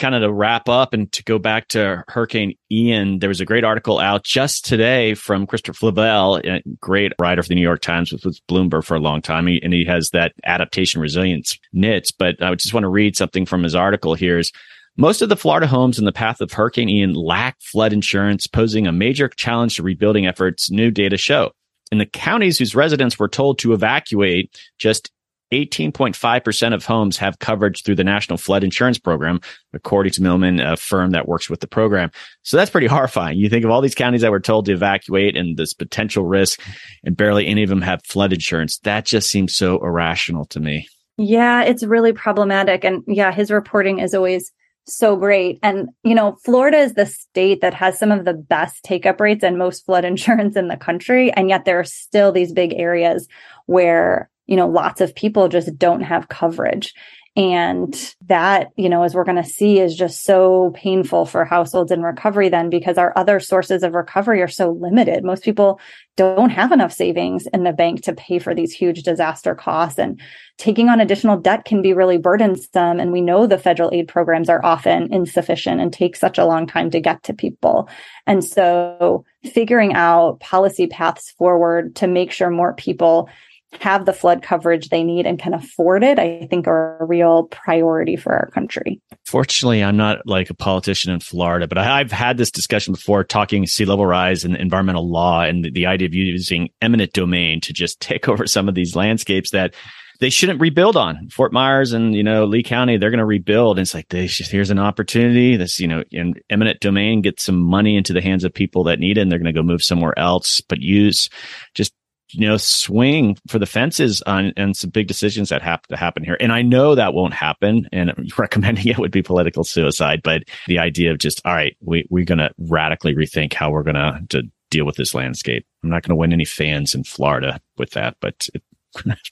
kind 0.00 0.14
of 0.14 0.22
to 0.22 0.32
wrap 0.32 0.68
up 0.68 0.92
and 0.92 1.12
to 1.12 1.22
go 1.22 1.38
back 1.38 1.68
to 1.68 2.02
Hurricane 2.08 2.54
Ian, 2.72 3.20
there 3.20 3.28
was 3.28 3.40
a 3.40 3.44
great 3.44 3.62
article 3.62 4.00
out 4.00 4.24
just 4.24 4.64
today 4.64 5.14
from 5.14 5.46
Christopher 5.46 5.76
Flavelle, 5.76 6.36
a 6.36 6.62
great 6.80 7.12
writer 7.20 7.42
for 7.42 7.48
the 7.48 7.54
New 7.54 7.60
York 7.60 7.82
Times 7.82 8.10
with, 8.10 8.24
Bloomberg 8.48 8.84
for 8.84 8.96
a 8.96 9.00
long 9.00 9.22
time. 9.22 9.46
And 9.46 9.72
he 9.72 9.84
has 9.84 10.10
that 10.10 10.32
adaptation 10.44 11.00
resilience 11.00 11.58
niche. 11.72 12.12
But 12.18 12.42
I 12.42 12.54
just 12.54 12.74
want 12.74 12.84
to 12.84 12.88
read 12.88 13.16
something 13.16 13.46
from 13.46 13.62
his 13.62 13.74
article 13.74 14.14
here 14.14 14.38
is 14.38 14.50
most 14.96 15.22
of 15.22 15.28
the 15.28 15.36
Florida 15.36 15.66
homes 15.66 15.98
in 15.98 16.04
the 16.04 16.12
path 16.12 16.40
of 16.40 16.52
Hurricane 16.52 16.88
Ian 16.88 17.14
lack 17.14 17.60
flood 17.60 17.92
insurance, 17.92 18.46
posing 18.46 18.86
a 18.86 18.92
major 18.92 19.28
challenge 19.28 19.76
to 19.76 19.82
rebuilding 19.82 20.26
efforts, 20.26 20.70
new 20.70 20.90
data 20.90 21.16
show. 21.16 21.52
In 21.92 21.98
the 21.98 22.06
counties 22.06 22.58
whose 22.58 22.74
residents 22.74 23.18
were 23.18 23.28
told 23.28 23.58
to 23.60 23.72
evacuate, 23.72 24.56
just 24.78 25.10
18.5% 25.52 26.74
of 26.74 26.84
homes 26.84 27.16
have 27.16 27.38
coverage 27.40 27.82
through 27.82 27.96
the 27.96 28.04
National 28.04 28.38
Flood 28.38 28.62
Insurance 28.62 28.98
Program, 28.98 29.40
according 29.72 30.12
to 30.12 30.20
Milliman, 30.20 30.60
a 30.64 30.76
firm 30.76 31.10
that 31.10 31.26
works 31.26 31.50
with 31.50 31.60
the 31.60 31.66
program. 31.66 32.10
So 32.42 32.56
that's 32.56 32.70
pretty 32.70 32.86
horrifying. 32.86 33.38
You 33.38 33.48
think 33.48 33.64
of 33.64 33.70
all 33.70 33.80
these 33.80 33.94
counties 33.94 34.20
that 34.20 34.30
were 34.30 34.40
told 34.40 34.66
to 34.66 34.72
evacuate 34.72 35.36
and 35.36 35.56
this 35.56 35.72
potential 35.72 36.24
risk, 36.24 36.60
and 37.02 37.16
barely 37.16 37.46
any 37.46 37.64
of 37.64 37.68
them 37.68 37.82
have 37.82 38.04
flood 38.04 38.32
insurance. 38.32 38.78
That 38.80 39.04
just 39.04 39.28
seems 39.28 39.56
so 39.56 39.84
irrational 39.84 40.44
to 40.46 40.60
me. 40.60 40.88
Yeah, 41.16 41.62
it's 41.62 41.82
really 41.82 42.12
problematic. 42.12 42.84
And 42.84 43.02
yeah, 43.06 43.32
his 43.32 43.50
reporting 43.50 43.98
is 43.98 44.14
always 44.14 44.52
so 44.86 45.16
great. 45.16 45.58
And, 45.62 45.90
you 46.02 46.14
know, 46.14 46.36
Florida 46.44 46.78
is 46.78 46.94
the 46.94 47.06
state 47.06 47.60
that 47.60 47.74
has 47.74 47.98
some 47.98 48.10
of 48.10 48.24
the 48.24 48.34
best 48.34 48.82
take 48.82 49.06
up 49.06 49.20
rates 49.20 49.44
and 49.44 49.58
most 49.58 49.84
flood 49.84 50.04
insurance 50.04 50.56
in 50.56 50.68
the 50.68 50.76
country. 50.76 51.32
And 51.32 51.48
yet 51.48 51.64
there 51.64 51.78
are 51.78 51.84
still 51.84 52.32
these 52.32 52.52
big 52.52 52.74
areas 52.74 53.28
where 53.66 54.30
you 54.50 54.56
know, 54.56 54.68
lots 54.68 55.00
of 55.00 55.14
people 55.14 55.48
just 55.48 55.78
don't 55.78 56.02
have 56.02 56.28
coverage. 56.28 56.92
And 57.36 58.14
that, 58.26 58.70
you 58.76 58.88
know, 58.88 59.04
as 59.04 59.14
we're 59.14 59.24
going 59.24 59.40
to 59.40 59.48
see 59.48 59.78
is 59.78 59.94
just 59.94 60.24
so 60.24 60.72
painful 60.74 61.26
for 61.26 61.44
households 61.44 61.92
in 61.92 62.02
recovery 62.02 62.48
then 62.48 62.68
because 62.68 62.98
our 62.98 63.12
other 63.16 63.38
sources 63.38 63.84
of 63.84 63.94
recovery 63.94 64.42
are 64.42 64.48
so 64.48 64.72
limited. 64.72 65.22
Most 65.22 65.44
people 65.44 65.80
don't 66.16 66.50
have 66.50 66.72
enough 66.72 66.92
savings 66.92 67.46
in 67.54 67.62
the 67.62 67.72
bank 67.72 68.02
to 68.02 68.12
pay 68.12 68.40
for 68.40 68.52
these 68.52 68.72
huge 68.72 69.04
disaster 69.04 69.54
costs 69.54 70.00
and 70.00 70.20
taking 70.58 70.88
on 70.88 71.00
additional 71.00 71.38
debt 71.38 71.64
can 71.64 71.80
be 71.80 71.92
really 71.92 72.18
burdensome. 72.18 72.98
And 72.98 73.12
we 73.12 73.20
know 73.20 73.46
the 73.46 73.56
federal 73.56 73.94
aid 73.94 74.08
programs 74.08 74.48
are 74.48 74.62
often 74.64 75.12
insufficient 75.12 75.80
and 75.80 75.92
take 75.92 76.16
such 76.16 76.36
a 76.36 76.44
long 76.44 76.66
time 76.66 76.90
to 76.90 77.00
get 77.00 77.22
to 77.22 77.32
people. 77.32 77.88
And 78.26 78.44
so 78.44 79.24
figuring 79.44 79.94
out 79.94 80.40
policy 80.40 80.88
paths 80.88 81.30
forward 81.30 81.94
to 81.96 82.08
make 82.08 82.32
sure 82.32 82.50
more 82.50 82.74
people 82.74 83.30
have 83.78 84.04
the 84.04 84.12
flood 84.12 84.42
coverage 84.42 84.88
they 84.88 85.04
need 85.04 85.26
and 85.26 85.38
can 85.38 85.54
afford 85.54 86.02
it, 86.02 86.18
I 86.18 86.46
think 86.50 86.66
are 86.66 86.98
a 87.00 87.04
real 87.04 87.44
priority 87.44 88.16
for 88.16 88.32
our 88.32 88.50
country. 88.50 89.00
Fortunately, 89.26 89.82
I'm 89.82 89.96
not 89.96 90.26
like 90.26 90.50
a 90.50 90.54
politician 90.54 91.12
in 91.12 91.20
Florida, 91.20 91.68
but 91.68 91.78
I, 91.78 91.98
have 91.98 92.10
had 92.10 92.36
this 92.36 92.50
discussion 92.50 92.94
before 92.94 93.22
talking 93.22 93.66
sea 93.66 93.84
level 93.84 94.06
rise 94.06 94.44
and 94.44 94.56
environmental 94.56 95.08
law 95.08 95.42
and 95.42 95.64
the, 95.64 95.70
the 95.70 95.86
idea 95.86 96.06
of 96.06 96.14
using 96.14 96.70
eminent 96.82 97.12
domain 97.12 97.60
to 97.60 97.72
just 97.72 98.00
take 98.00 98.28
over 98.28 98.46
some 98.46 98.68
of 98.68 98.74
these 98.74 98.96
landscapes 98.96 99.50
that 99.52 99.74
they 100.18 100.30
shouldn't 100.30 100.60
rebuild 100.60 100.98
on 100.98 101.28
Fort 101.30 101.50
Myers 101.50 101.94
and, 101.94 102.14
you 102.14 102.22
know, 102.22 102.44
Lee 102.44 102.62
County. 102.62 102.98
They're 102.98 103.10
going 103.10 103.18
to 103.18 103.24
rebuild. 103.24 103.78
And 103.78 103.84
it's 103.84 103.94
like, 103.94 104.08
they 104.08 104.26
here's 104.26 104.68
an 104.68 104.78
opportunity. 104.78 105.56
This, 105.56 105.80
you 105.80 105.88
know, 105.88 106.04
in 106.10 106.34
eminent 106.50 106.80
domain, 106.80 107.22
get 107.22 107.40
some 107.40 107.58
money 107.58 107.96
into 107.96 108.12
the 108.12 108.20
hands 108.20 108.44
of 108.44 108.52
people 108.52 108.84
that 108.84 109.00
need 109.00 109.16
it. 109.16 109.22
And 109.22 109.32
they're 109.32 109.38
going 109.38 109.52
to 109.52 109.58
go 109.58 109.62
move 109.62 109.82
somewhere 109.82 110.16
else, 110.18 110.60
but 110.60 110.80
use 110.80 111.30
just 111.74 111.94
you 112.32 112.46
know, 112.46 112.56
swing 112.56 113.36
for 113.48 113.58
the 113.58 113.66
fences 113.66 114.22
on 114.22 114.52
and 114.56 114.76
some 114.76 114.90
big 114.90 115.06
decisions 115.06 115.48
that 115.48 115.62
have 115.62 115.82
to 115.82 115.96
happen 115.96 116.24
here. 116.24 116.36
And 116.40 116.52
I 116.52 116.62
know 116.62 116.94
that 116.94 117.14
won't 117.14 117.34
happen 117.34 117.88
and 117.92 118.32
recommending 118.38 118.86
it 118.86 118.98
would 118.98 119.12
be 119.12 119.22
political 119.22 119.64
suicide, 119.64 120.20
but 120.22 120.44
the 120.66 120.78
idea 120.78 121.10
of 121.10 121.18
just, 121.18 121.40
all 121.44 121.54
right, 121.54 121.76
we, 121.80 122.06
we're 122.10 122.24
going 122.24 122.38
to 122.38 122.50
radically 122.58 123.14
rethink 123.14 123.52
how 123.52 123.70
we're 123.70 123.82
going 123.82 124.26
to, 124.28 124.42
deal 124.70 124.86
with 124.86 124.94
this 124.94 125.16
landscape. 125.16 125.66
I'm 125.82 125.90
not 125.90 126.04
going 126.04 126.10
to 126.10 126.16
win 126.16 126.32
any 126.32 126.44
fans 126.44 126.94
in 126.94 127.02
Florida 127.02 127.60
with 127.76 127.90
that, 127.90 128.16
but 128.20 128.46
it, 128.54 128.62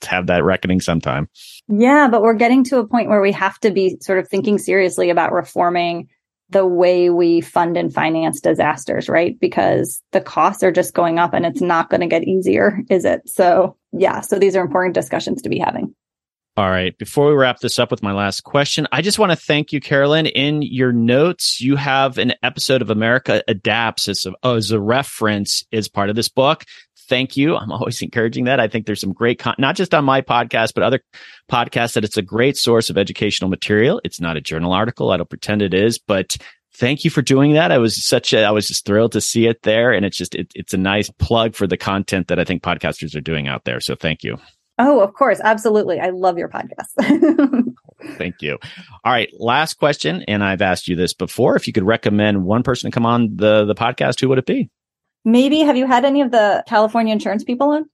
to 0.00 0.08
have 0.08 0.26
that 0.26 0.44
reckoning 0.44 0.80
sometime. 0.80 1.28
Yeah, 1.68 2.08
but 2.08 2.22
we're 2.22 2.34
getting 2.34 2.64
to 2.64 2.78
a 2.78 2.86
point 2.86 3.08
where 3.08 3.20
we 3.20 3.32
have 3.32 3.58
to 3.60 3.70
be 3.70 3.96
sort 4.00 4.18
of 4.18 4.28
thinking 4.28 4.58
seriously 4.58 5.10
about 5.10 5.32
reforming 5.32 6.08
the 6.50 6.66
way 6.66 7.10
we 7.10 7.40
fund 7.40 7.76
and 7.76 7.92
finance 7.92 8.40
disasters, 8.40 9.08
right? 9.08 9.38
Because 9.38 10.02
the 10.12 10.20
costs 10.20 10.62
are 10.62 10.72
just 10.72 10.94
going 10.94 11.18
up 11.18 11.34
and 11.34 11.44
it's 11.44 11.60
not 11.60 11.90
going 11.90 12.00
to 12.00 12.06
get 12.06 12.24
easier, 12.24 12.80
is 12.88 13.04
it? 13.04 13.22
So, 13.28 13.76
yeah, 13.92 14.20
so 14.20 14.38
these 14.38 14.56
are 14.56 14.64
important 14.64 14.94
discussions 14.94 15.42
to 15.42 15.48
be 15.48 15.58
having. 15.58 15.94
All 16.56 16.70
right. 16.70 16.98
Before 16.98 17.28
we 17.28 17.34
wrap 17.34 17.60
this 17.60 17.78
up 17.78 17.92
with 17.92 18.02
my 18.02 18.12
last 18.12 18.42
question, 18.42 18.88
I 18.90 19.00
just 19.00 19.16
want 19.16 19.30
to 19.30 19.36
thank 19.36 19.72
you, 19.72 19.78
Carolyn. 19.78 20.26
In 20.26 20.60
your 20.60 20.90
notes, 20.90 21.60
you 21.60 21.76
have 21.76 22.18
an 22.18 22.34
episode 22.42 22.82
of 22.82 22.90
America 22.90 23.44
Adapts 23.46 24.08
as 24.08 24.26
a, 24.26 24.32
as 24.44 24.72
a 24.72 24.80
reference 24.80 25.64
as 25.72 25.88
part 25.88 26.10
of 26.10 26.16
this 26.16 26.28
book 26.28 26.64
thank 27.08 27.36
you. 27.36 27.56
I'm 27.56 27.72
always 27.72 28.00
encouraging 28.02 28.44
that. 28.44 28.60
I 28.60 28.68
think 28.68 28.86
there's 28.86 29.00
some 29.00 29.12
great, 29.12 29.38
con- 29.38 29.56
not 29.58 29.76
just 29.76 29.94
on 29.94 30.04
my 30.04 30.20
podcast, 30.20 30.74
but 30.74 30.82
other 30.82 31.00
podcasts 31.50 31.94
that 31.94 32.04
it's 32.04 32.16
a 32.16 32.22
great 32.22 32.56
source 32.56 32.90
of 32.90 32.98
educational 32.98 33.50
material. 33.50 34.00
It's 34.04 34.20
not 34.20 34.36
a 34.36 34.40
journal 34.40 34.72
article. 34.72 35.10
I 35.10 35.16
don't 35.16 35.28
pretend 35.28 35.62
it 35.62 35.74
is, 35.74 35.98
but 35.98 36.36
thank 36.74 37.04
you 37.04 37.10
for 37.10 37.22
doing 37.22 37.54
that. 37.54 37.72
I 37.72 37.78
was 37.78 38.06
such 38.06 38.32
a, 38.32 38.44
I 38.44 38.50
was 38.50 38.68
just 38.68 38.84
thrilled 38.84 39.12
to 39.12 39.20
see 39.20 39.46
it 39.46 39.62
there. 39.62 39.92
And 39.92 40.04
it's 40.04 40.16
just, 40.16 40.34
it, 40.34 40.52
it's 40.54 40.74
a 40.74 40.78
nice 40.78 41.10
plug 41.18 41.54
for 41.54 41.66
the 41.66 41.76
content 41.76 42.28
that 42.28 42.38
I 42.38 42.44
think 42.44 42.62
podcasters 42.62 43.16
are 43.16 43.20
doing 43.20 43.48
out 43.48 43.64
there. 43.64 43.80
So 43.80 43.94
thank 43.94 44.22
you. 44.22 44.38
Oh, 44.80 45.00
of 45.00 45.12
course. 45.12 45.40
Absolutely. 45.42 45.98
I 45.98 46.10
love 46.10 46.38
your 46.38 46.48
podcast. 46.48 47.74
Thank 48.16 48.42
you. 48.42 48.58
All 49.04 49.12
right. 49.12 49.28
Last 49.36 49.74
question. 49.74 50.22
And 50.28 50.44
I've 50.44 50.62
asked 50.62 50.86
you 50.86 50.94
this 50.94 51.14
before. 51.14 51.56
If 51.56 51.66
you 51.66 51.72
could 51.72 51.82
recommend 51.82 52.44
one 52.44 52.62
person 52.62 52.88
to 52.88 52.94
come 52.94 53.04
on 53.04 53.34
the, 53.34 53.64
the 53.64 53.74
podcast, 53.74 54.20
who 54.20 54.28
would 54.28 54.38
it 54.38 54.46
be? 54.46 54.70
Maybe 55.24 55.60
have 55.60 55.76
you 55.76 55.86
had 55.86 56.04
any 56.04 56.22
of 56.22 56.30
the 56.30 56.64
California 56.66 57.12
insurance 57.12 57.44
people 57.44 57.70
on? 57.70 57.88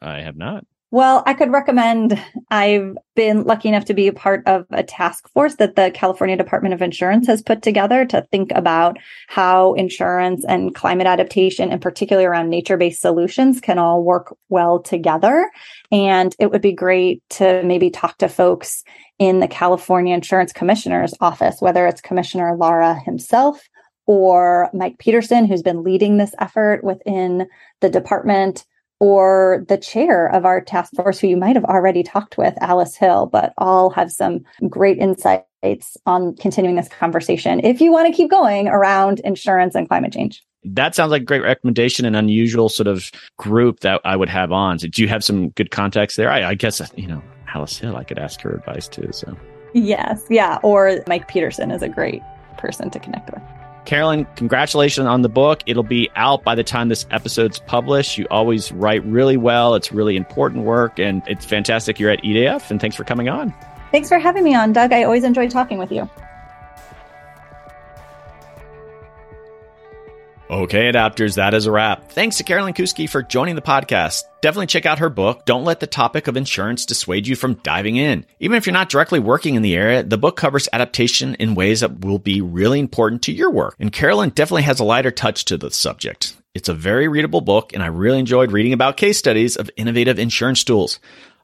I 0.00 0.20
have 0.20 0.36
not. 0.36 0.64
Well, 0.90 1.22
I 1.26 1.34
could 1.34 1.52
recommend. 1.52 2.18
I've 2.50 2.96
been 3.14 3.44
lucky 3.44 3.68
enough 3.68 3.84
to 3.86 3.94
be 3.94 4.06
a 4.06 4.12
part 4.12 4.46
of 4.46 4.64
a 4.70 4.82
task 4.82 5.28
force 5.28 5.56
that 5.56 5.76
the 5.76 5.90
California 5.90 6.34
Department 6.34 6.72
of 6.72 6.80
Insurance 6.80 7.26
has 7.26 7.42
put 7.42 7.60
together 7.60 8.06
to 8.06 8.26
think 8.32 8.52
about 8.54 8.96
how 9.26 9.74
insurance 9.74 10.46
and 10.48 10.74
climate 10.74 11.06
adaptation, 11.06 11.70
and 11.70 11.82
particularly 11.82 12.24
around 12.24 12.48
nature 12.48 12.78
based 12.78 13.02
solutions, 13.02 13.60
can 13.60 13.78
all 13.78 14.02
work 14.02 14.34
well 14.48 14.80
together. 14.80 15.50
And 15.92 16.34
it 16.38 16.50
would 16.50 16.62
be 16.62 16.72
great 16.72 17.22
to 17.30 17.62
maybe 17.64 17.90
talk 17.90 18.16
to 18.18 18.28
folks 18.28 18.82
in 19.18 19.40
the 19.40 19.48
California 19.48 20.14
Insurance 20.14 20.54
Commissioner's 20.54 21.12
office, 21.20 21.60
whether 21.60 21.86
it's 21.86 22.00
Commissioner 22.00 22.56
Lara 22.56 22.94
himself 22.94 23.60
or 24.08 24.70
Mike 24.72 24.98
Peterson, 24.98 25.44
who's 25.44 25.62
been 25.62 25.84
leading 25.84 26.16
this 26.16 26.34
effort 26.40 26.82
within 26.82 27.46
the 27.80 27.90
department, 27.90 28.64
or 29.00 29.64
the 29.68 29.76
chair 29.76 30.26
of 30.26 30.44
our 30.44 30.60
task 30.60 30.92
force, 30.94 31.20
who 31.20 31.28
you 31.28 31.36
might 31.36 31.54
have 31.54 31.64
already 31.66 32.02
talked 32.02 32.36
with, 32.36 32.54
Alice 32.60 32.96
Hill, 32.96 33.26
but 33.26 33.52
all 33.58 33.90
have 33.90 34.10
some 34.10 34.40
great 34.68 34.98
insights 34.98 35.96
on 36.06 36.34
continuing 36.36 36.74
this 36.74 36.88
conversation 36.88 37.60
if 37.62 37.80
you 37.80 37.92
want 37.92 38.06
to 38.08 38.16
keep 38.16 38.30
going 38.30 38.66
around 38.66 39.20
insurance 39.20 39.74
and 39.74 39.86
climate 39.86 40.12
change. 40.12 40.42
That 40.64 40.94
sounds 40.94 41.10
like 41.10 41.22
a 41.22 41.26
great 41.26 41.42
recommendation 41.42 42.04
and 42.06 42.16
unusual 42.16 42.68
sort 42.68 42.88
of 42.88 43.12
group 43.36 43.80
that 43.80 44.00
I 44.04 44.16
would 44.16 44.30
have 44.30 44.52
on. 44.52 44.78
So 44.78 44.88
do 44.88 45.02
you 45.02 45.08
have 45.08 45.22
some 45.22 45.50
good 45.50 45.70
contacts 45.70 46.16
there? 46.16 46.30
I, 46.30 46.50
I 46.50 46.54
guess, 46.54 46.80
you 46.96 47.06
know, 47.06 47.22
Alice 47.54 47.78
Hill, 47.78 47.94
I 47.94 48.04
could 48.04 48.18
ask 48.18 48.40
her 48.40 48.50
advice 48.50 48.88
too. 48.88 49.10
So, 49.12 49.36
yes. 49.74 50.24
Yeah. 50.30 50.58
Or 50.62 51.04
Mike 51.06 51.28
Peterson 51.28 51.70
is 51.70 51.82
a 51.82 51.88
great 51.88 52.22
person 52.56 52.90
to 52.90 52.98
connect 52.98 53.30
with. 53.32 53.42
Carolyn, 53.88 54.26
congratulations 54.36 55.06
on 55.06 55.22
the 55.22 55.30
book. 55.30 55.62
It'll 55.64 55.82
be 55.82 56.10
out 56.14 56.44
by 56.44 56.54
the 56.54 56.62
time 56.62 56.90
this 56.90 57.06
episode's 57.10 57.58
published. 57.58 58.18
You 58.18 58.26
always 58.30 58.70
write 58.70 59.02
really 59.06 59.38
well. 59.38 59.74
It's 59.74 59.90
really 59.90 60.14
important 60.14 60.66
work, 60.66 60.98
and 60.98 61.22
it's 61.26 61.46
fantastic 61.46 61.98
you're 61.98 62.10
at 62.10 62.22
EDF. 62.22 62.70
And 62.70 62.82
thanks 62.82 62.96
for 62.96 63.04
coming 63.04 63.30
on. 63.30 63.54
Thanks 63.90 64.10
for 64.10 64.18
having 64.18 64.44
me 64.44 64.54
on, 64.54 64.74
Doug. 64.74 64.92
I 64.92 65.04
always 65.04 65.24
enjoy 65.24 65.48
talking 65.48 65.78
with 65.78 65.90
you. 65.90 66.06
Okay, 70.50 70.90
adapters, 70.90 71.34
that 71.34 71.52
is 71.52 71.66
a 71.66 71.70
wrap. 71.70 72.10
Thanks 72.10 72.38
to 72.38 72.42
Carolyn 72.42 72.72
Kousky 72.72 73.06
for 73.06 73.22
joining 73.22 73.54
the 73.54 73.60
podcast. 73.60 74.22
Definitely 74.40 74.68
check 74.68 74.86
out 74.86 75.00
her 75.00 75.10
book. 75.10 75.44
Don't 75.44 75.64
let 75.64 75.78
the 75.80 75.86
topic 75.86 76.26
of 76.26 76.38
insurance 76.38 76.86
dissuade 76.86 77.26
you 77.26 77.36
from 77.36 77.60
diving 77.62 77.96
in. 77.96 78.24
Even 78.40 78.56
if 78.56 78.64
you're 78.64 78.72
not 78.72 78.88
directly 78.88 79.18
working 79.18 79.56
in 79.56 79.62
the 79.62 79.76
area, 79.76 80.02
the 80.02 80.16
book 80.16 80.36
covers 80.36 80.66
adaptation 80.72 81.34
in 81.34 81.54
ways 81.54 81.80
that 81.80 82.00
will 82.00 82.18
be 82.18 82.40
really 82.40 82.80
important 82.80 83.20
to 83.22 83.32
your 83.32 83.50
work. 83.50 83.74
And 83.78 83.92
Carolyn 83.92 84.30
definitely 84.30 84.62
has 84.62 84.80
a 84.80 84.84
lighter 84.84 85.10
touch 85.10 85.44
to 85.46 85.58
the 85.58 85.70
subject. 85.70 86.34
It's 86.54 86.70
a 86.70 86.74
very 86.74 87.08
readable 87.08 87.42
book, 87.42 87.74
and 87.74 87.82
I 87.82 87.88
really 87.88 88.18
enjoyed 88.18 88.50
reading 88.50 88.72
about 88.72 88.96
case 88.96 89.18
studies 89.18 89.56
of 89.56 89.70
innovative 89.76 90.18
insurance 90.18 90.64
tools. 90.64 90.98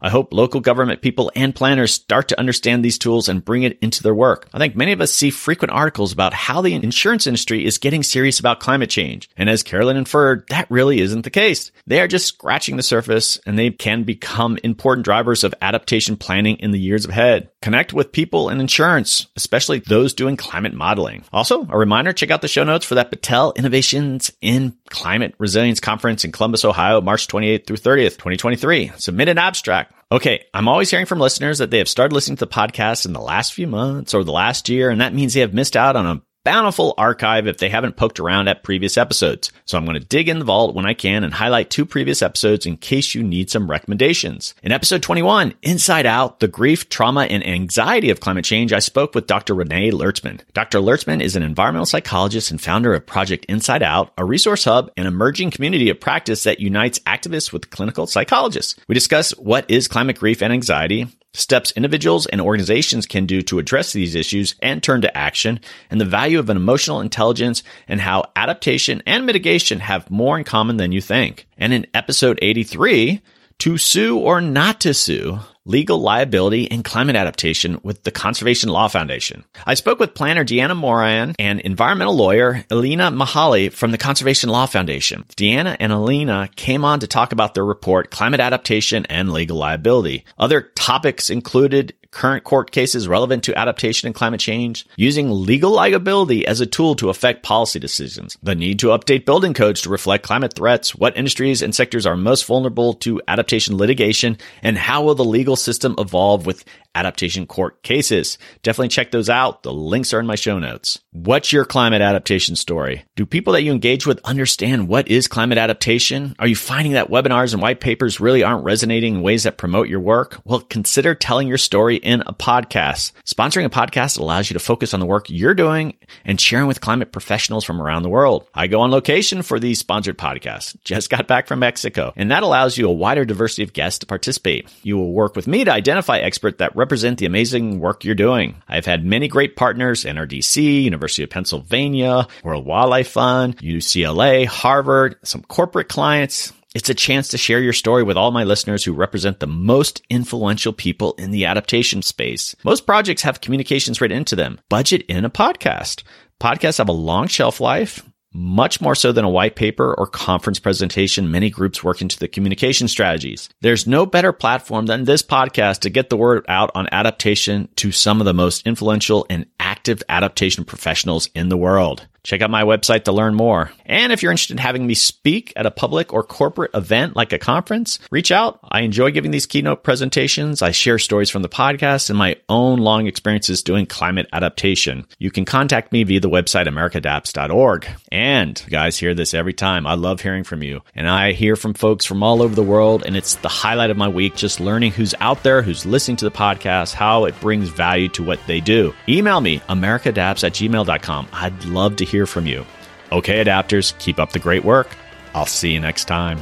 I 0.05 0.11
hope 0.11 0.35
local 0.35 0.61
government 0.61 1.01
people 1.01 1.33
and 1.35 1.55
planners 1.55 1.95
start 1.95 2.29
to 2.29 2.39
understand 2.39 2.85
these 2.85 2.99
tools 2.99 3.27
and 3.27 3.43
bring 3.43 3.63
it 3.63 3.79
into 3.81 4.03
their 4.03 4.15
work. 4.15 4.47
I 4.53 4.59
think 4.59 4.77
many 4.77 4.93
of 4.93 5.01
us 5.01 5.11
see 5.11 5.31
frequent 5.31 5.73
articles 5.73 6.13
about 6.13 6.35
how 6.35 6.61
the 6.61 6.75
insurance 6.75 7.27
industry 7.27 7.65
is 7.65 7.79
getting 7.79 8.03
serious 8.03 8.39
about 8.39 8.61
climate 8.61 8.91
change. 8.91 9.31
And 9.35 9.49
as 9.49 9.63
Carolyn 9.63 9.97
inferred, 9.97 10.47
that 10.51 10.71
really 10.71 11.01
isn't 11.01 11.23
the 11.23 11.31
case. 11.31 11.73
They 11.87 12.03
are 12.03 12.07
just 12.07 12.27
scratching 12.27 12.77
the 12.77 12.83
surface 12.83 13.41
and 13.47 13.59
they 13.59 13.71
can 13.71 14.03
become 14.03 14.59
important 14.63 15.07
drivers 15.07 15.43
of 15.43 15.55
adaptation 15.63 16.19
planning 16.19 16.57
in 16.57 16.71
the 16.71 16.79
years 16.79 17.07
ahead. 17.07 17.49
Connect 17.63 17.95
with 17.95 18.13
people 18.13 18.51
in 18.51 18.61
insurance, 18.61 19.29
especially 19.37 19.79
those 19.79 20.13
doing 20.13 20.37
climate 20.37 20.75
modeling. 20.75 21.25
Also, 21.33 21.67
a 21.71 21.79
reminder, 21.79 22.13
check 22.13 22.31
out 22.31 22.43
the 22.43 22.49
show 22.49 22.65
notes 22.65 22.85
for 22.85 22.97
that 22.97 23.11
Battelle 23.11 23.57
Innovations 23.57 24.31
in 24.43 24.77
Climate 24.91 25.35
Resilience 25.39 25.81
Conference 25.81 26.27
in 26.27 26.33
Columbus, 26.33 26.63
Ohio, 26.63 27.01
March 27.01 27.27
28th 27.27 27.67
through 27.67 27.79
30th, 27.79 28.19
2023. 28.19 28.93
Submit 28.99 29.31
an 29.31 29.39
abstract. 29.39 29.94
Okay, 30.13 30.45
I'm 30.53 30.69
always 30.69 30.91
hearing 30.91 31.07
from 31.07 31.19
listeners 31.19 31.59
that 31.59 31.71
they 31.71 31.79
have 31.79 31.89
started 31.89 32.15
listening 32.15 32.37
to 32.37 32.45
the 32.45 32.51
podcast 32.51 33.07
in 33.07 33.13
the 33.13 33.21
last 33.21 33.53
few 33.53 33.67
months 33.67 34.15
or 34.15 34.23
the 34.23 34.33
last 34.33 34.69
year, 34.69 34.91
and 34.91 35.01
that 35.01 35.15
means 35.15 35.35
they 35.35 35.41
have 35.41 35.55
missed 35.55 35.77
out 35.77 35.97
on 35.97 36.07
a 36.07 36.23
bountiful 36.45 36.95
archive 36.99 37.47
if 37.47 37.59
they 37.59 37.69
haven't 37.69 37.97
poked 37.97 38.21
around 38.21 38.49
at 38.49 38.63
previous 38.63 38.97
episodes. 38.97 39.51
So 39.65 39.77
I'm 39.77 39.85
going 39.85 39.99
to 39.99 40.07
dig 40.07 40.29
in 40.29 40.39
the 40.39 40.45
vault 40.45 40.75
when 40.75 40.87
I 40.87 40.95
can 40.95 41.25
and 41.25 41.35
highlight 41.35 41.71
two 41.71 41.87
previous 41.87 42.23
episodes 42.23 42.67
in 42.67 42.77
case 42.77 43.15
you 43.15 43.23
need 43.23 43.51
some 43.51 43.71
recommendations. 43.71 44.55
In 44.63 44.71
episode 44.71 45.03
21, 45.03 45.55
Inside 45.63 46.07
Out, 46.07 46.41
the 46.41 46.49
grief, 46.49 46.89
trauma, 46.89 47.23
and 47.23 47.45
anxiety 47.47 48.11
of 48.11 48.21
climate 48.21 48.45
change, 48.45 48.73
I 48.73 48.79
spoke 48.79 49.15
with 49.15 49.27
Dr. 49.27 49.55
Renee 49.55 49.91
Lertzman. 49.91 50.41
Dr. 50.53 50.79
Lertzman 50.79 51.23
is 51.23 51.35
an 51.35 51.43
environmental 51.43 51.87
psychologist 51.87 52.51
and 52.51 52.61
founder 52.61 52.95
of 52.95 53.07
Project 53.07 53.47
Inside 53.47 53.83
Out, 53.83 54.13
a 54.19 54.25
resource 54.25 54.65
hub 54.65 54.91
and 54.97 55.09
emerging 55.09 55.51
community 55.51 55.89
of 55.89 55.99
practice 55.99 56.45
that 56.45 56.61
unites 56.61 56.99
activists 57.01 57.53
with 57.53 57.71
clinical 57.71 58.07
psychologists. 58.07 58.77
We 58.87 58.95
discuss 58.95 59.31
what 59.33 59.65
is 59.71 59.89
climate 59.89 60.19
grief 60.19 60.43
and 60.43 60.53
anxiety, 60.53 61.09
steps 61.35 61.73
individuals 61.73 62.25
and 62.27 62.41
organizations 62.41 63.05
can 63.05 63.27
do 63.27 63.43
to 63.43 63.59
address 63.59 63.93
these 63.93 64.15
issues 64.15 64.55
and 64.63 64.83
turn 64.83 65.03
to 65.03 65.15
action, 65.17 65.61
and 65.91 66.01
the 66.01 66.07
value 66.07 66.39
of 66.39 66.49
an 66.49 66.57
emotional 66.57 67.01
intelligence 67.01 67.63
and 67.87 68.01
how 68.01 68.25
adaptation 68.35 69.03
and 69.07 69.27
mitigation 69.27 69.81
have 69.81 70.11
more 70.11 70.39
in 70.39 70.45
common 70.45 70.79
than 70.79 70.93
you 70.93 71.03
think. 71.03 71.47
And 71.59 71.73
in 71.73 71.87
episode 71.93 72.39
83, 72.41 73.21
to 73.59 73.77
sue 73.77 74.19
or 74.19 74.41
not 74.41 74.81
to 74.81 74.95
sue, 74.95 75.41
legal 75.67 75.99
liability 75.99 76.71
and 76.71 76.85
climate 76.85 77.17
adaptation 77.17 77.81
with 77.83 78.03
the 78.03 78.11
Conservation 78.11 78.69
Law 78.69 78.89
Foundation. 78.89 79.45
I 79.67 79.75
spoke 79.75 79.99
with 79.99 80.15
planner 80.15 80.45
Deanna 80.45 80.77
Moran 80.77 81.35
and 81.39 81.61
environmental 81.61 82.15
lawyer 82.15 82.65
Elena 82.71 83.11
Mihaly 83.11 83.73
from 83.73 83.91
the 83.91 83.99
Conservation 83.99 84.51
Law 84.51 84.67
Foundation. 84.67 85.25
Deanna 85.37 85.77
and 85.81 85.93
Elena 85.93 86.49
came 86.57 86.85
on 86.85 87.01
to 87.01 87.07
talk 87.07 87.33
about 87.33 87.55
their 87.55 87.65
report, 87.65 88.11
Climate 88.11 88.41
Adaptation 88.41 89.07
and 89.07 89.33
Legal 89.33 89.57
Liability. 89.57 90.25
Other 90.39 90.61
topics 90.75 91.31
included 91.31 91.95
current 92.15 92.45
court 92.45 92.71
cases 92.71 93.09
relevant 93.09 93.43
to 93.45 93.59
adaptation 93.59 94.07
and 94.07 94.15
climate 94.15 94.41
change, 94.41 94.87
using 94.97 95.31
legal 95.31 95.73
liability 95.73 96.47
as 96.47 96.61
a 96.61 96.67
tool 96.67 96.95
to 96.95 97.11
affect 97.11 97.43
policy 97.43 97.79
decisions, 97.79 98.39
the 98.43 98.55
need 98.55 98.79
to 98.79 98.87
update 98.89 99.27
building 99.27 99.53
codes 99.53 99.83
to 99.83 99.91
reflect 99.91 100.25
climate 100.25 100.55
threats, 100.55 100.95
what 100.95 101.17
industries 101.17 101.61
and 101.61 101.75
sectors 101.75 102.07
are 102.07 102.17
most 102.17 102.47
vulnerable 102.47 102.95
to 102.95 103.21
adaptation 103.27 103.77
litigation, 103.77 104.39
and 104.63 104.79
how 104.79 105.03
will 105.03 105.17
the 105.17 105.25
legal 105.25 105.57
system 105.57 105.95
evolve 105.99 106.47
with 106.47 106.65
adaptation 106.95 107.47
court 107.47 107.83
cases. 107.83 108.39
Definitely 108.63 108.89
check 108.89 109.11
those 109.11 109.29
out. 109.29 109.63
The 109.63 109.73
links 109.73 110.13
are 110.13 110.21
in 110.21 110.27
my 110.27 110.35
show 110.35 110.59
notes. 110.59 111.01
What's 111.13 111.53
your 111.53 111.65
climate 111.65 112.03
adaptation 112.03 112.57
story? 112.57 113.05
Do 113.17 113.27
people 113.27 113.53
that 113.53 113.63
you 113.63 113.73
engage 113.73 114.07
with 114.07 114.21
understand 114.25 114.89
what 114.89 115.09
is 115.09 115.29
climate 115.29 115.59
adaptation? 115.59 116.35
Are 116.39 116.47
you 116.47 116.57
finding 116.57 116.93
that 116.93 117.11
webinars 117.11 117.53
and 117.53 117.63
white 117.63 117.81
papers 117.81 118.21
really 118.21 118.43
aren't 118.43 118.65
resonating 118.65 119.17
in 119.17 119.23
ways 119.23 119.45
that 119.45 119.59
promote 119.59 119.89
your 119.89 120.01
work? 120.01 120.41
Well, 120.45 120.61
consider 120.61 121.15
telling 121.15 121.49
your 121.49 121.59
story 121.59 121.97
in 121.97 122.23
a 122.27 122.33
podcast. 122.33 123.13
Sponsoring 123.25 123.65
a 123.65 123.71
podcast 123.71 124.19
allows 124.19 124.51
you 124.51 124.55
to 124.55 124.61
focus 124.61 124.95
on 124.95 125.01
the 125.01 125.07
work 125.07 125.27
you're 125.29 125.55
doing 125.55 125.97
and 126.25 126.41
sharing 126.41 126.67
with 126.67 126.81
climate 126.81 127.13
professionals 127.13 127.65
from 127.65 127.81
around 127.81 128.03
the 128.03 128.09
world. 128.09 128.47
I 128.55 128.67
go 128.67 128.81
on 128.81 128.91
location 128.91 129.43
for 129.43 129.59
these 129.61 129.79
sponsored 129.79 130.19
podcasts. 130.19 130.77
Just 130.85 131.11
got 131.11 131.29
back 131.29 131.47
from 131.47 131.61
Mexico, 131.61 132.13
and 132.17 132.31
that 132.31 132.43
allows 132.43 132.77
you 132.77 132.89
a 132.89 132.93
wider 132.93 133.25
diversity 133.25 133.63
of 133.63 133.73
guests 133.73 134.01
to 134.01 134.07
participate. 134.07 134.69
You 134.83 134.97
will 134.97 135.13
work 135.13 135.37
with 135.37 135.47
me 135.47 135.65
to 135.65 135.73
identify 135.73 136.19
experts 136.19 136.59
that 136.59 136.77
represent 136.85 137.17
the 137.17 137.25
amazing 137.25 137.81
work 137.81 138.05
you're 138.05 138.15
doing. 138.15 138.63
I've 138.69 138.85
had 138.85 139.07
many 139.07 139.27
great 139.27 139.57
partners, 139.57 140.05
NRDC, 140.05 140.83
University 140.83 141.23
of 141.23 141.31
Pennsylvania, 141.31 142.27
World 142.43 142.67
Wildlife 142.67 143.09
Fund, 143.09 143.57
UCLA, 143.57 144.45
Harvard, 144.45 145.17
some 145.23 145.41
corporate 145.45 145.89
clients. 145.89 146.53
It's 146.75 146.91
a 146.91 146.95
chance 146.95 147.29
to 147.29 147.39
share 147.39 147.61
your 147.61 147.73
story 147.73 148.03
with 148.03 148.19
all 148.19 148.33
my 148.33 148.45
listeners 148.45 148.85
who 148.85 148.93
represent 148.93 149.41
the 149.41 149.47
most 149.47 150.03
influential 150.11 150.75
people 150.75 151.15
in 151.15 151.31
the 151.31 151.47
adaptation 151.47 152.03
space. 152.03 152.55
Most 152.65 152.85
projects 152.85 153.23
have 153.23 153.41
communications 153.41 154.03
written 154.03 154.19
into 154.19 154.37
them. 154.37 154.61
Budget 154.69 155.07
in 155.09 155.25
a 155.25 155.31
podcast. 155.31 156.03
Podcasts 156.39 156.79
have 156.79 156.91
a 156.91 156.93
long 156.93 157.29
shelf 157.29 157.61
life 157.61 158.03
much 158.35 158.81
more 158.81 158.95
so 158.95 159.13
than 159.13 159.25
a 159.25 159.31
white 159.31 159.55
paper 159.55 159.95
or 159.95 160.07
conference 160.07 160.59
presentation, 160.59 161.31
many 161.31 161.49
groups 161.49 161.85
work 161.85 162.03
into 162.03 162.19
the 162.19 162.29
communication 162.29 162.89
strategies. 162.89 163.49
There's 163.61 163.87
no 163.87 164.05
better 164.05 164.33
platform 164.33 164.87
than 164.87 165.05
this 165.05 165.23
podcast 165.23 165.81
to 165.81 165.91
get 165.91 166.11
the 166.11 166.17
word 166.17 166.45
out 166.49 166.71
on 166.75 166.89
adaptation 166.93 167.69
to 167.77 167.93
some 167.93 168.21
of 168.21 168.25
the 168.25 168.35
most 168.35 168.67
influential 168.67 169.25
and 169.31 169.47
active 169.61 170.03
adaptation 170.09 170.65
professionals 170.65 171.31
in 171.35 171.49
the 171.49 171.57
world. 171.57 172.07
Check 172.25 172.41
out 172.41 172.51
my 172.51 172.63
website 172.63 173.05
to 173.05 173.13
learn 173.13 173.35
more. 173.35 173.71
And 173.85 174.11
if 174.11 174.23
you're 174.23 174.33
interested 174.33 174.55
in 174.55 174.59
having 174.59 174.87
me 174.87 174.95
speak 174.95 175.53
at 175.57 175.67
a 175.67 175.71
public 175.71 176.15
or 176.15 176.23
corporate 176.23 176.71
event 176.73 177.15
like 177.15 177.35
a 177.35 177.39
conference, 177.39 177.99
reach 178.11 178.33
out. 178.33 178.59
I 178.63 178.81
enjoy 178.81 179.11
giving 179.11 179.31
these 179.31 179.45
keynote 179.45 179.85
presentations. 179.85 180.63
I 180.63 180.71
share 180.71 180.99
stories 180.99 181.29
from 181.29 181.43
the 181.43 181.51
podcast 181.51 182.09
and 182.09 182.19
my 182.19 182.37
own 182.49 182.79
long 182.79 183.07
experiences 183.07 183.63
doing 183.63 183.85
climate 183.85 184.27
adaptation. 184.33 185.07
You 185.19 185.31
can 185.31 185.45
contact 185.45 185.93
me 185.93 186.03
via 186.03 186.19
the 186.19 186.31
website 186.31 186.67
americadapts.org. 186.67 187.87
And 188.11 188.65
guys 188.71 188.97
hear 188.97 189.13
this 189.13 189.35
every 189.35 189.53
time. 189.53 189.87
I 189.87 189.95
love 189.95 190.23
hearing 190.23 190.45
from 190.45 190.63
you. 190.63 190.81
And 190.95 191.07
I 191.07 191.33
hear 191.33 191.57
from 191.57 191.75
folks 191.75 192.07
from 192.07 192.23
all 192.23 192.41
over 192.41 192.55
the 192.55 192.63
world. 192.63 193.05
And 193.05 193.19
it's 193.19 193.35
the 193.35 193.49
highlight 193.49 193.91
of 193.91 193.99
my 193.99 194.09
week, 194.09 194.35
just 194.35 194.61
learning 194.61 194.93
who's 194.93 195.15
out 195.21 195.43
there, 195.43 195.61
who's 195.61 195.85
listening 195.85 196.17
to 196.19 196.25
the 196.25 196.31
podcast, 196.31 196.95
how 196.95 197.27
it 197.27 197.39
brings 197.43 197.69
value 197.69 198.09
to 198.11 198.23
what 198.23 198.41
they 198.47 198.61
do. 198.61 198.95
Email 199.07 199.43
me, 199.43 199.59
americadapts 199.69 200.43
at 200.43 200.55
gmail.com. 200.55 201.29
I'd 201.31 201.65
love 201.67 201.97
to 201.97 202.05
hear 202.07 202.14
hear 202.15 202.27
from 202.27 202.47
you. 202.47 202.65
Okay, 203.11 203.45
adapters, 203.45 203.99
keep 203.99 204.21
up 204.21 204.31
the 204.31 204.39
great 204.39 204.65
work. 204.65 204.89
I'll 205.35 205.47
see 205.47 205.73
you 205.73 205.81
next 205.81 206.05
time. 206.05 206.39